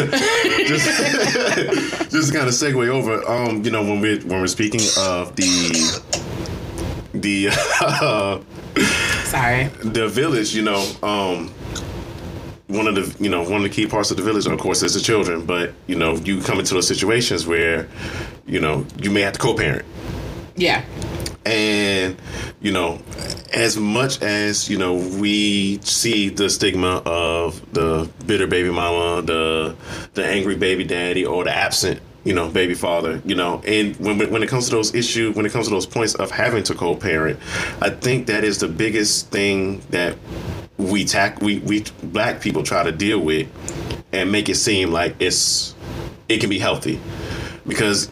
just 0.67 0.87
just 2.11 2.33
to 2.33 2.39
kind 2.39 2.49
of 2.49 2.55
segue 2.55 2.89
over, 2.89 3.27
um, 3.29 3.65
you 3.65 3.71
know, 3.71 3.83
when 3.83 4.01
we're 4.01 4.21
when 4.21 4.41
we're 4.41 4.47
speaking 4.47 4.83
of 4.99 5.35
the 5.37 6.03
the 7.15 7.51
Sorry. 9.25 9.65
the 9.89 10.09
village, 10.09 10.55
you 10.55 10.63
know, 10.63 10.87
um, 11.03 11.51
one 12.73 12.89
of 12.89 12.95
the 12.95 13.23
you 13.23 13.31
know 13.31 13.43
one 13.43 13.57
of 13.57 13.63
the 13.63 13.69
key 13.69 13.87
parts 13.87 14.11
of 14.11 14.17
the 14.17 14.23
village, 14.23 14.47
of 14.47 14.59
course, 14.59 14.83
is 14.83 14.95
the 14.95 15.01
children. 15.01 15.45
But 15.45 15.75
you 15.87 15.97
know, 15.97 16.17
you 16.17 16.41
come 16.41 16.59
into 16.59 16.75
those 16.75 16.89
situations 16.89 17.47
where 17.47 17.89
you 18.47 18.61
know 18.61 18.87
you 19.01 19.11
may 19.11 19.21
have 19.21 19.35
to 19.35 19.39
co-parent. 19.39 19.85
Yeah. 20.57 20.85
And 21.45 22.17
you 22.61 22.73
know, 22.73 23.01
as 23.53 23.77
much 23.77 24.23
as 24.23 24.71
you 24.71 24.79
know, 24.79 24.95
we 24.95 25.81
see 25.83 26.29
the 26.29 26.49
stigma 26.49 27.03
of 27.05 27.61
the 27.73 28.09
bitter 28.27 28.47
baby 28.47 28.71
mama, 28.71 29.23
the 29.23 29.77
the 30.15 30.25
angry 30.25 30.57
baby 30.57 30.85
daddy, 30.85 31.25
or 31.25 31.45
the 31.45 31.55
absent 31.55 32.01
you 32.25 32.33
know, 32.33 32.49
baby 32.49 32.75
father, 32.75 33.21
you 33.25 33.35
know, 33.35 33.61
and 33.67 33.97
when 33.97 34.31
when 34.31 34.43
it 34.43 34.49
comes 34.49 34.67
to 34.67 34.71
those 34.71 34.95
issues, 34.95 35.35
when 35.35 35.45
it 35.45 35.51
comes 35.51 35.67
to 35.67 35.73
those 35.73 35.87
points 35.87 36.15
of 36.15 36.31
having 36.31 36.63
to 36.63 36.75
co-parent, 36.75 37.39
I 37.81 37.91
think 37.91 38.29
that 38.29 38.45
is 38.45 38.59
the 38.59 38.69
biggest 38.69 39.31
thing 39.31 39.81
that 39.91 40.17
we 40.83 41.05
tack 41.05 41.41
we 41.41 41.59
we 41.61 41.85
black 42.03 42.41
people 42.41 42.63
try 42.63 42.83
to 42.83 42.93
deal 42.93 43.21
with 43.21 43.49
and 44.13 44.31
make 44.31 44.49
it 44.49 44.57
seem 44.57 44.91
like 44.91 45.15
it's 45.21 45.75
it 46.29 46.41
can 46.41 46.51
be 46.51 46.59
healthy. 46.59 47.01
Because 47.67 48.11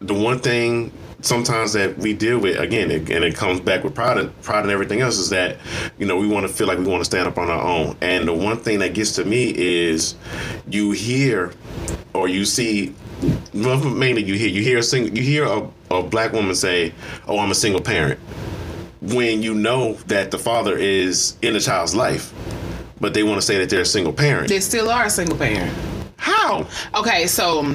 the 0.00 0.14
one 0.14 0.38
thing 0.38 0.92
sometimes 1.22 1.74
that 1.74 1.98
we 1.98 2.14
deal 2.14 2.38
with 2.38 2.58
again 2.58 2.90
it, 2.90 3.10
and 3.10 3.24
it 3.24 3.34
comes 3.34 3.60
back 3.60 3.84
with 3.84 3.94
pride 3.94 4.16
and 4.18 4.42
pride 4.42 4.62
and 4.62 4.70
everything 4.70 5.00
else 5.00 5.18
is 5.18 5.30
that 5.30 5.58
you 5.98 6.06
know 6.06 6.16
we 6.16 6.26
want 6.26 6.46
to 6.46 6.52
feel 6.52 6.66
like 6.66 6.78
we 6.78 6.86
want 6.86 7.00
to 7.00 7.04
stand 7.04 7.28
up 7.28 7.38
on 7.38 7.50
our 7.50 7.62
own. 7.62 7.96
And 8.00 8.26
the 8.28 8.34
one 8.34 8.58
thing 8.58 8.78
that 8.80 8.94
gets 8.94 9.12
to 9.16 9.24
me 9.24 9.52
is 9.56 10.14
you 10.68 10.92
hear 10.92 11.52
or 12.14 12.28
you 12.28 12.44
see 12.44 12.94
mainly 13.52 14.22
you 14.22 14.34
hear 14.34 14.48
you 14.48 14.62
hear 14.62 14.78
a 14.78 14.82
single 14.82 15.16
you 15.16 15.22
hear 15.22 15.44
a, 15.44 15.68
a 15.90 16.02
black 16.02 16.32
woman 16.32 16.54
say 16.54 16.92
oh 17.28 17.38
i'm 17.38 17.50
a 17.50 17.54
single 17.54 17.80
parent 17.80 18.18
when 19.00 19.42
you 19.42 19.54
know 19.54 19.94
that 20.06 20.30
the 20.30 20.38
father 20.38 20.76
is 20.76 21.36
in 21.42 21.54
the 21.54 21.60
child's 21.60 21.94
life 21.94 22.32
but 23.00 23.14
they 23.14 23.22
want 23.22 23.40
to 23.40 23.46
say 23.46 23.56
that 23.58 23.70
they're 23.70 23.80
a 23.80 23.84
single 23.86 24.12
parent 24.12 24.48
They 24.48 24.60
still 24.60 24.90
are 24.90 25.06
a 25.06 25.10
single 25.10 25.36
parent. 25.36 25.72
how 26.16 26.66
Okay, 26.94 27.26
so 27.26 27.74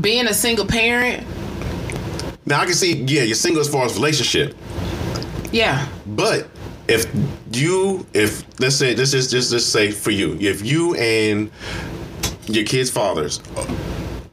being 0.00 0.26
a 0.28 0.34
single 0.34 0.66
parent, 0.66 1.26
now 2.46 2.60
i 2.60 2.64
can 2.64 2.74
see 2.74 2.94
yeah 3.02 3.22
you're 3.22 3.34
single 3.34 3.60
as 3.60 3.68
far 3.68 3.84
as 3.84 3.94
relationship 3.94 4.56
yeah. 5.52 5.86
But 6.06 6.48
if 6.88 7.06
you, 7.52 8.06
if 8.14 8.42
let's 8.58 8.74
say, 8.74 8.94
let's 8.96 9.10
just 9.12 9.30
just 9.30 9.50
just 9.50 9.70
say 9.70 9.90
for 9.90 10.10
you, 10.10 10.36
if 10.40 10.64
you 10.64 10.94
and 10.96 11.50
your 12.46 12.64
kids' 12.64 12.90
fathers 12.90 13.38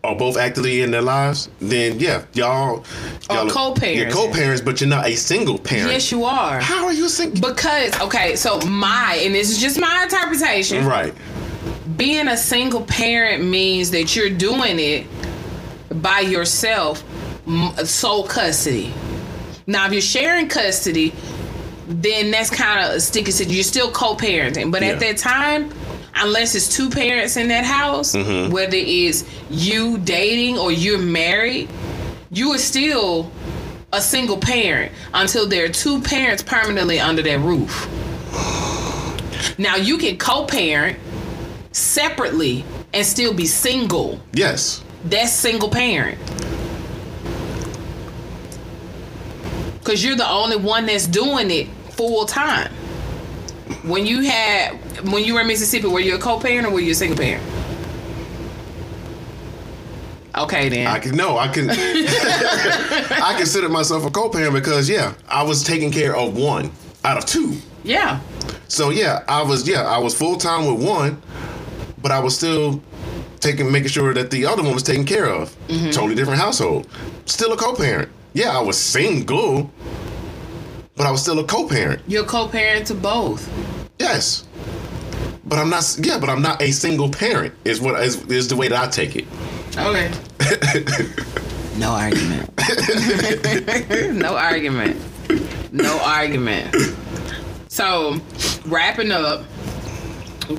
are 0.04 0.16
both 0.16 0.38
actively 0.38 0.82
in 0.82 0.91
their 0.91 1.02
lives, 1.02 1.50
then 1.60 2.00
yeah, 2.00 2.24
y'all, 2.34 2.86
Are 3.30 3.36
y'all 3.36 3.50
co-parents. 3.50 4.00
You're 4.00 4.10
co-parents, 4.12 4.62
but 4.62 4.80
you're 4.80 4.89
not 4.89 5.08
a 5.08 5.16
single 5.16 5.58
parent. 5.58 5.91
Yes, 5.91 6.12
you 6.12 6.24
are. 6.24 6.60
How 6.62 6.86
are 6.86 6.93
you 6.93 7.10
single? 7.10 7.50
Because 7.50 8.00
okay, 8.02 8.36
so 8.36 8.60
my 8.62 9.20
and 9.24 9.36
this 9.36 9.50
is 9.52 9.60
just 9.60 9.80
my 9.80 10.04
interpretation. 10.04 10.86
Right. 10.86 11.14
Being 11.97 12.30
a 12.30 12.38
single 12.38 12.82
parent 12.84 13.43
means 13.43 13.91
that 13.91 14.16
you're 14.16 14.30
doing 14.30 14.80
it 14.80 15.06
by 16.02 16.22
yourself, 16.22 17.04
sole 17.84 18.24
custody. 18.26 18.93
Now, 19.68 19.86
if 19.86 19.91
you're 19.91 20.02
sharing 20.02 20.47
custody, 20.47 21.14
then 21.88 22.32
that's 22.32 22.50
kind 22.50 22.86
of 22.88 22.95
a 22.95 23.00
sticky 23.02 23.32
situation. 23.32 23.56
You're 23.56 23.64
still 23.64 23.91
co-parenting, 23.91 24.72
but 24.72 24.82
Yeah. 24.82 24.89
at 24.89 25.00
that 25.02 25.18
time, 25.18 25.72
unless 26.16 26.55
it's 26.55 26.68
two 26.76 26.89
parents 26.89 27.38
in 27.38 27.47
that 27.49 27.66
house, 27.66 28.16
Mm-hmm. 28.16 28.51
whether 28.51 28.76
it's 28.78 29.24
you 29.49 29.97
dating 29.99 30.57
or 30.57 30.72
you're 30.72 30.97
married, 30.99 31.70
you 32.32 32.51
are 32.53 32.57
still 32.57 33.32
a 33.91 34.01
single 34.01 34.38
parent 34.38 34.91
until 35.14 35.47
there 35.47 35.66
are 35.66 35.70
two 35.70 35.99
parents 36.01 36.43
permanently 36.43 36.99
under 36.99 37.22
that 37.24 37.39
roof. 37.39 37.88
Now 39.57 39.76
you 39.76 39.97
can 39.97 40.18
co-parent 40.18 40.97
separately 41.72 42.64
and 42.93 43.05
still 43.05 43.34
be 43.34 43.45
single. 43.45 44.20
Yes. 44.34 44.84
That's 45.05 45.32
single 45.32 45.70
parent. 45.70 46.18
Cause 49.84 50.03
you're 50.03 50.16
the 50.16 50.30
only 50.30 50.57
one 50.57 50.86
that's 50.86 51.07
doing 51.07 51.49
it 51.49 51.68
full 51.91 52.26
time. 52.26 52.72
When 53.84 54.05
you 54.05 54.22
had 54.22 54.74
when 55.11 55.24
you 55.24 55.34
were 55.36 55.41
in 55.41 55.47
Mississippi, 55.47 55.88
were 55.88 55.99
you 55.99 56.15
a 56.15 56.20
co-parent 56.20 56.67
or 56.67 56.72
were 56.72 56.80
you 56.80 56.91
a 56.91 56.95
single 56.95 57.17
parent? 57.17 57.43
Okay 60.36 60.70
then. 60.70 60.88
I 60.88 60.99
can 60.99 61.15
no, 61.15 61.38
I 61.38 61.47
can. 61.47 61.70
I 61.72 63.34
consider 63.38 63.67
myself 63.70 64.05
a 64.05 64.11
co-parent 64.11 64.53
because 64.53 64.89
yeah, 64.89 65.13
I 65.28 65.43
was 65.43 65.63
taking 65.63 65.91
care 65.91 66.15
of 66.15 66.38
one 66.38 66.72
out 67.03 67.17
of 67.17 67.26
two. 67.26 67.57
yeah. 67.84 68.20
So 68.67 68.91
yeah, 68.91 69.24
I 69.28 69.41
was 69.41 69.67
yeah, 69.67 69.82
I 69.82 69.97
was 69.97 70.13
full 70.15 70.38
time 70.38 70.67
with 70.72 70.86
one, 70.88 71.22
but 72.01 72.11
I 72.11 72.20
was 72.20 72.38
still 72.38 72.82
taking 73.39 73.72
making 73.72 73.89
sure 73.89 74.13
that 74.13 74.30
the 74.30 74.45
other 74.45 74.61
one 74.61 74.74
was 74.74 74.84
taken 74.84 75.05
care 75.05 75.26
of. 75.26 75.55
Mm-hmm. 75.67 75.89
Totally 75.89 76.15
different 76.15 76.39
household. 76.39 76.88
Still 77.26 77.51
a 77.53 77.57
co-parent. 77.57 78.09
Yeah, 78.34 78.55
I 78.55 78.61
was 78.61 78.78
single, 78.78 79.72
but 81.00 81.08
I 81.08 81.12
was 81.12 81.22
still 81.22 81.39
a 81.39 81.45
co-parent. 81.45 82.02
You're 82.08 82.26
a 82.26 82.28
co-parent 82.28 82.88
to 82.88 82.93
both. 82.93 83.50
Yes. 84.00 84.45
But 85.45 85.58
I'm 85.58 85.70
not 85.70 85.97
yeah, 86.02 86.20
but 86.20 86.30
I'm 86.30 86.41
not 86.41 86.62
a 86.62 86.72
single 86.72 87.10
parent. 87.10 87.56
Is 87.64 87.80
what 87.80 88.04
is, 88.04 88.22
is 88.26 88.50
the 88.50 88.58
way 88.58 88.68
that 88.68 88.78
I 88.78 88.89
take 88.89 89.16
it. 89.16 89.26
Okay. 89.78 90.12
no 91.80 91.91
argument. 91.91 92.52
no 94.20 94.36
argument. 94.36 94.97
No 95.72 96.02
argument. 96.02 96.76
So, 97.70 98.20
wrapping 98.66 99.14
up, 99.14 99.43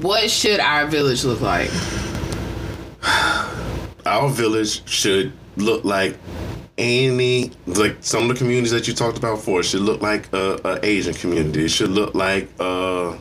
what 0.01 0.31
should 0.31 0.59
our 0.59 0.87
village 0.87 1.23
look 1.23 1.43
like? 1.43 1.71
Our 4.07 4.31
village 4.31 4.89
should 4.89 5.35
look 5.57 5.85
like 5.85 6.17
any 6.81 7.53
like 7.67 7.97
some 8.01 8.23
of 8.23 8.29
the 8.29 8.35
communities 8.35 8.71
that 8.71 8.89
you 8.89 8.95
talked 8.95 9.19
about 9.19 9.37
before 9.37 9.63
should 9.63 9.83
look 9.83 10.01
like 10.01 10.33
a, 10.33 10.59
a 10.65 10.85
Asian 10.85 11.15
community. 11.15 11.67
It 11.67 11.69
should 11.69 11.91
look 11.91 12.15
like 12.15 12.49
a, 12.59 13.19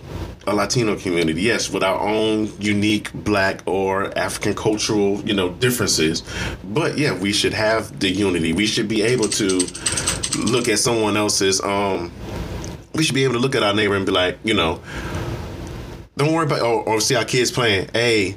a 0.47 0.53
Latino 0.55 0.95
community. 0.95 1.41
Yes, 1.41 1.69
with 1.69 1.83
our 1.83 1.99
own 1.99 2.49
unique 2.59 3.11
Black 3.13 3.61
or 3.67 4.17
African 4.17 4.55
cultural 4.55 5.19
you 5.21 5.33
know 5.33 5.49
differences, 5.51 6.23
but 6.63 6.97
yeah, 6.97 7.13
we 7.17 7.33
should 7.33 7.53
have 7.53 7.99
the 7.99 8.09
unity. 8.09 8.53
We 8.53 8.65
should 8.65 8.87
be 8.87 9.01
able 9.01 9.27
to 9.27 9.47
look 10.45 10.67
at 10.69 10.79
someone 10.79 11.17
else's. 11.17 11.61
um 11.61 12.11
We 12.93 13.03
should 13.03 13.15
be 13.15 13.23
able 13.25 13.35
to 13.35 13.39
look 13.39 13.55
at 13.55 13.63
our 13.63 13.73
neighbor 13.73 13.95
and 13.95 14.05
be 14.05 14.11
like, 14.11 14.39
you 14.43 14.53
know, 14.53 14.81
don't 16.17 16.33
worry 16.33 16.45
about 16.45 16.61
or, 16.61 16.83
or 16.87 17.01
see 17.01 17.15
our 17.15 17.25
kids 17.25 17.51
playing. 17.51 17.89
Hey, 17.93 18.35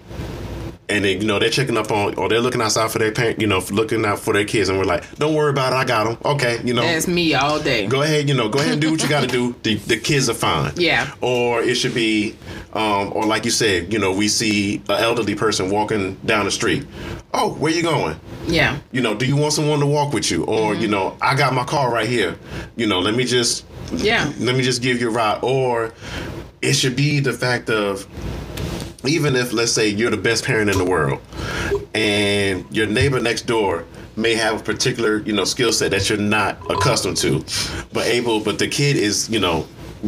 and 0.92 1.04
then 1.04 1.20
you 1.20 1.26
know 1.26 1.38
they're 1.38 1.50
checking 1.50 1.76
up 1.76 1.90
on 1.90 2.14
or 2.14 2.28
they're 2.28 2.40
looking 2.40 2.60
outside 2.60 2.90
for 2.90 2.98
their 2.98 3.10
parent, 3.12 3.40
you 3.40 3.46
know, 3.46 3.60
looking 3.70 4.04
out 4.04 4.18
for 4.18 4.32
their 4.34 4.44
kids, 4.44 4.68
and 4.68 4.78
we're 4.78 4.84
like, 4.84 5.02
don't 5.16 5.34
worry 5.34 5.50
about 5.50 5.72
it, 5.72 5.76
I 5.76 5.84
got 5.84 6.04
them. 6.04 6.18
Okay, 6.34 6.60
you 6.64 6.74
know, 6.74 6.82
That's 6.82 7.08
me 7.08 7.34
all 7.34 7.58
day. 7.60 7.86
go 7.86 8.02
ahead, 8.02 8.28
you 8.28 8.34
know, 8.34 8.48
go 8.48 8.58
ahead 8.60 8.72
and 8.72 8.80
do 8.80 8.90
what 8.92 9.02
you 9.02 9.08
got 9.08 9.22
to 9.22 9.26
do. 9.26 9.54
The, 9.62 9.76
the 9.76 9.96
kids 9.96 10.28
are 10.28 10.34
fine. 10.34 10.72
Yeah. 10.76 11.12
Or 11.20 11.60
it 11.62 11.74
should 11.76 11.94
be, 11.94 12.36
um, 12.72 13.12
or 13.14 13.24
like 13.26 13.44
you 13.44 13.50
said, 13.50 13.92
you 13.92 13.98
know, 13.98 14.12
we 14.12 14.28
see 14.28 14.76
an 14.88 15.02
elderly 15.02 15.34
person 15.34 15.70
walking 15.70 16.14
down 16.26 16.44
the 16.46 16.50
street. 16.50 16.84
Oh, 17.32 17.54
where 17.54 17.72
you 17.72 17.82
going? 17.82 18.18
Yeah. 18.46 18.78
You 18.90 19.00
know, 19.02 19.14
do 19.14 19.24
you 19.24 19.36
want 19.36 19.52
someone 19.52 19.78
to 19.80 19.86
walk 19.86 20.12
with 20.12 20.30
you? 20.30 20.44
Or 20.44 20.74
you 20.74 20.88
know, 20.88 21.16
I 21.22 21.34
got 21.36 21.54
my 21.54 21.64
car 21.64 21.92
right 21.92 22.08
here. 22.08 22.36
You 22.76 22.86
know, 22.86 22.98
let 22.98 23.14
me 23.14 23.24
just 23.24 23.64
Yeah. 23.94 24.32
let 24.40 24.56
me 24.56 24.62
just 24.62 24.82
give 24.82 25.00
you 25.00 25.08
a 25.08 25.12
ride. 25.12 25.38
Or 25.42 25.92
it 26.60 26.72
should 26.74 26.96
be 26.96 27.20
the 27.20 27.32
fact 27.32 27.70
of 27.70 28.06
even 29.04 29.34
if 29.36 29.52
let's 29.52 29.72
say 29.72 29.88
you're 29.88 30.10
the 30.10 30.16
best 30.16 30.44
parent 30.44 30.70
in 30.70 30.78
the 30.78 30.84
world 30.84 31.20
and 31.94 32.64
your 32.74 32.86
neighbor 32.86 33.20
next 33.20 33.42
door 33.42 33.84
may 34.16 34.34
have 34.34 34.60
a 34.60 34.62
particular 34.62 35.18
you 35.22 35.32
know 35.32 35.44
skill 35.44 35.72
set 35.72 35.90
that 35.90 36.08
you're 36.08 36.18
not 36.18 36.58
accustomed 36.70 37.16
to 37.16 37.44
but 37.92 38.06
able 38.06 38.40
but 38.40 38.58
the 38.58 38.68
kid 38.68 38.96
is 38.96 39.28
you 39.30 39.40
know 39.40 39.66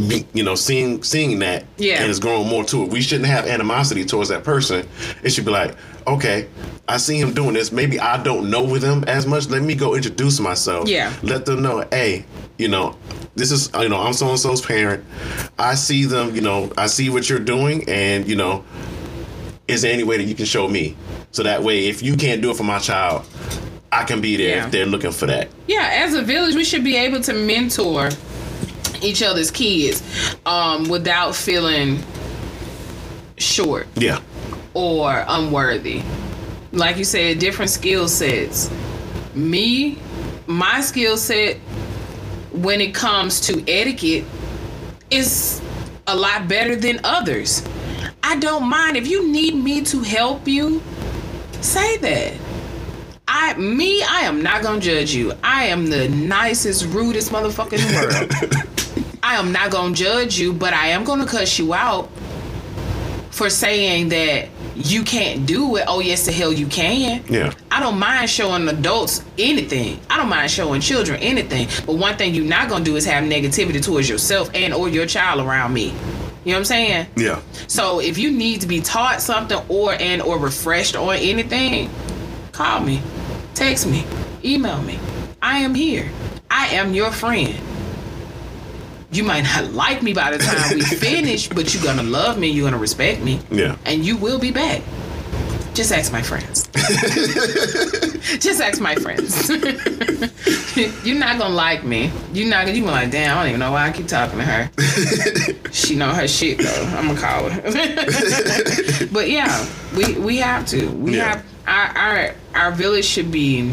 be, 0.09 0.27
you 0.35 0.43
know 0.43 0.55
seeing 0.57 1.03
seeing 1.03 1.39
that 1.39 1.65
Yeah. 1.79 2.03
and 2.03 2.11
is 2.11 2.19
growing 2.19 2.49
more 2.49 2.65
to 2.65 2.83
it. 2.83 2.91
We 2.91 3.01
shouldn't 3.01 3.29
have 3.29 3.47
animosity 3.47 4.05
towards 4.05 4.29
that 4.29 4.43
person. 4.43 4.89
It 5.23 5.31
should 5.31 5.45
be 5.45 5.53
like 5.53 5.77
okay 6.07 6.49
i 6.89 6.97
see 6.99 7.19
him 7.19 7.33
doing 7.33 7.55
this. 7.55 7.71
Maybe 7.73 7.99
i 8.01 8.21
don't 8.23 8.51
know 8.51 8.63
with 8.65 8.83
him 8.83 9.05
as 9.05 9.25
much. 9.27 9.49
Let 9.49 9.63
me 9.63 9.75
go 9.77 9.95
introduce 9.95 10.41
myself. 10.41 10.89
Yeah. 10.89 11.13
let 11.23 11.47
them 11.47 11.63
know 11.63 11.87
hey 11.93 12.25
you 12.59 12.69
know 12.69 12.97
this 13.35 13.51
is 13.51 13.71
you 13.81 13.89
know 13.89 13.99
i'm 14.01 14.13
so 14.13 14.29
and 14.29 14.39
so's 14.39 14.61
parent 14.61 15.05
i 15.59 15.75
see 15.75 16.05
them 16.05 16.35
you 16.35 16.41
know 16.41 16.71
i 16.79 16.87
see 16.87 17.11
what 17.11 17.29
you're 17.29 17.39
doing 17.41 17.83
and 17.89 18.29
you 18.29 18.37
know 18.37 18.65
is 19.67 19.83
there 19.83 19.93
any 19.93 20.05
way 20.05 20.17
that 20.17 20.25
you 20.25 20.35
can 20.35 20.45
show 20.45 20.69
me 20.69 20.97
so 21.33 21.43
that 21.43 21.63
way 21.63 21.87
if 21.89 22.03
you 22.03 22.17
can't 22.17 22.41
do 22.43 22.51
it 22.51 22.57
for 22.57 22.63
my 22.65 22.79
child 22.79 23.27
i 23.91 24.05
can 24.05 24.21
be 24.21 24.37
there 24.37 24.57
Yeah. 24.57 24.65
if 24.67 24.71
they're 24.71 24.87
looking 24.87 25.11
for 25.13 25.27
that 25.27 25.49
Yeah, 25.67 25.89
as 26.05 26.15
a 26.15 26.23
village, 26.23 26.55
we 26.55 26.65
should 26.65 26.85
be 26.85 26.97
able 26.97 27.21
to 27.23 27.33
mentor 27.33 28.11
each 29.03 29.23
other's 29.23 29.51
kids 29.51 30.03
um, 30.47 30.89
without 30.89 31.35
feeling 31.35 31.99
short 33.39 33.87
yeah 33.97 34.21
or 34.75 35.25
unworthy. 35.29 36.03
Like 36.73 36.97
you 36.97 37.05
said, 37.05 37.39
different 37.39 37.71
skill 37.71 38.09
sets. 38.09 38.69
Me, 39.35 39.97
my 40.49 40.81
skill 40.81 41.17
set 41.17 41.59
when 42.55 42.81
it 42.81 42.95
comes 42.95 43.41
to 43.41 43.65
etiquette 43.69 44.25
is 45.11 45.61
a 46.07 46.17
lot 46.17 46.47
better 46.49 46.77
than 46.77 47.01
others. 47.03 47.67
I 48.23 48.37
don't 48.37 48.69
mind 48.69 48.97
if 48.97 49.09
you 49.09 49.29
need 49.31 49.55
me 49.55 49.83
to 49.83 50.01
help 50.01 50.47
you, 50.47 50.81
say 51.61 51.97
that. 51.99 52.35
I 53.27 53.55
me, 53.55 54.03
I 54.03 54.21
am 54.21 54.43
not 54.43 54.63
gonna 54.63 54.81
judge 54.81 55.13
you. 55.13 55.33
I 55.43 55.65
am 55.65 55.87
the 55.87 56.09
nicest, 56.09 56.87
rudest 56.87 57.33
motherfucker 57.33 57.73
in 57.73 57.81
the 57.81 58.59
world. 58.63 59.19
I 59.23 59.37
am 59.37 59.51
not 59.51 59.71
gonna 59.71 59.95
judge 59.95 60.39
you, 60.39 60.53
but 60.53 60.75
I 60.75 60.89
am 60.89 61.03
gonna 61.03 61.27
cuss 61.27 61.59
you 61.59 61.75
out 61.75 62.09
for 63.31 63.51
saying 63.51 64.11
that 64.11 64.49
you 64.77 65.03
can't 65.05 65.47
do 65.47 65.77
it. 65.77 65.85
Oh 65.87 66.01
yes, 66.01 66.27
the 66.27 66.33
hell 66.33 66.53
you 66.53 66.67
can. 66.67 67.23
Yeah. 67.29 67.53
I 67.71 67.81
don't 67.81 67.99
mind 67.99 68.29
showing 68.29 68.69
adults 68.69 69.25
anything. 69.39 70.01
I 70.11 70.17
don't 70.17 70.29
mind 70.29 70.51
showing 70.51 70.81
children 70.81 71.21
anything. 71.21 71.69
But 71.87 71.97
one 71.97 72.17
thing 72.17 72.35
you're 72.35 72.45
not 72.45 72.69
gonna 72.69 72.85
do 72.85 72.97
is 72.97 73.05
have 73.07 73.25
negativity 73.25 73.83
towards 73.83 74.09
yourself 74.09 74.51
and 74.55 74.73
or 74.75 74.89
your 74.89 75.07
child 75.07 75.41
around 75.41 75.73
me. 75.73 75.87
You 76.45 76.51
know 76.51 76.57
what 76.57 76.57
I'm 76.59 76.65
saying? 76.65 77.07
Yeah. 77.17 77.41
So 77.69 78.01
if 78.01 78.19
you 78.19 78.31
need 78.31 78.61
to 78.61 78.67
be 78.67 78.81
taught 78.81 79.23
something 79.23 79.59
or 79.69 79.95
and 79.95 80.21
or 80.21 80.39
refreshed 80.39 80.97
on 80.97 81.17
anything, 81.17 81.89
call 82.53 82.81
me, 82.81 83.01
text 83.55 83.87
me, 83.87 84.05
email 84.45 84.83
me. 84.83 84.99
I 85.41 85.59
am 85.59 85.75
here. 85.75 86.11
I 86.51 86.67
am 86.69 86.95
your 86.95 87.11
friend. 87.11 87.59
You 89.15 89.23
might 89.23 89.43
not 89.45 89.73
like 89.73 90.03
me 90.03 90.13
by 90.13 90.33
the 90.33 90.39
time 90.39 90.75
we 90.75 90.81
finish, 90.85 91.49
but 91.49 91.73
you're 91.73 91.83
gonna 91.85 92.03
love 92.03 92.37
me, 92.39 92.49
you're 92.49 92.67
gonna 92.67 92.79
respect 92.81 93.21
me, 93.23 93.41
Yeah. 93.51 93.77
and 93.85 94.05
you 94.05 94.17
will 94.17 94.41
be 94.41 94.51
back. 94.51 94.83
Just 95.73 95.93
ask 95.93 96.13
my 96.13 96.23
friends. 96.23 96.67
Just 98.39 98.61
ask 98.61 98.81
my 98.81 98.95
friends. 98.97 99.49
you're 101.05 101.19
not 101.19 101.39
gonna 101.39 101.55
like 101.55 101.85
me. 101.85 102.11
You're 102.33 102.49
not 102.49 102.67
gonna. 102.67 102.77
You 102.77 102.83
gonna 102.85 102.93
like, 102.93 103.11
damn. 103.11 103.37
I 103.37 103.41
don't 103.43 103.49
even 103.51 103.61
know 103.61 103.73
why 103.73 103.89
I 103.89 103.93
keep 103.93 104.07
talking 104.07 104.39
to 104.39 104.45
her. 104.45 104.71
she 105.73 105.97
know 105.97 106.11
her 106.11 106.29
shit 106.29 106.59
though. 106.59 106.93
I'm 106.97 107.09
gonna 107.09 107.21
call 107.21 107.49
her. 107.51 107.61
but 109.13 109.29
yeah, 109.31 109.67
we 109.97 110.15
we 110.19 110.37
have 110.39 110.65
to. 110.69 110.89
We 110.91 111.17
Yeah. 111.17 111.37
have 111.37 111.45
our 111.67 111.97
our 111.97 112.35
our 112.55 112.71
village 112.73 113.05
should 113.05 113.33
be 113.33 113.73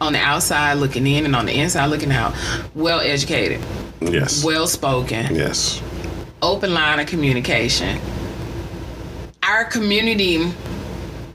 on 0.00 0.14
the 0.14 0.20
outside 0.20 0.74
looking 0.74 1.06
in 1.06 1.24
and 1.26 1.36
on 1.36 1.44
the 1.46 1.52
inside 1.58 1.86
looking 1.86 2.12
out. 2.12 2.34
Well 2.74 3.00
educated, 3.00 3.60
Yes. 4.10 4.44
well 4.44 4.66
spoken 4.66 5.34
yes. 5.34 5.82
open 6.40 6.74
line 6.74 7.00
of 7.00 7.06
communication. 7.06 8.00
Our 9.42 9.64
community 9.64 10.52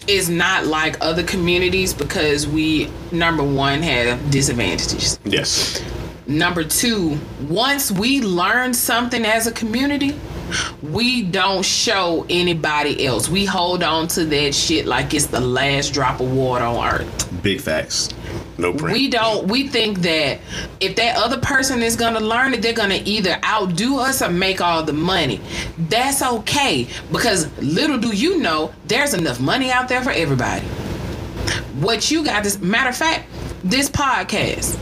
is 0.07 0.29
not 0.29 0.65
like 0.65 0.97
other 1.01 1.23
communities 1.23 1.93
because 1.93 2.47
we 2.47 2.89
number 3.11 3.43
one 3.43 3.81
have 3.81 4.31
disadvantages. 4.31 5.19
Yes. 5.25 5.83
Number 6.25 6.63
two, 6.63 7.17
once 7.47 7.91
we 7.91 8.21
learn 8.21 8.73
something 8.73 9.25
as 9.25 9.47
a 9.47 9.51
community, 9.51 10.17
we 10.81 11.23
don't 11.23 11.63
show 11.63 12.25
anybody 12.29 13.05
else. 13.05 13.29
We 13.29 13.45
hold 13.45 13.83
on 13.83 14.07
to 14.09 14.25
that 14.25 14.55
shit 14.55 14.85
like 14.85 15.13
it's 15.13 15.27
the 15.27 15.39
last 15.39 15.93
drop 15.93 16.19
of 16.19 16.31
water 16.31 16.65
on 16.65 17.01
earth. 17.01 17.43
Big 17.43 17.61
facts. 17.61 18.09
No 18.57 18.73
print. 18.73 18.93
We 18.93 19.09
don't. 19.09 19.47
We 19.47 19.67
think 19.67 19.99
that 19.99 20.39
if 20.79 20.95
that 20.95 21.17
other 21.17 21.39
person 21.39 21.81
is 21.81 21.95
gonna 21.95 22.19
learn 22.19 22.53
it, 22.53 22.61
they're 22.61 22.73
gonna 22.73 23.01
either 23.05 23.39
outdo 23.43 23.99
us 23.99 24.21
or 24.21 24.29
make 24.29 24.61
all 24.61 24.83
the 24.83 24.93
money. 24.93 25.39
That's 25.77 26.21
okay 26.23 26.87
because 27.11 27.47
little 27.59 27.97
do 27.97 28.15
you 28.15 28.39
know, 28.39 28.73
there's 28.87 29.13
enough 29.13 29.39
money 29.39 29.71
out 29.71 29.87
there 29.87 30.01
for 30.01 30.11
everybody. 30.11 30.65
What 31.79 32.09
you 32.09 32.23
got 32.23 32.43
this 32.43 32.59
matter 32.59 32.89
of 32.89 32.97
fact, 32.97 33.27
this 33.63 33.89
podcast. 33.89 34.79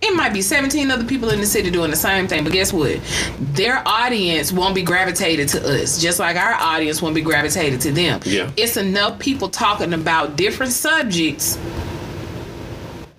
It 0.00 0.14
might 0.14 0.32
be 0.32 0.42
17 0.42 0.92
other 0.92 1.04
people 1.04 1.30
in 1.30 1.40
the 1.40 1.46
city 1.46 1.72
doing 1.72 1.90
the 1.90 1.96
same 1.96 2.28
thing, 2.28 2.44
but 2.44 2.52
guess 2.52 2.72
what? 2.72 3.00
Their 3.40 3.82
audience 3.84 4.52
won't 4.52 4.76
be 4.76 4.82
gravitated 4.82 5.48
to 5.48 5.82
us, 5.82 6.00
just 6.00 6.20
like 6.20 6.36
our 6.36 6.54
audience 6.54 7.02
won't 7.02 7.16
be 7.16 7.20
gravitated 7.20 7.80
to 7.80 7.90
them. 7.90 8.20
Yeah. 8.24 8.48
It's 8.56 8.76
enough 8.76 9.18
people 9.18 9.48
talking 9.48 9.92
about 9.92 10.36
different 10.36 10.72
subjects 10.72 11.58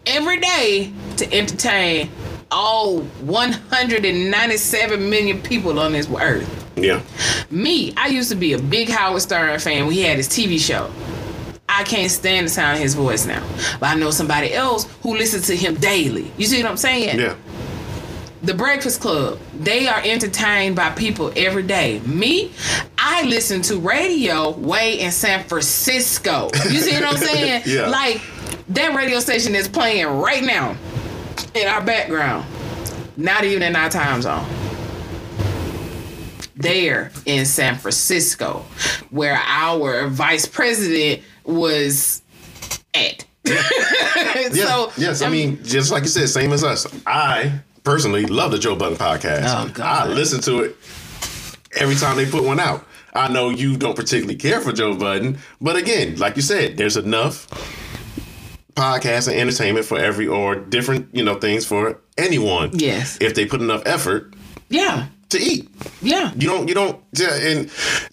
every 0.10 0.39
day 0.39 0.91
to 1.18 1.34
entertain 1.34 2.10
all 2.51 2.99
197 2.99 5.10
million 5.10 5.41
people 5.41 5.80
on 5.80 5.93
this 5.93 6.10
earth. 6.20 6.72
yeah. 6.76 7.01
Me, 7.51 7.93
I 7.97 8.07
used 8.07 8.30
to 8.30 8.36
be 8.36 8.53
a 8.53 8.60
big 8.60 8.89
Howard 8.89 9.22
Stern 9.22 9.60
fan 9.60 9.86
when 9.86 9.93
he 9.93 10.01
had 10.01 10.18
his 10.18 10.28
TV 10.28 10.60
show. 10.60 10.91
I 11.68 11.84
can't 11.84 12.12
stand 12.12 12.47
the 12.47 12.49
sound 12.49 12.78
of 12.78 12.82
his 12.82 12.95
voice 12.95 13.26
now. 13.26 13.45
But 13.80 13.89
I 13.89 13.95
know 13.95 14.12
somebody 14.12 14.53
else 14.53 14.86
who 15.03 15.16
listens 15.16 15.47
to 15.47 15.55
him 15.55 15.76
daily. 15.76 16.32
You 16.38 16.45
see 16.47 16.62
what 16.64 16.72
I'm 16.72 16.78
saying? 16.78 17.20
Yeah. 17.20 17.36
The 18.41 18.53
Breakfast 18.53 19.01
Club, 19.01 19.38
they 19.60 19.88
are 19.88 20.01
entertained 20.03 20.76
by 20.76 20.89
people 20.91 21.32
every 21.36 21.64
day. 21.64 21.99
Me, 21.99 22.51
I 22.97 23.24
listen 23.24 23.62
to 23.64 23.78
radio 23.80 24.51
way 24.51 24.99
in 24.99 25.12
San 25.12 25.43
Francisco. 25.43 26.49
You 26.70 26.80
see 26.80 26.93
what 26.95 27.03
I'm 27.03 27.18
saying? 27.18 27.64
Yeah. 27.66 27.88
Like 27.88 28.22
that 28.70 28.95
radio 28.95 29.20
station 29.20 29.55
is 29.55 29.67
playing 29.67 30.05
right 30.07 30.43
now 30.43 30.76
in 31.53 31.67
our 31.67 31.84
background. 31.84 32.45
Not 33.17 33.43
even 33.43 33.63
in 33.63 33.76
our 33.76 33.89
time 33.89 34.22
zone. 34.22 34.45
There 36.55 37.11
in 37.26 37.45
San 37.45 37.76
Francisco, 37.78 38.65
where 39.11 39.36
our 39.45 40.07
vice 40.07 40.45
president 40.45 41.22
was 41.43 42.22
at. 42.93 43.26
Yeah. 44.51 44.65
so 44.65 44.91
yes. 44.97 45.22
I 45.22 45.30
mean, 45.30 45.63
just 45.63 45.91
like 45.91 46.03
you 46.03 46.09
said, 46.09 46.30
same 46.30 46.53
as 46.53 46.63
us. 46.63 46.88
I 47.05 47.59
personally 47.84 48.26
love 48.26 48.51
the 48.51 48.57
Joe 48.59 48.76
Budden 48.76 48.97
podcast. 48.97 49.43
Oh, 49.47 49.70
God. 49.74 50.09
I 50.09 50.11
listen 50.13 50.41
to 50.41 50.61
it 50.61 50.76
every 51.80 51.95
time 51.95 52.15
they 52.17 52.26
put 52.30 52.43
one 52.43 52.59
out. 52.59 52.86
I 53.13 53.28
know 53.32 53.49
you 53.49 53.76
don't 53.78 53.95
particularly 53.95 54.36
care 54.36 54.61
for 54.61 54.72
Joe 54.72 54.95
Budden, 54.95 55.38
but 55.61 55.76
again, 55.76 56.17
like 56.17 56.36
you 56.36 56.41
said, 56.41 56.78
there's 56.78 56.97
enough 56.97 57.47
podcasts 58.80 59.28
and 59.28 59.38
entertainment 59.38 59.86
for 59.86 60.00
every 60.00 60.28
or 60.28 60.56
different, 60.56 61.14
you 61.14 61.24
know, 61.24 61.36
things 61.36 61.66
for 61.66 62.00
anyone. 62.18 62.72
Yes. 62.74 63.18
If 63.20 63.36
they 63.36 63.46
put 63.46 63.62
enough 63.62 63.84
effort 63.86 64.34
yeah, 64.70 65.08
to 65.30 65.40
eat. 65.40 65.70
yeah. 66.02 66.32
You 66.36 66.48
don't. 66.48 66.68
You 66.68 66.76
don't. 66.76 67.04
Yeah, 67.14 67.36
and 67.36 67.70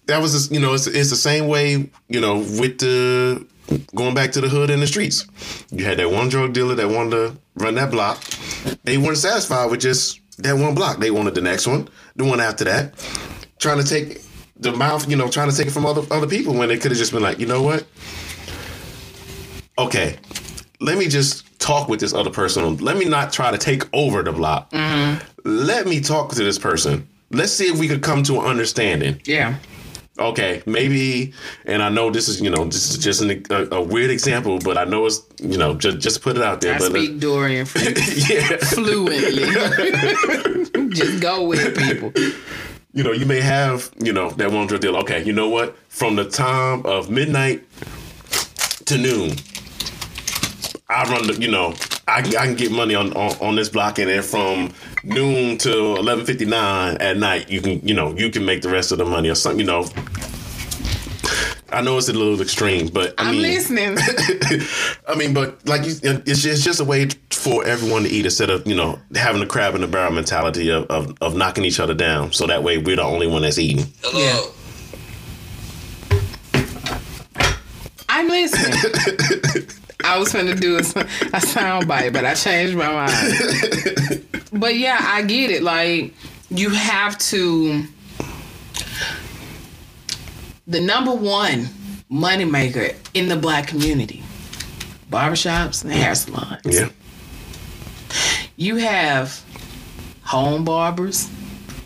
that 0.07 0.21
was, 0.21 0.33
just, 0.33 0.51
you 0.51 0.59
know, 0.59 0.73
it's, 0.73 0.87
it's 0.87 1.09
the 1.09 1.15
same 1.15 1.47
way, 1.47 1.89
you 2.09 2.19
know, 2.19 2.37
with 2.59 2.79
the 2.79 3.45
going 3.95 4.13
back 4.13 4.31
to 4.31 4.41
the 4.41 4.49
hood 4.49 4.69
and 4.69 4.81
the 4.81 4.87
streets. 4.87 5.25
You 5.71 5.85
had 5.85 5.97
that 5.99 6.11
one 6.11 6.29
drug 6.29 6.53
dealer 6.53 6.75
that 6.75 6.89
wanted 6.89 7.11
to 7.11 7.37
run 7.55 7.75
that 7.75 7.91
block. 7.91 8.23
They 8.83 8.97
weren't 8.97 9.17
satisfied 9.17 9.71
with 9.71 9.81
just 9.81 10.19
that 10.39 10.53
one 10.53 10.75
block. 10.75 10.99
They 10.99 11.11
wanted 11.11 11.35
the 11.35 11.41
next 11.41 11.67
one, 11.67 11.87
the 12.15 12.25
one 12.25 12.39
after 12.39 12.63
that, 12.65 12.93
trying 13.59 13.81
to 13.81 13.87
take 13.87 14.21
the 14.59 14.71
mouth, 14.71 15.07
you 15.09 15.15
know, 15.15 15.29
trying 15.29 15.49
to 15.49 15.55
take 15.55 15.67
it 15.67 15.71
from 15.71 15.85
other 15.85 16.01
other 16.11 16.27
people 16.27 16.53
when 16.53 16.69
they 16.69 16.77
could 16.77 16.91
have 16.91 16.97
just 16.97 17.11
been 17.11 17.23
like, 17.23 17.39
you 17.39 17.45
know 17.45 17.61
what? 17.61 17.85
Okay, 19.79 20.17
let 20.79 20.97
me 20.97 21.07
just 21.07 21.59
talk 21.59 21.89
with 21.89 21.99
this 21.99 22.13
other 22.13 22.29
person. 22.29 22.77
Let 22.77 22.97
me 22.97 23.05
not 23.05 23.33
try 23.33 23.51
to 23.51 23.57
take 23.57 23.83
over 23.93 24.23
the 24.23 24.31
block. 24.31 24.71
Mm-hmm. 24.71 25.23
Let 25.43 25.87
me 25.87 25.99
talk 26.01 26.31
to 26.31 26.43
this 26.43 26.59
person. 26.59 27.07
Let's 27.31 27.51
see 27.51 27.65
if 27.65 27.79
we 27.79 27.87
could 27.87 28.03
come 28.03 28.23
to 28.23 28.39
an 28.39 28.45
understanding. 28.45 29.21
Yeah. 29.25 29.57
Okay, 30.19 30.63
maybe, 30.65 31.33
and 31.65 31.83
I 31.83 31.89
know 31.89 32.09
this 32.09 32.27
is, 32.27 32.41
you 32.41 32.49
know, 32.49 32.65
this 32.65 32.89
is 32.89 32.97
just 32.97 33.21
an, 33.21 33.43
a, 33.51 33.75
a 33.75 33.81
weird 33.81 34.09
example, 34.09 34.57
but 34.57 34.75
I 34.75 34.83
know 34.83 35.05
it's, 35.05 35.21
you 35.39 35.59
know, 35.59 35.75
just 35.75 35.99
just 35.99 36.23
put 36.23 36.35
it 36.37 36.41
out 36.41 36.59
there. 36.59 36.73
I 36.73 36.79
but 36.79 36.89
speak 36.89 37.19
Dorian 37.19 37.67
yeah, 37.75 38.57
fluently. 38.57 39.45
Just 40.89 41.21
go 41.21 41.45
with 41.45 41.77
people. 41.77 42.11
you 42.93 43.03
know, 43.03 43.11
you 43.11 43.27
may 43.27 43.41
have, 43.41 43.91
you 43.99 44.11
know, 44.11 44.31
that 44.31 44.51
one 44.51 44.65
drug 44.65 44.81
deal. 44.81 44.95
Okay, 44.97 45.23
you 45.23 45.33
know 45.33 45.49
what? 45.49 45.77
From 45.89 46.15
the 46.15 46.27
time 46.27 46.83
of 46.85 47.11
midnight 47.11 47.63
to 48.85 48.97
noon, 48.97 49.35
I 50.89 51.03
run 51.11 51.27
the, 51.27 51.33
you 51.33 51.49
know, 51.51 51.73
I, 52.07 52.19
I 52.19 52.45
can 52.45 52.55
get 52.55 52.71
money 52.71 52.95
on, 52.95 53.11
on 53.11 53.35
on 53.41 53.55
this 53.57 53.67
block, 53.67 53.99
and 53.99 54.09
then 54.09 54.23
from 54.23 54.71
noon 55.03 55.57
to 55.57 55.97
eleven 55.97 56.25
fifty 56.25 56.45
nine 56.45 56.95
at 56.97 57.17
night, 57.17 57.49
you 57.49 57.59
can, 57.61 57.85
you 57.85 57.93
know, 57.93 58.15
you 58.15 58.29
can 58.29 58.45
make 58.45 58.61
the 58.61 58.69
rest 58.69 58.93
of 58.93 58.97
the 58.97 59.03
money 59.03 59.27
or 59.27 59.35
something. 59.35 59.59
You 59.59 59.65
know, 59.65 59.85
I 61.73 61.81
know 61.81 61.97
it's 61.97 62.07
a 62.07 62.13
little 62.13 62.41
extreme, 62.41 62.87
but 62.87 63.13
I 63.17 63.25
I'm 63.25 63.31
mean, 63.33 63.41
listening. 63.41 63.97
I 65.09 65.15
mean, 65.15 65.33
but 65.33 65.67
like 65.67 65.83
you, 65.83 65.91
uh, 66.09 66.21
it's 66.25 66.43
just, 66.43 66.45
it's 66.45 66.63
just 66.63 66.79
a 66.79 66.85
way 66.85 67.09
for 67.31 67.65
everyone 67.65 68.03
to 68.03 68.09
eat 68.09 68.23
instead 68.23 68.49
of 68.49 68.65
you 68.65 68.75
know 68.75 68.97
having 69.13 69.41
the 69.41 69.45
crab 69.45 69.75
in 69.75 69.81
the 69.81 69.87
barrel 69.87 70.13
mentality 70.13 70.69
of, 70.69 70.85
of, 70.85 71.17
of 71.19 71.35
knocking 71.35 71.65
each 71.65 71.81
other 71.81 71.95
down. 71.95 72.31
So 72.31 72.47
that 72.47 72.63
way 72.63 72.77
we're 72.77 72.95
the 72.95 73.03
only 73.03 73.27
one 73.27 73.41
that's 73.41 73.59
eating. 73.59 73.91
Hello. 74.03 74.53
I'm 78.07 78.29
listening. 78.29 79.67
I 80.03 80.17
was 80.19 80.31
gonna 80.31 80.55
do 80.55 80.77
a, 80.77 80.79
a 81.33 81.41
sound 81.41 81.87
bite, 81.87 82.13
but 82.13 82.23
I 82.25 82.33
changed 82.33 82.75
my 82.75 82.91
mind. 82.91 84.25
but 84.53 84.75
yeah, 84.75 84.97
I 85.01 85.23
get 85.23 85.49
it. 85.51 85.63
Like 85.63 86.13
you 86.49 86.69
have 86.69 87.17
to. 87.19 87.83
The 90.67 90.81
number 90.81 91.13
one 91.13 91.67
moneymaker 92.11 92.93
in 93.13 93.29
the 93.29 93.37
black 93.37 93.67
community, 93.67 94.21
barbershops 95.09 95.83
and 95.83 95.91
hair 95.93 96.13
salons. 96.13 96.61
Yeah, 96.65 96.89
You 98.57 98.75
have 98.77 99.41
home 100.23 100.65
barbers, 100.65 101.29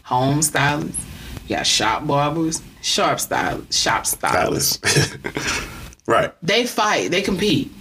home 0.03 0.41
stylists. 0.41 1.05
You 1.47 1.57
got 1.57 1.67
shop 1.67 2.07
barbers, 2.07 2.61
sharp 2.81 3.19
style, 3.19 3.61
shop 3.69 4.05
stylists. 4.07 4.77
stylist. 4.89 5.67
right. 6.07 6.33
They 6.41 6.65
fight. 6.65 7.11
They 7.11 7.21
compete. 7.21 7.71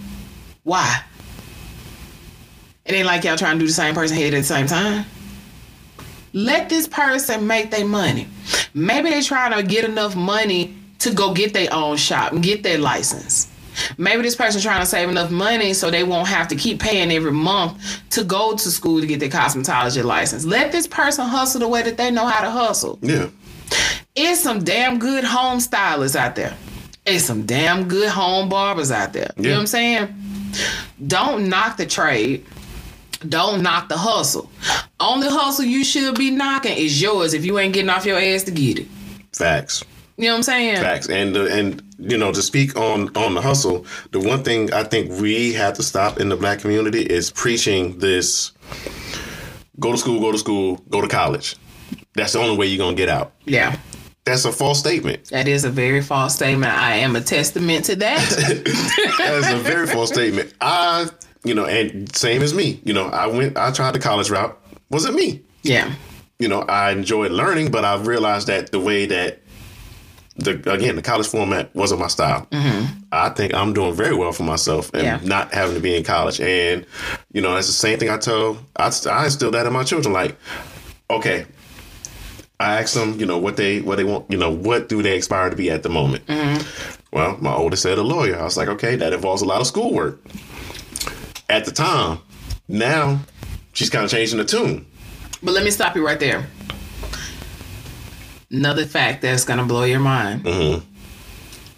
Why? 0.62 1.02
It 2.84 2.94
ain't 2.94 3.06
like 3.06 3.24
y'all 3.24 3.36
trying 3.36 3.56
to 3.56 3.60
do 3.60 3.66
the 3.66 3.72
same 3.72 3.94
person 3.94 4.16
head 4.16 4.34
at 4.34 4.38
the 4.38 4.42
same 4.44 4.66
time. 4.66 5.04
Let 6.32 6.68
this 6.68 6.86
person 6.86 7.46
make 7.46 7.70
their 7.70 7.86
money. 7.86 8.28
Maybe 8.74 9.10
they 9.10 9.22
trying 9.22 9.52
to 9.52 9.66
get 9.66 9.84
enough 9.84 10.14
money 10.14 10.76
to 11.00 11.12
go 11.12 11.34
get 11.34 11.52
their 11.52 11.72
own 11.72 11.96
shop 11.96 12.32
and 12.32 12.42
get 12.42 12.62
their 12.62 12.78
license. 12.78 13.48
Maybe 13.96 14.22
this 14.22 14.36
person 14.36 14.60
trying 14.60 14.80
to 14.80 14.86
save 14.86 15.08
enough 15.08 15.30
money 15.30 15.72
so 15.72 15.90
they 15.90 16.04
won't 16.04 16.28
have 16.28 16.48
to 16.48 16.56
keep 16.56 16.80
paying 16.80 17.10
every 17.10 17.32
month 17.32 18.02
to 18.10 18.24
go 18.24 18.54
to 18.54 18.70
school 18.70 19.00
to 19.00 19.06
get 19.06 19.20
their 19.20 19.28
cosmetology 19.28 20.04
license. 20.04 20.44
Let 20.44 20.72
this 20.72 20.86
person 20.86 21.26
hustle 21.26 21.60
the 21.60 21.68
way 21.68 21.82
that 21.82 21.96
they 21.96 22.10
know 22.10 22.26
how 22.26 22.42
to 22.42 22.50
hustle. 22.50 22.98
Yeah. 23.02 23.28
It's 24.14 24.40
some 24.40 24.64
damn 24.64 24.98
good 24.98 25.24
home 25.24 25.60
stylists 25.60 26.16
out 26.16 26.34
there. 26.36 26.56
It's 27.06 27.24
some 27.24 27.46
damn 27.46 27.88
good 27.88 28.08
home 28.08 28.48
barbers 28.48 28.90
out 28.90 29.12
there. 29.12 29.30
You 29.36 29.44
know 29.44 29.50
what 29.54 29.60
I'm 29.60 29.66
saying? 29.66 30.14
Don't 31.06 31.48
knock 31.48 31.76
the 31.76 31.86
trade. 31.86 32.44
Don't 33.28 33.62
knock 33.62 33.88
the 33.88 33.98
hustle. 33.98 34.50
Only 34.98 35.28
hustle 35.28 35.64
you 35.64 35.84
should 35.84 36.16
be 36.16 36.30
knocking 36.30 36.76
is 36.76 37.00
yours 37.00 37.34
if 37.34 37.44
you 37.44 37.58
ain't 37.58 37.74
getting 37.74 37.90
off 37.90 38.06
your 38.06 38.18
ass 38.18 38.44
to 38.44 38.50
get 38.50 38.78
it. 38.78 38.88
Facts. 39.32 39.84
You 40.16 40.26
know 40.26 40.32
what 40.32 40.36
I'm 40.36 40.42
saying? 40.42 40.76
Facts. 40.76 41.08
And 41.08 41.36
uh, 41.36 41.46
and 41.46 41.82
you 41.98 42.18
know 42.18 42.32
to 42.32 42.42
speak 42.42 42.76
on 42.76 43.14
on 43.16 43.34
the 43.34 43.40
hustle, 43.40 43.86
the 44.12 44.20
one 44.20 44.42
thing 44.42 44.72
I 44.72 44.84
think 44.84 45.20
we 45.20 45.52
have 45.54 45.74
to 45.74 45.82
stop 45.82 46.20
in 46.20 46.28
the 46.28 46.36
black 46.36 46.60
community 46.60 47.02
is 47.02 47.30
preaching 47.30 47.98
this: 47.98 48.52
go 49.78 49.92
to 49.92 49.98
school, 49.98 50.20
go 50.20 50.32
to 50.32 50.38
school, 50.38 50.76
go 50.90 51.00
to 51.00 51.08
college. 51.08 51.56
That's 52.14 52.34
the 52.34 52.40
only 52.40 52.56
way 52.56 52.66
you're 52.66 52.84
gonna 52.84 52.96
get 52.96 53.08
out. 53.08 53.32
Yeah. 53.46 53.78
That's 54.30 54.44
a 54.44 54.52
false 54.52 54.78
statement. 54.78 55.24
That 55.26 55.48
is 55.48 55.64
a 55.64 55.70
very 55.70 56.02
false 56.02 56.34
statement. 56.34 56.72
I 56.72 56.96
am 56.96 57.16
a 57.16 57.20
testament 57.20 57.84
to 57.86 57.96
that. 57.96 58.20
That's 59.18 59.50
a 59.52 59.56
very 59.58 59.86
false 59.86 60.10
statement. 60.12 60.54
I, 60.60 61.08
you 61.44 61.54
know, 61.54 61.66
and 61.66 62.14
same 62.14 62.42
as 62.42 62.54
me. 62.54 62.80
You 62.84 62.92
know, 62.92 63.06
I 63.08 63.26
went, 63.26 63.56
I 63.58 63.70
tried 63.72 63.92
the 63.92 63.98
college 63.98 64.30
route. 64.30 64.56
Wasn't 64.90 65.14
me. 65.14 65.42
yeah. 65.62 65.92
You 66.38 66.48
know, 66.48 66.62
I 66.62 66.92
enjoyed 66.92 67.32
learning, 67.32 67.70
but 67.70 67.84
I 67.84 67.96
realized 67.96 68.46
that 68.46 68.72
the 68.72 68.80
way 68.80 69.04
that 69.06 69.40
the 70.36 70.52
again 70.72 70.96
the 70.96 71.02
college 71.02 71.26
format 71.26 71.74
wasn't 71.74 72.00
my 72.00 72.06
style. 72.08 72.46
Mm-hmm. 72.50 72.86
I 73.12 73.28
think 73.28 73.52
I'm 73.52 73.74
doing 73.74 73.92
very 73.94 74.14
well 74.16 74.32
for 74.32 74.44
myself 74.44 74.90
and 74.94 75.02
Yeah. 75.02 75.20
not 75.22 75.52
having 75.52 75.74
to 75.74 75.82
be 75.82 75.94
in 75.94 76.02
college. 76.02 76.40
And 76.40 76.86
you 77.32 77.42
know, 77.42 77.54
that's 77.54 77.66
the 77.66 77.74
same 77.74 77.98
thing 77.98 78.08
I 78.08 78.16
tell. 78.16 78.56
I, 78.76 78.90
I 79.10 79.24
instill 79.26 79.50
that 79.50 79.66
in 79.66 79.72
my 79.74 79.84
children. 79.84 80.14
Like, 80.14 80.34
okay, 81.10 81.44
I 82.60 82.82
asked 82.82 82.94
them, 82.94 83.18
you 83.18 83.24
know, 83.24 83.38
what 83.38 83.56
they 83.56 83.80
what 83.80 83.96
they 83.96 84.04
want. 84.04 84.30
You 84.30 84.36
know, 84.36 84.50
what 84.50 84.90
do 84.90 85.02
they 85.02 85.16
aspire 85.16 85.48
to 85.48 85.56
be 85.56 85.70
at 85.70 85.82
the 85.82 85.88
moment? 85.88 86.26
Mm-hmm. 86.26 87.06
Well, 87.10 87.38
my 87.40 87.54
oldest 87.54 87.82
said 87.82 87.96
a 87.96 88.02
lawyer. 88.02 88.38
I 88.38 88.44
was 88.44 88.58
like, 88.58 88.68
okay, 88.68 88.96
that 88.96 89.14
involves 89.14 89.40
a 89.40 89.46
lot 89.46 89.62
of 89.62 89.66
schoolwork. 89.66 90.20
At 91.48 91.64
the 91.64 91.72
time, 91.72 92.18
now 92.68 93.20
she's 93.72 93.88
kind 93.88 94.04
of 94.04 94.10
changing 94.10 94.38
the 94.38 94.44
tune. 94.44 94.86
But 95.42 95.52
let 95.52 95.64
me 95.64 95.70
stop 95.70 95.96
you 95.96 96.06
right 96.06 96.20
there. 96.20 96.46
Another 98.50 98.84
fact 98.84 99.22
that's 99.22 99.44
gonna 99.44 99.64
blow 99.64 99.84
your 99.84 100.00
mind. 100.00 100.44
Mm-hmm. 100.44 100.86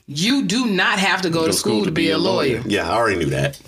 You 0.09 0.45
do 0.45 0.66
not 0.66 0.99
have 0.99 1.22
to 1.22 1.30
go, 1.30 1.47
to 1.47 1.53
school, 1.53 1.85
to 1.85 1.93
be, 1.93 2.11
a 2.11 2.18
lawyer. 2.18 2.61
Yeah, 2.66 2.91
I 2.91 2.95
already 2.95 3.18
knew 3.18 3.30
that. 3.30 3.61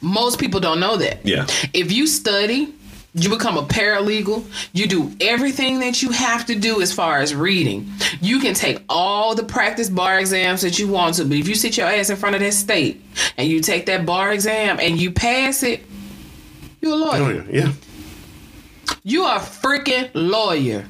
Most 0.00 0.38
people 0.38 0.60
don't 0.60 0.78
know 0.78 0.96
that. 0.96 1.26
Yeah. 1.26 1.46
If 1.74 1.90
you 1.90 2.06
study, 2.06 2.72
you 3.16 3.30
become 3.30 3.56
a 3.56 3.62
paralegal, 3.62 4.44
you 4.74 4.86
do 4.86 5.10
everything 5.20 5.80
that 5.80 6.02
you 6.02 6.10
have 6.10 6.44
to 6.46 6.54
do 6.54 6.82
as 6.82 6.92
far 6.92 7.18
as 7.18 7.34
reading. 7.34 7.90
You 8.20 8.40
can 8.40 8.52
take 8.52 8.82
all 8.90 9.34
the 9.34 9.42
practice 9.42 9.88
bar 9.88 10.20
exams 10.20 10.60
that 10.60 10.78
you 10.78 10.86
want 10.86 11.14
to, 11.14 11.24
but 11.24 11.38
if 11.38 11.48
you 11.48 11.54
sit 11.54 11.78
your 11.78 11.86
ass 11.86 12.10
in 12.10 12.16
front 12.16 12.34
of 12.34 12.42
that 12.42 12.52
state 12.52 13.02
and 13.38 13.48
you 13.48 13.60
take 13.60 13.86
that 13.86 14.04
bar 14.04 14.32
exam 14.32 14.78
and 14.80 15.00
you 15.00 15.10
pass 15.10 15.62
it, 15.62 15.82
you're 16.82 16.92
a 16.92 16.96
lawyer. 16.96 17.32
Yeah, 17.50 17.64
yeah. 17.64 17.72
You 19.02 19.22
are 19.22 19.38
a 19.38 19.40
freaking 19.40 20.10
lawyer. 20.12 20.86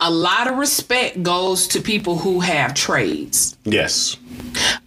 A 0.00 0.10
lot 0.10 0.50
of 0.50 0.56
respect 0.56 1.22
goes 1.22 1.68
to 1.68 1.82
people 1.82 2.16
who 2.16 2.40
have 2.40 2.72
trades. 2.72 3.58
Yes. 3.64 4.16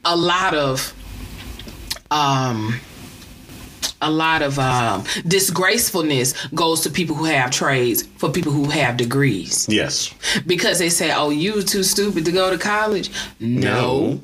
A 0.03 0.15
lot 0.15 0.55
of 0.55 0.91
um 2.09 2.79
a 4.03 4.09
lot 4.09 4.41
of 4.41 4.59
um 4.59 5.03
disgracefulness 5.27 6.33
goes 6.49 6.81
to 6.81 6.89
people 6.89 7.15
who 7.15 7.25
have 7.25 7.51
trades 7.51 8.03
for 8.17 8.29
people 8.29 8.51
who 8.51 8.69
have 8.69 8.97
degrees. 8.97 9.67
Yes. 9.69 10.13
Because 10.45 10.79
they 10.79 10.89
say, 10.89 11.11
"Oh, 11.11 11.29
you 11.29 11.61
too 11.63 11.83
stupid 11.83 12.25
to 12.25 12.31
go 12.31 12.49
to 12.49 12.57
college." 12.57 13.09
no. 13.39 14.19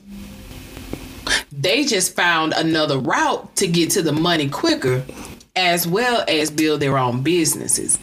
they 1.51 1.83
just 1.85 2.15
found 2.15 2.53
another 2.53 2.97
route 2.97 3.55
to 3.57 3.67
get 3.67 3.91
to 3.91 4.01
the 4.01 4.11
money 4.13 4.49
quicker 4.49 5.03
as 5.55 5.87
well 5.87 6.23
as 6.27 6.49
build 6.49 6.79
their 6.79 6.97
own 6.97 7.21
businesses. 7.21 7.99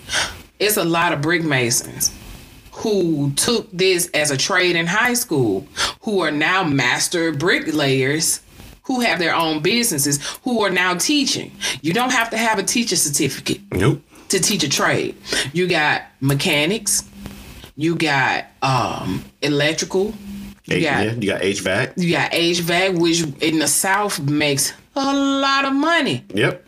It's 0.59 0.77
a 0.77 0.85
lot 0.85 1.13
of 1.13 1.23
brick 1.23 1.43
masons 1.43 2.13
who 2.73 3.33
took 3.33 3.71
this 3.73 4.09
as 4.13 4.31
a 4.31 4.37
trade 4.37 4.77
in 4.77 4.87
high 4.87 5.15
school 5.15 5.67
who 6.03 6.21
are 6.21 6.31
now 6.31 6.63
master 6.63 7.33
bricklayers 7.33 8.41
who 8.87 9.01
have 9.01 9.19
their 9.19 9.35
own 9.35 9.63
businesses 9.63 10.25
who 10.45 10.63
are 10.65 10.71
now 10.71 10.95
teaching. 10.95 11.53
You 11.83 11.93
don't 11.93 12.13
have 12.13 12.31
to 12.31 12.37
have 12.37 12.59
a 12.59 12.63
teacher 12.63 12.97
certificate 12.97 13.61
Nope. 13.73 14.01
to 14.29 14.39
teach 14.41 14.63
a 14.65 14.69
trade. 14.69 15.17
You 15.53 15.67
got 15.67 16.03
mechanics, 16.21 17.05
you 17.77 17.95
got 17.97 18.47
um 18.63 19.25
electrical, 19.43 20.15
you 20.67 20.77
H- 20.77 20.85
got 20.85 21.05
yeah, 21.05 21.13
you 21.13 21.27
got 21.27 21.41
HVAC. 21.43 21.93
you 21.97 22.13
got 22.13 22.31
HVAC, 22.33 22.99
which 22.99 23.23
in 23.43 23.59
the 23.59 23.69
South 23.69 24.21
makes 24.21 24.73
a 24.95 25.15
lot 25.15 25.65
of 25.65 25.75
money. 25.75 26.25
Yep. 26.35 26.65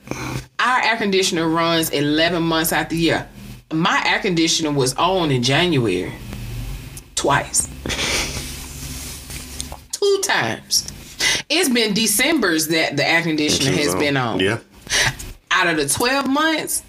Our 0.58 0.80
air 0.82 0.96
conditioner 0.96 1.48
runs 1.48 1.90
11 1.90 2.42
months 2.42 2.72
out 2.72 2.84
of 2.84 2.88
the 2.90 2.96
year. 2.96 3.28
My 3.72 4.02
air 4.06 4.18
conditioner 4.18 4.72
was 4.72 4.94
on 4.94 5.30
in 5.30 5.42
January 5.42 6.12
twice, 7.14 7.68
two 9.92 10.20
times. 10.22 10.92
It's 11.48 11.68
been 11.68 11.94
December's 11.94 12.68
that 12.68 12.96
the 12.96 13.08
air 13.08 13.22
conditioner 13.22 13.76
has 13.76 13.94
been 13.94 14.16
on. 14.16 14.40
Yeah. 14.40 14.58
Out 15.50 15.66
of 15.66 15.76
the 15.76 15.88
12 15.88 16.28
months, 16.28 16.82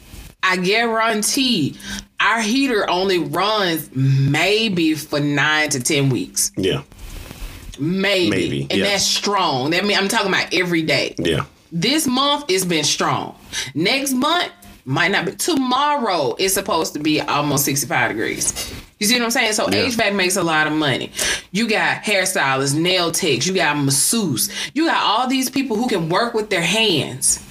I 0.43 0.57
guarantee 0.57 1.77
our 2.19 2.41
heater 2.41 2.89
only 2.89 3.19
runs 3.19 3.89
maybe 3.95 4.93
for 4.95 5.19
nine 5.19 5.69
to 5.69 5.79
10 5.81 6.09
weeks. 6.09 6.51
Yeah. 6.57 6.83
Maybe. 7.79 8.29
Maybe, 8.29 8.61
and 8.69 8.79
yeah. 8.79 8.85
that's 8.85 9.05
strong. 9.05 9.71
That 9.71 9.85
mean 9.85 9.97
I'm 9.97 10.09
talking 10.09 10.27
about 10.27 10.53
every 10.53 10.81
day. 10.81 11.15
Yeah. 11.17 11.45
This 11.71 12.07
month 12.07 12.45
it's 12.49 12.65
been 12.65 12.83
strong. 12.83 13.37
Next 13.73 14.13
month 14.13 14.51
might 14.85 15.11
not 15.11 15.25
be. 15.25 15.31
Tomorrow 15.33 16.35
it's 16.39 16.53
supposed 16.53 16.93
to 16.93 16.99
be 16.99 17.21
almost 17.21 17.65
65 17.65 18.09
degrees. 18.09 18.73
You 18.99 19.07
see 19.07 19.15
what 19.15 19.23
I'm 19.23 19.31
saying? 19.31 19.53
So 19.53 19.69
Yeah. 19.69 19.85
HVAC 19.85 20.15
makes 20.15 20.35
a 20.35 20.43
lot 20.43 20.67
of 20.67 20.73
money. 20.73 21.11
You 21.51 21.69
got 21.69 22.03
hairstylists, 22.03 22.75
nail 22.77 23.11
techs, 23.11 23.47
you 23.47 23.53
got 23.53 23.75
masseuse, 23.77 24.49
you 24.73 24.85
got 24.87 25.01
all 25.01 25.27
these 25.27 25.49
people 25.49 25.77
who 25.77 25.87
can 25.87 26.09
work 26.09 26.33
with 26.33 26.49
their 26.49 26.61
hands. 26.61 27.43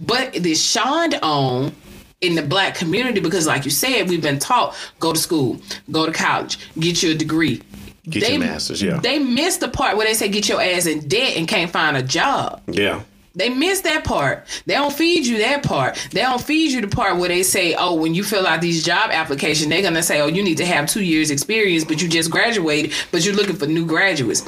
But 0.00 0.34
it 0.34 0.46
is 0.46 0.62
shunned 0.62 1.18
on 1.22 1.72
in 2.20 2.34
the 2.34 2.42
black 2.42 2.74
community 2.74 3.20
because, 3.20 3.46
like 3.46 3.64
you 3.64 3.70
said, 3.70 4.08
we've 4.08 4.22
been 4.22 4.38
taught 4.38 4.74
go 4.98 5.12
to 5.12 5.18
school, 5.18 5.60
go 5.92 6.06
to 6.06 6.12
college, 6.12 6.58
get 6.80 7.02
you 7.02 7.12
a 7.12 7.14
degree. 7.14 7.62
Get 8.08 8.30
your 8.30 8.38
masters, 8.40 8.82
yeah. 8.82 8.98
They 9.00 9.18
missed 9.18 9.60
the 9.60 9.68
part 9.68 9.96
where 9.96 10.06
they 10.06 10.14
say 10.14 10.28
get 10.28 10.48
your 10.48 10.62
ass 10.62 10.86
in 10.86 11.06
debt 11.08 11.36
and 11.36 11.46
can't 11.46 11.70
find 11.70 11.96
a 11.96 12.02
job. 12.02 12.62
Yeah. 12.66 13.02
They 13.38 13.48
miss 13.48 13.82
that 13.82 14.02
part. 14.02 14.44
They 14.66 14.74
don't 14.74 14.92
feed 14.92 15.24
you 15.24 15.38
that 15.38 15.62
part. 15.62 15.96
They 16.10 16.22
don't 16.22 16.42
feed 16.42 16.72
you 16.72 16.80
the 16.80 16.88
part 16.88 17.18
where 17.18 17.28
they 17.28 17.44
say, 17.44 17.74
oh, 17.78 17.94
when 17.94 18.12
you 18.12 18.24
fill 18.24 18.48
out 18.48 18.60
these 18.60 18.84
job 18.84 19.10
applications, 19.12 19.70
they're 19.70 19.80
gonna 19.80 20.02
say, 20.02 20.20
oh, 20.20 20.26
you 20.26 20.42
need 20.42 20.56
to 20.56 20.66
have 20.66 20.88
two 20.88 21.04
years 21.04 21.30
experience, 21.30 21.84
but 21.84 22.02
you 22.02 22.08
just 22.08 22.32
graduated, 22.32 22.92
but 23.12 23.24
you're 23.24 23.36
looking 23.36 23.54
for 23.54 23.66
new 23.66 23.86
graduates. 23.86 24.42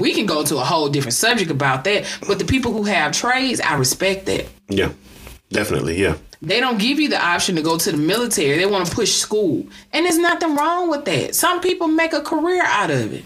We 0.00 0.14
can 0.14 0.24
go 0.24 0.42
to 0.42 0.56
a 0.56 0.64
whole 0.64 0.88
different 0.88 1.12
subject 1.12 1.50
about 1.50 1.84
that. 1.84 2.06
But 2.26 2.38
the 2.38 2.46
people 2.46 2.72
who 2.72 2.84
have 2.84 3.12
trades, 3.12 3.60
I 3.60 3.74
respect 3.74 4.24
that. 4.26 4.46
Yeah. 4.68 4.92
Definitely. 5.50 6.00
Yeah. 6.00 6.16
They 6.40 6.60
don't 6.60 6.78
give 6.78 6.98
you 6.98 7.10
the 7.10 7.22
option 7.22 7.56
to 7.56 7.62
go 7.62 7.76
to 7.76 7.92
the 7.92 7.98
military. 7.98 8.56
They 8.56 8.64
want 8.64 8.86
to 8.86 8.94
push 8.94 9.12
school. 9.12 9.66
And 9.92 10.06
there's 10.06 10.16
nothing 10.16 10.56
wrong 10.56 10.88
with 10.88 11.04
that. 11.04 11.34
Some 11.34 11.60
people 11.60 11.88
make 11.88 12.14
a 12.14 12.22
career 12.22 12.62
out 12.64 12.90
of 12.90 13.12
it. 13.12 13.24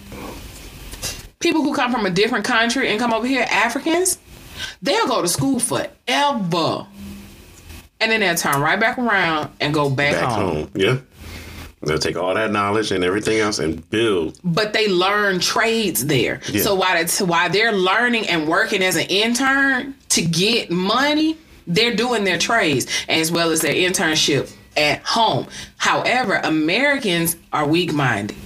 People 1.39 1.63
who 1.63 1.73
come 1.73 1.93
from 1.93 2.05
a 2.05 2.11
different 2.11 2.45
country 2.45 2.89
and 2.89 2.99
come 2.99 3.13
over 3.13 3.27
here, 3.27 3.47
Africans, 3.49 4.19
they'll 4.83 5.07
go 5.07 5.23
to 5.23 5.29
school 5.29 5.59
forever. 5.61 6.87
And 8.01 8.11
then 8.11 8.21
they'll 8.21 8.35
turn 8.35 8.61
right 8.61 8.79
back 8.79 8.99
around 8.99 9.51
and 9.61 9.73
go 9.73 9.89
back, 9.89 10.15
Back 10.15 10.25
home. 10.31 10.57
home. 10.57 10.71
Yeah. 10.75 10.99
They'll 11.83 11.99
take 11.99 12.17
all 12.17 12.35
that 12.35 12.51
knowledge 12.51 12.91
and 12.93 13.05
everything 13.05 13.39
else 13.41 13.59
and 13.59 13.89
build. 13.91 14.39
But 14.43 14.73
they 14.73 14.89
learn 14.89 15.39
trades 15.39 16.07
there. 16.07 16.41
Yeah. 16.51 16.63
So 16.63 16.75
while 16.75 16.97
it's, 16.97 17.21
while 17.21 17.51
they're 17.51 17.73
learning 17.73 18.27
and 18.29 18.49
working 18.49 18.83
as 18.83 18.97
an 18.97 19.07
intern 19.09 19.95
to 20.11 20.23
get 20.23 20.71
money, 20.71 21.37
they're 21.67 21.95
doing 21.95 22.25
their 22.25 22.39
trades 22.39 22.87
as 23.09 23.31
well 23.31 23.51
as 23.51 23.61
their 23.61 23.75
internship 23.75 24.51
at 24.77 25.03
home. 25.03 25.47
However, 25.77 26.41
Americans 26.43 27.37
are 27.53 27.67
weak 27.67 27.93
minded. 27.93 28.37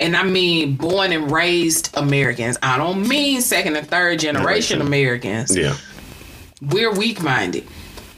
And 0.00 0.16
I 0.16 0.24
mean 0.24 0.76
born 0.76 1.12
and 1.12 1.30
raised 1.30 1.96
Americans. 1.96 2.58
I 2.62 2.76
don't 2.76 3.06
mean 3.08 3.40
second 3.40 3.76
and 3.76 3.86
third 3.86 4.18
generation. 4.18 4.80
Americans. 4.80 5.56
Yeah. 5.56 5.76
We're 6.60 6.92
weak 6.92 7.22
minded. 7.22 7.66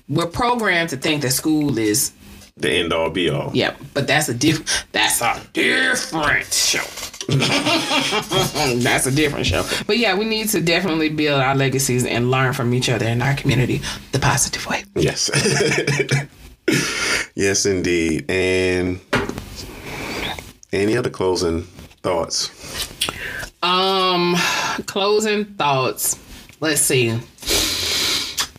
We're 0.08 0.26
programmed 0.26 0.90
to 0.90 0.96
think 0.96 1.22
that 1.22 1.32
school 1.32 1.78
is 1.78 2.12
The 2.56 2.70
end 2.70 2.92
all 2.92 3.10
be 3.10 3.28
all. 3.28 3.50
yeah, 3.54 3.74
but 3.92 4.06
that's 4.06 4.28
a 4.28 4.34
diff 4.34 4.86
that's 4.92 5.20
a 5.20 5.40
different 5.52 6.52
show. 6.52 6.84
that's 7.28 9.06
a 9.06 9.10
different 9.10 9.46
show. 9.46 9.64
But 9.88 9.98
yeah, 9.98 10.16
we 10.16 10.24
need 10.26 10.48
to 10.50 10.60
definitely 10.60 11.08
build 11.08 11.40
our 11.40 11.56
legacies 11.56 12.06
and 12.06 12.30
learn 12.30 12.52
from 12.52 12.72
each 12.72 12.88
other 12.88 13.06
in 13.06 13.20
our 13.20 13.34
community 13.34 13.80
the 14.12 14.20
positive 14.20 14.64
way. 14.66 14.84
Yes. 14.94 15.28
yes, 17.34 17.66
indeed. 17.66 18.30
And 18.30 19.00
any 20.72 20.96
other 20.96 21.10
closing 21.10 21.62
thoughts? 22.02 22.50
Um, 23.62 24.36
closing 24.86 25.44
thoughts. 25.44 26.18
Let's 26.60 26.80
see. 26.80 27.18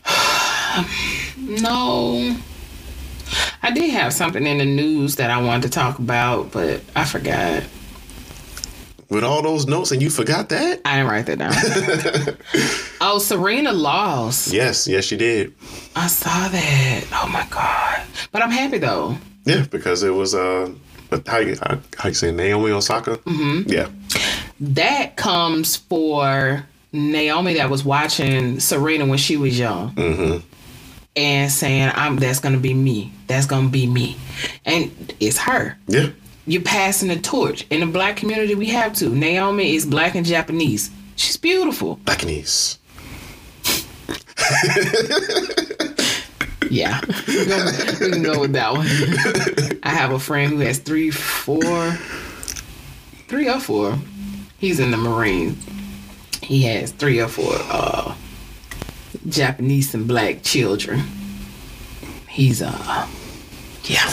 No. 1.40 2.36
I 3.64 3.72
did 3.72 3.90
have 3.92 4.14
something 4.14 4.46
in 4.46 4.58
the 4.60 4.66
news 4.66 5.16
that 5.16 5.30
I 5.30 5.42
wanted 5.42 5.64
to 5.64 5.70
talk 5.70 5.98
about, 5.98 6.52
but 6.52 6.82
I 6.96 7.06
forgot. 7.06 7.64
With 9.10 9.24
all 9.24 9.42
those 9.42 9.66
notes 9.66 9.92
and 9.92 10.02
you 10.02 10.10
forgot 10.10 10.50
that? 10.50 10.82
I 10.84 10.98
didn't 10.98 11.10
write 11.10 11.26
that 11.28 11.38
down. 11.38 12.38
oh, 13.02 13.20
Serena 13.20 13.72
lost. 13.72 14.54
Yes, 14.54 14.88
yes, 14.88 15.06
she 15.06 15.16
did. 15.16 15.54
I 15.96 16.08
saw 16.08 16.50
that. 16.50 17.06
Oh 17.14 17.28
my 17.32 17.48
god. 17.50 18.02
But 18.32 18.42
I'm 18.42 18.52
happy 18.52 18.78
though. 18.78 19.16
Yeah, 19.46 19.66
because 19.72 20.04
it 20.04 20.12
was 20.14 20.36
uh, 20.36 20.70
how 21.28 21.38
you 21.40 21.56
how, 21.62 21.78
how 21.98 22.10
you 22.10 22.16
say 22.16 22.32
Naomi 22.32 22.72
Osaka? 22.72 23.18
Mm-hmm. 23.18 23.70
Yeah, 23.70 23.90
That 24.60 25.16
comes 25.16 25.76
for 25.76 26.66
Naomi 26.94 27.56
that 27.56 27.70
was 27.70 27.84
watching 27.84 28.60
Serena 28.60 29.06
when 29.06 29.18
she 29.18 29.38
was 29.38 29.58
young. 29.60 29.94
mm-hmm. 29.96 30.38
and 31.16 31.52
saying 31.52 31.92
I'm 31.96 32.18
that's 32.18 32.40
gonna 32.40 32.58
be 32.60 32.74
me. 32.74 33.12
That's 33.28 33.46
gonna 33.46 33.70
be 33.70 33.86
me. 33.88 34.16
And 34.66 35.14
it's 35.20 35.38
her. 35.40 35.78
yeah, 35.88 36.10
You're 36.46 36.62
passing 36.62 37.10
the 37.10 37.18
torch. 37.20 37.66
In 37.70 37.80
the 37.82 37.88
black 37.88 38.18
community 38.18 38.56
we 38.56 38.68
have 38.68 38.94
to. 38.96 39.10
Naomi 39.10 39.76
is 39.76 39.86
black 39.86 40.16
and 40.16 40.26
Japanese. 40.26 40.90
She's 41.16 41.38
beautiful. 41.38 41.98
Bacanese. 42.06 42.78
Yeah. 46.70 47.00
we 47.28 47.46
can- 47.46 48.00
we 48.00 48.12
can 48.12 48.24
go 48.24 48.40
with 48.42 48.54
that 48.54 48.74
one. 48.74 48.88
I 49.84 49.90
have 49.90 50.12
a 50.12 50.20
friend 50.20 50.52
who 50.54 50.60
has 50.60 50.80
three, 50.80 51.12
four, 51.12 51.92
three 53.28 53.50
or 53.50 53.60
four. 53.60 53.98
He's 54.60 54.80
in 54.80 54.92
the 54.92 54.98
Marines. 54.98 55.64
He 56.42 56.64
has 56.64 56.92
three 56.92 57.20
or 57.20 57.28
four 57.28 57.54
uh 57.54 58.16
Japanese 59.30 59.94
and 59.94 60.08
black 60.08 60.44
children. 60.44 61.04
He's 62.30 62.62
uh 62.62 63.08
yeah. 63.88 64.10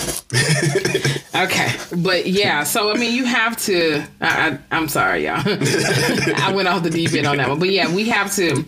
okay, 1.45 1.73
but 1.97 2.27
yeah. 2.27 2.63
So 2.65 2.91
I 2.91 2.95
mean, 2.97 3.15
you 3.15 3.25
have 3.25 3.57
to. 3.65 4.03
I, 4.21 4.51
I, 4.51 4.59
I'm 4.71 4.89
sorry, 4.89 5.27
y'all. 5.27 5.43
I 5.45 6.53
went 6.55 6.69
off 6.69 6.83
the 6.83 6.91
deep 6.91 7.13
end 7.13 7.27
on 7.27 7.37
that 7.39 7.49
one, 7.49 7.59
but 7.59 7.71
yeah, 7.71 7.93
we 7.93 8.09
have 8.09 8.33
to 8.37 8.65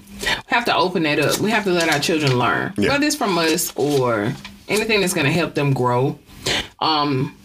have 0.46 0.64
to 0.66 0.76
open 0.76 1.02
that 1.04 1.18
up. 1.18 1.38
We 1.38 1.50
have 1.50 1.64
to 1.64 1.70
let 1.72 1.88
our 1.92 1.98
children 2.00 2.38
learn, 2.38 2.74
Yeah. 2.76 2.90
whether 2.90 3.06
it's 3.06 3.16
from 3.16 3.36
us 3.38 3.72
or 3.76 4.32
anything 4.68 5.00
that's 5.00 5.14
going 5.14 5.26
to 5.26 5.32
help 5.32 5.54
them 5.54 5.72
grow. 5.72 6.18
Um, 6.80 7.36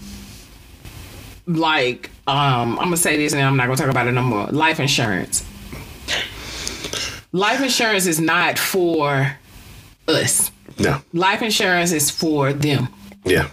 like 1.47 2.09
um, 2.27 2.77
I'm 2.79 2.85
gonna 2.85 2.97
say 2.97 3.17
this, 3.17 3.33
and 3.33 3.41
I'm 3.41 3.57
not 3.57 3.65
gonna 3.65 3.77
talk 3.77 3.89
about 3.89 4.07
it 4.07 4.11
no 4.13 4.21
more. 4.23 4.47
Life 4.47 4.79
insurance. 4.79 5.45
Life 7.33 7.61
insurance 7.61 8.07
is 8.07 8.19
not 8.19 8.59
for 8.59 9.37
us. 10.07 10.51
No, 10.77 11.01
Life 11.13 11.41
insurance 11.41 11.91
is 11.91 12.09
for 12.11 12.53
them. 12.53 12.87
Yeah, 13.25 13.47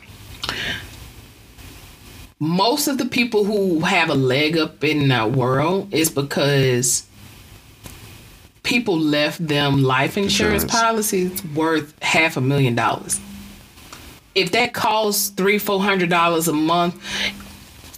most 2.40 2.88
of 2.88 2.98
the 2.98 3.06
people 3.06 3.44
who 3.44 3.80
have 3.80 4.10
a 4.10 4.14
leg 4.14 4.56
up 4.56 4.84
in 4.84 5.08
that 5.08 5.32
world 5.32 5.92
is 5.92 6.10
because 6.10 7.04
people 8.62 8.98
left 8.98 9.44
them 9.46 9.82
life 9.82 10.16
insurance, 10.16 10.62
Insurance. 10.64 10.82
policies 10.82 11.44
worth 11.54 12.00
half 12.02 12.36
a 12.36 12.40
million 12.40 12.74
dollars. 12.74 13.20
If 14.34 14.52
that 14.52 14.72
costs 14.74 15.30
three, 15.30 15.58
four 15.58 15.82
hundred 15.82 16.10
dollars 16.10 16.46
a 16.48 16.52
month 16.52 16.94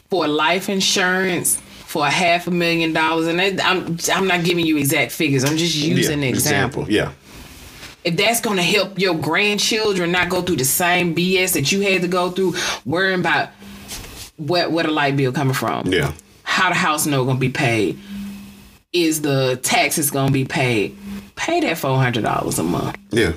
for 0.09 0.27
life 0.27 0.69
insurance 0.69 1.57
for 1.57 2.07
a 2.07 2.11
half 2.11 2.47
a 2.47 2.51
million 2.51 2.93
dollars, 2.93 3.27
and 3.27 3.39
that, 3.41 3.65
I'm 3.65 3.99
I'm 4.13 4.27
not 4.27 4.45
giving 4.45 4.65
you 4.65 4.79
exact 4.79 5.13
figures. 5.13 5.45
I'm 5.45 5.57
just 5.59 5.75
using 5.77 6.21
yeah. 6.21 6.29
an 6.29 6.35
example 6.35 6.87
Yeah, 6.89 7.13
if 8.05 8.17
that's 8.17 8.41
going 8.41 8.57
to 8.57 8.63
help 8.63 8.99
your 8.99 9.15
grandchildren 9.15 10.11
not 10.13 10.29
go 10.29 10.43
through 10.43 10.57
the 10.57 10.65
same 10.65 11.15
BS 11.15 11.53
that 11.55 11.71
you 11.71 11.81
had 11.83 12.03
to 12.03 12.09
go 12.09 12.31
through, 12.31 12.55
worrying 12.85 13.21
about 13.21 13.51
what 14.37 14.73
where 14.73 14.85
the 14.85 14.91
light 14.91 15.17
bill 15.17 15.33
coming 15.33 15.55
from, 15.55 15.87
yeah, 15.87 16.13
how 16.43 16.69
the 16.71 16.75
house 16.75 17.07
note 17.07 17.25
going 17.25 17.37
to 17.37 17.41
be 17.41 17.51
paid, 17.51 17.99
is 18.93 19.21
the 19.23 19.59
taxes 19.63 20.11
going 20.11 20.29
to 20.29 20.33
be 20.33 20.45
paid, 20.45 20.97
pay 21.37 21.61
that 21.61 21.77
four 21.79 21.99
hundred 21.99 22.25
dollars 22.25 22.59
a 22.59 22.63
month. 22.63 22.97
yeah. 23.11 23.33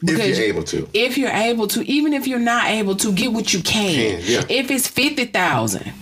If 0.00 0.38
you're 0.38 0.46
able 0.46 0.62
to. 0.62 0.88
If 0.94 1.18
you're 1.18 1.28
able 1.30 1.66
to, 1.68 1.84
even 1.90 2.12
if 2.12 2.28
you're 2.28 2.38
not 2.38 2.66
able 2.68 2.94
to, 2.96 3.12
get 3.12 3.32
what 3.32 3.52
you 3.52 3.60
can. 3.60 4.20
Can, 4.20 4.20
yeah. 4.24 4.44
If 4.48 4.70
it's 4.70 4.86
fifty 4.86 5.24
thousand, 5.24 5.92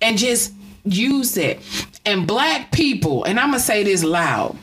and 0.00 0.16
just 0.16 0.52
use 0.84 1.36
it. 1.36 1.60
And 2.06 2.28
black 2.28 2.70
people, 2.70 3.24
and 3.24 3.40
I'm 3.40 3.48
gonna 3.50 3.58
say 3.58 3.82
this 3.82 4.04
loud. 4.04 4.56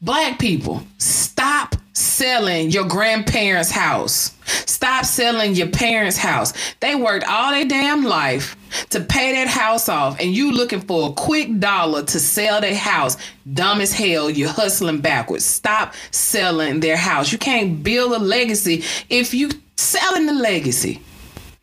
Black 0.00 0.38
people, 0.38 0.82
stop 0.98 1.74
selling 1.92 2.70
your 2.70 2.84
grandparents' 2.84 3.70
house. 3.70 4.36
Stop 4.44 5.04
selling 5.04 5.54
your 5.54 5.68
parents' 5.68 6.16
house. 6.16 6.52
They 6.80 6.94
worked 6.94 7.26
all 7.26 7.50
their 7.50 7.64
damn 7.64 8.04
life 8.04 8.56
to 8.90 9.00
pay 9.00 9.32
that 9.32 9.48
house 9.48 9.88
off, 9.88 10.20
and 10.20 10.32
you 10.32 10.52
looking 10.52 10.80
for 10.80 11.10
a 11.10 11.12
quick 11.12 11.58
dollar 11.58 12.04
to 12.04 12.20
sell 12.20 12.60
their 12.60 12.74
house. 12.74 13.16
Dumb 13.52 13.80
as 13.80 13.92
hell, 13.92 14.30
you're 14.30 14.48
hustling 14.48 15.00
backwards. 15.00 15.44
Stop 15.44 15.94
selling 16.10 16.80
their 16.80 16.96
house. 16.96 17.32
You 17.32 17.38
can't 17.38 17.82
build 17.82 18.12
a 18.12 18.18
legacy 18.18 18.84
if 19.08 19.34
you 19.34 19.50
selling 19.76 20.26
the 20.26 20.34
legacy. 20.34 21.02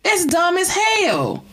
That's 0.04 0.26
dumb 0.26 0.58
as 0.58 0.70
hell. 0.70 1.46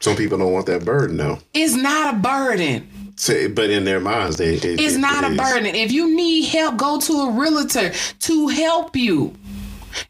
Some 0.00 0.16
people 0.16 0.38
don't 0.38 0.52
want 0.52 0.66
that 0.66 0.84
burden 0.84 1.16
though. 1.16 1.38
It's 1.52 1.74
not 1.74 2.14
a 2.14 2.18
burden. 2.18 2.88
Say, 3.16 3.46
but 3.46 3.70
in 3.70 3.84
their 3.84 4.00
minds, 4.00 4.36
they 4.36 4.54
it, 4.54 4.64
It's 4.64 4.94
it- 4.94 4.98
not 4.98 5.24
it 5.24 5.32
a 5.32 5.36
burden. 5.36 5.66
If 5.66 5.92
you 5.92 6.14
need 6.14 6.46
help, 6.46 6.76
go 6.76 6.98
to 7.00 7.12
a 7.12 7.30
realtor 7.30 7.92
to 8.20 8.48
help 8.48 8.96
you. 8.96 9.34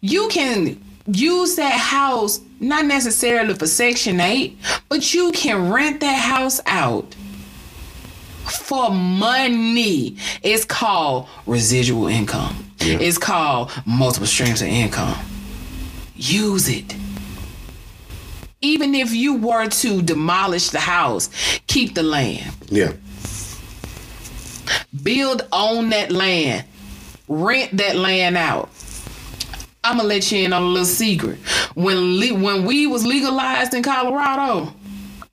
You 0.01 0.29
can 0.29 0.81
use 1.07 1.57
that 1.57 1.75
house, 1.75 2.41
not 2.61 2.87
necessarily 2.87 3.53
for 3.55 3.67
Section 3.67 4.21
8, 4.21 4.57
but 4.89 5.13
you 5.13 5.33
can 5.33 5.71
rent 5.71 6.01
that 6.01 6.19
house 6.19 6.61
out 6.67 7.15
for 8.47 8.91
money. 8.91 10.17
It's 10.43 10.65
called 10.65 11.29
residual 11.47 12.07
income, 12.09 12.71
Yeah. 12.81 12.99
it's 13.01 13.19
called 13.19 13.71
multiple 13.85 14.27
streams 14.27 14.63
of 14.63 14.69
income. 14.69 15.17
Use 16.17 16.69
it. 16.69 16.95
Even 18.65 18.95
if 18.95 19.13
you 19.13 19.35
were 19.37 19.69
to 19.69 20.01
demolish 20.01 20.71
the 20.71 20.81
house, 20.81 21.29
keep 21.67 21.95
the 21.95 22.03
land 22.03 22.51
Yeah, 22.71 22.93
build 25.03 25.47
on 25.53 25.91
that 25.91 26.11
land, 26.11 26.65
rent 27.29 27.77
that 27.77 27.97
land 27.97 28.39
out. 28.39 28.71
I'm 29.83 29.99
gonna 29.99 30.09
let 30.09 30.33
you 30.33 30.39
in 30.47 30.55
on 30.55 30.63
a 30.63 30.67
little 30.67 30.87
secret. 30.87 31.39
When 31.75 32.19
le- 32.19 32.39
when 32.43 32.65
we 32.65 32.87
was 32.87 33.05
legalized 33.05 33.75
in 33.75 33.83
Colorado, 33.83 34.73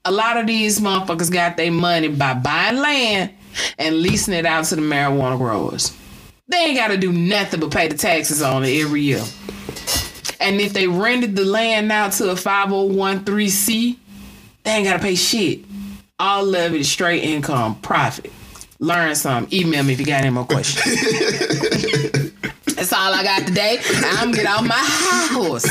a 0.03 0.11
lot 0.11 0.35
of 0.35 0.45
these 0.45 0.81
motherfuckers 0.81 1.31
got 1.31 1.55
their 1.55 1.71
money 1.71 2.09
by 2.09 2.33
buying 2.33 2.77
land 2.77 3.31
and 3.77 4.01
leasing 4.01 4.33
it 4.33 4.45
out 4.45 4.65
to 4.65 4.75
the 4.75 4.81
marijuana 4.81 5.37
growers. 5.37 5.95
They 6.49 6.57
ain't 6.57 6.77
got 6.77 6.89
to 6.89 6.97
do 6.97 7.13
nothing 7.13 7.61
but 7.61 7.71
pay 7.71 7.87
the 7.87 7.97
taxes 7.97 8.41
on 8.41 8.65
it 8.65 8.81
every 8.81 9.01
year. 9.03 9.23
And 10.41 10.59
if 10.59 10.73
they 10.73 10.87
rented 10.87 11.35
the 11.35 11.45
land 11.45 11.91
out 11.91 12.13
to 12.13 12.31
a 12.31 12.35
5013C, 12.35 13.97
they 14.63 14.71
ain't 14.71 14.85
got 14.85 14.93
to 14.93 14.99
pay 14.99 15.15
shit. 15.15 15.61
All 16.19 16.55
of 16.55 16.73
it 16.73 16.81
is 16.81 16.91
straight 16.91 17.23
income, 17.23 17.79
profit. 17.81 18.31
Learn 18.79 19.15
some. 19.15 19.47
Email 19.53 19.83
me 19.83 19.93
if 19.93 19.99
you 19.99 20.05
got 20.05 20.21
any 20.21 20.31
more 20.31 20.45
questions. 20.45 20.83
That's 22.75 22.93
all 22.93 23.13
I 23.13 23.23
got 23.23 23.45
today. 23.45 23.79
I'm 23.83 24.31
get 24.31 24.47
off 24.47 24.63
my 24.63 24.73
high 24.75 25.33
horse. 25.33 25.67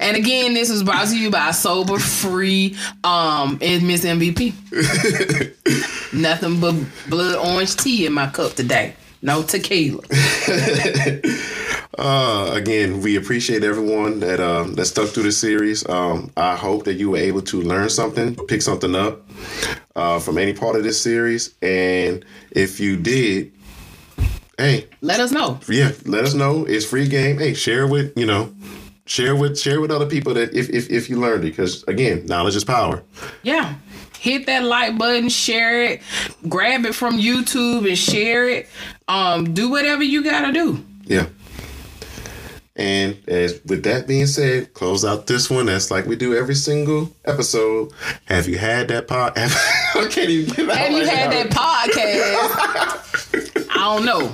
And 0.00 0.16
again, 0.16 0.54
this 0.54 0.70
was 0.70 0.84
brought 0.84 1.08
to 1.08 1.18
you 1.18 1.30
by 1.30 1.50
Sober 1.50 1.98
Free 1.98 2.76
um 3.02 3.58
and 3.60 3.86
Miss 3.86 4.04
MVP. 4.04 4.52
Nothing 6.14 6.60
but 6.60 6.76
blood 7.10 7.34
orange 7.44 7.74
tea 7.74 8.06
in 8.06 8.12
my 8.12 8.28
cup 8.28 8.52
today. 8.52 8.94
No 9.24 9.42
tequila. 9.42 10.02
Uh, 11.96 12.50
again, 12.54 13.00
we 13.02 13.14
appreciate 13.14 13.62
everyone 13.62 14.18
that 14.18 14.40
uh, 14.40 14.64
that 14.74 14.84
stuck 14.84 15.08
through 15.10 15.22
the 15.22 15.30
series. 15.30 15.88
Um, 15.88 16.28
I 16.36 16.56
hope 16.56 16.86
that 16.86 16.94
you 16.94 17.10
were 17.10 17.18
able 17.18 17.42
to 17.42 17.62
learn 17.62 17.88
something, 17.88 18.34
pick 18.48 18.62
something 18.62 18.96
up 18.96 19.22
uh, 19.94 20.18
from 20.18 20.36
any 20.36 20.54
part 20.54 20.74
of 20.74 20.82
this 20.82 21.00
series, 21.00 21.54
and 21.62 22.24
if 22.50 22.80
you 22.80 22.96
did, 22.96 23.52
hey, 24.58 24.88
Let 25.02 25.20
us 25.20 25.30
know. 25.30 25.60
yeah, 25.68 25.92
let 26.04 26.24
us 26.24 26.34
know. 26.34 26.64
It's 26.64 26.84
free 26.84 27.06
game. 27.06 27.38
Hey, 27.38 27.54
share 27.54 27.86
with 27.86 28.12
you 28.18 28.26
know, 28.26 28.52
share 29.06 29.36
with 29.36 29.58
share 29.58 29.80
with 29.80 29.90
other 29.90 30.06
people 30.06 30.34
that 30.34 30.54
if 30.54 30.70
if, 30.70 30.90
if 30.90 31.10
you 31.10 31.18
learned 31.20 31.44
it, 31.44 31.50
because 31.50 31.82
again, 31.84 32.26
knowledge 32.26 32.56
is 32.56 32.64
power. 32.64 33.02
Yeah. 33.42 33.74
Hit 34.18 34.46
that 34.46 34.62
like 34.62 34.96
button, 34.96 35.28
share 35.28 35.82
it, 35.82 36.02
grab 36.48 36.86
it 36.86 36.94
from 36.94 37.18
YouTube 37.18 37.86
and 37.86 37.98
share 37.98 38.48
it. 38.48 38.68
Um, 39.06 39.52
do 39.52 39.68
whatever 39.68 40.02
you 40.02 40.24
gotta 40.24 40.52
do. 40.52 40.82
Yeah. 41.04 41.26
And 42.76 43.16
as 43.28 43.60
with 43.64 43.84
that 43.84 44.08
being 44.08 44.26
said, 44.26 44.74
close 44.74 45.04
out 45.04 45.28
this 45.28 45.48
one. 45.48 45.66
That's 45.66 45.92
like 45.92 46.06
we 46.06 46.16
do 46.16 46.34
every 46.34 46.56
single 46.56 47.14
episode. 47.24 47.92
Have 48.24 48.48
you 48.48 48.58
had 48.58 48.88
that 48.88 49.06
pod? 49.06 49.38
Have, 49.38 49.52
I 49.94 50.08
can't 50.08 50.28
even 50.28 50.54
get 50.54 50.68
out 50.68 50.76
Have 50.76 50.92
you 50.92 51.06
had 51.06 51.30
that 51.32 51.50
podcast? 51.50 53.14
I 53.70 53.96
don't 53.96 54.04
know. 54.04 54.28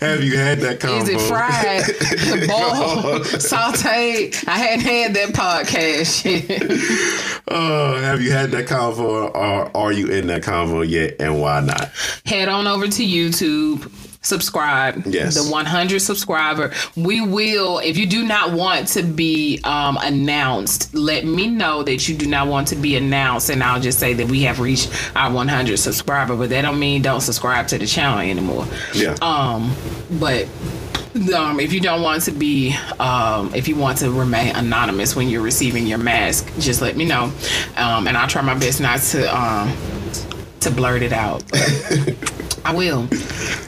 Have 0.00 0.24
you 0.24 0.36
had 0.36 0.58
that 0.60 0.80
combo? 0.80 1.02
Is 1.02 1.08
it 1.08 1.20
fried, 1.20 1.84
boiled, 2.48 3.22
sauteed? 3.26 4.48
I 4.48 4.58
hadn't 4.58 4.80
had 4.84 5.14
that 5.14 5.28
podcast 5.28 6.24
yet. 6.24 7.42
Oh, 7.48 7.96
have 8.00 8.22
you 8.22 8.32
had 8.32 8.50
that 8.52 8.66
convo 8.66 9.32
or 9.34 9.76
are 9.76 9.92
you 9.92 10.08
in 10.08 10.26
that 10.28 10.42
convo 10.42 10.88
yet 10.88 11.16
and 11.20 11.40
why 11.40 11.60
not? 11.60 11.92
Head 12.24 12.48
on 12.48 12.66
over 12.66 12.88
to 12.88 13.02
YouTube. 13.04 13.90
Subscribe. 14.26 15.06
Yes. 15.06 15.36
The 15.36 15.52
100 15.52 16.00
subscriber. 16.00 16.72
We 16.96 17.20
will, 17.20 17.78
if 17.78 17.96
you 17.96 18.06
do 18.06 18.26
not 18.26 18.52
want 18.52 18.88
to 18.88 19.04
be 19.04 19.60
um, 19.62 19.98
announced, 20.02 20.92
let 20.92 21.24
me 21.24 21.46
know 21.46 21.84
that 21.84 22.08
you 22.08 22.16
do 22.16 22.26
not 22.26 22.48
want 22.48 22.66
to 22.68 22.76
be 22.76 22.96
announced, 22.96 23.50
and 23.50 23.62
I'll 23.62 23.80
just 23.80 24.00
say 24.00 24.14
that 24.14 24.28
we 24.28 24.42
have 24.42 24.58
reached 24.58 24.90
our 25.14 25.32
100 25.32 25.76
subscriber. 25.76 26.34
But 26.34 26.50
that 26.50 26.62
don't 26.62 26.80
mean 26.80 27.02
don't 27.02 27.20
subscribe 27.20 27.68
to 27.68 27.78
the 27.78 27.86
channel 27.86 28.18
anymore. 28.18 28.66
Yeah. 28.92 29.16
Um, 29.22 29.72
but 30.18 30.48
um, 31.32 31.60
if 31.60 31.72
you 31.72 31.80
don't 31.80 32.02
want 32.02 32.22
to 32.24 32.32
be, 32.32 32.74
um, 32.98 33.54
if 33.54 33.68
you 33.68 33.76
want 33.76 33.98
to 33.98 34.10
remain 34.10 34.56
anonymous 34.56 35.14
when 35.14 35.28
you're 35.28 35.42
receiving 35.42 35.86
your 35.86 35.98
mask, 35.98 36.52
just 36.58 36.82
let 36.82 36.96
me 36.96 37.04
know, 37.04 37.32
um, 37.76 38.08
and 38.08 38.16
I'll 38.16 38.28
try 38.28 38.42
my 38.42 38.54
best 38.54 38.80
not 38.80 39.00
to 39.00 39.34
um, 39.34 39.68
to 40.60 40.70
blurt 40.70 41.02
it 41.02 41.12
out. 41.12 41.42
I 42.64 42.74
will. 42.74 43.08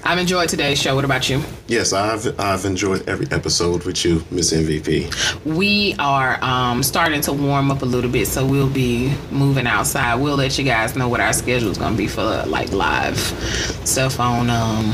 I've 0.04 0.18
enjoyed 0.18 0.48
today's 0.48 0.80
show. 0.80 0.94
What 0.96 1.04
about 1.04 1.28
you? 1.30 1.42
yes, 1.68 1.92
I've 1.92 2.38
I've 2.40 2.64
enjoyed 2.64 3.08
every 3.08 3.26
episode 3.30 3.84
with 3.84 4.04
you, 4.04 4.24
Miss 4.30 4.52
MVP. 4.52 5.44
We 5.44 5.94
are 5.98 6.42
um, 6.42 6.82
starting 6.82 7.20
to 7.22 7.32
warm 7.32 7.70
up 7.70 7.82
a 7.82 7.84
little 7.84 8.10
bit, 8.10 8.26
so 8.26 8.44
we'll 8.44 8.68
be 8.70 9.14
moving 9.30 9.66
outside. 9.66 10.16
We'll 10.16 10.36
let 10.36 10.58
you 10.58 10.64
guys 10.64 10.96
know 10.96 11.08
what 11.08 11.20
our 11.20 11.32
schedule 11.32 11.70
is 11.70 11.78
going 11.78 11.92
to 11.92 11.98
be 11.98 12.08
for 12.08 12.44
like 12.46 12.72
live 12.72 13.18
stuff 13.18 14.18
on 14.18 14.50
um, 14.50 14.92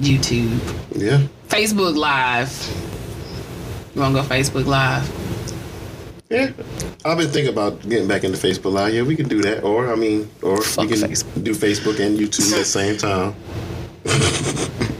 YouTube. 0.00 0.60
Yeah. 0.94 1.26
Facebook 1.48 1.96
Live. 1.96 2.52
You 3.94 4.02
want 4.02 4.14
to 4.14 4.22
go 4.22 4.28
Facebook 4.28 4.66
Live? 4.66 5.35
Yeah. 6.28 6.50
I've 7.04 7.18
been 7.18 7.28
thinking 7.28 7.52
about 7.52 7.80
getting 7.88 8.08
back 8.08 8.24
into 8.24 8.36
Facebook 8.38 8.72
Live. 8.72 8.92
Yeah, 8.92 9.02
we 9.02 9.14
can 9.14 9.28
do 9.28 9.40
that. 9.42 9.62
Or 9.62 9.92
I 9.92 9.96
mean, 9.96 10.28
or 10.42 10.60
Fuck 10.60 10.88
we 10.90 10.96
can 10.96 11.08
Facebook. 11.10 11.44
do 11.44 11.52
Facebook 11.52 12.00
and 12.04 12.18
YouTube 12.18 12.52
at 12.52 12.58
the 12.58 12.64
same 12.64 12.96
time. 12.96 13.34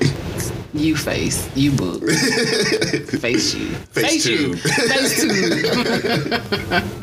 You 0.74 0.94
face, 0.94 1.48
you 1.56 1.70
book, 1.72 2.02
face 2.10 3.54
you, 3.54 3.68
Face 3.92 4.26
you, 4.26 4.56
face 4.56 5.24
tube. 5.24 5.46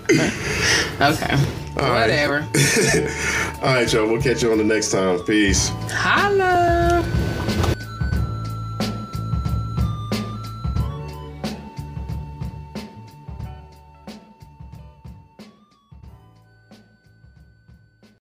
okay, 1.02 1.36
right. 1.36 2.02
whatever. 2.02 2.48
All 3.64 3.74
right, 3.74 3.92
y'all. 3.92 4.06
We'll 4.08 4.22
catch 4.22 4.44
you 4.44 4.52
on 4.52 4.60
the 4.60 4.64
next 4.64 4.92
time. 4.92 5.18
Peace. 5.26 5.70
Holla. 5.90 7.04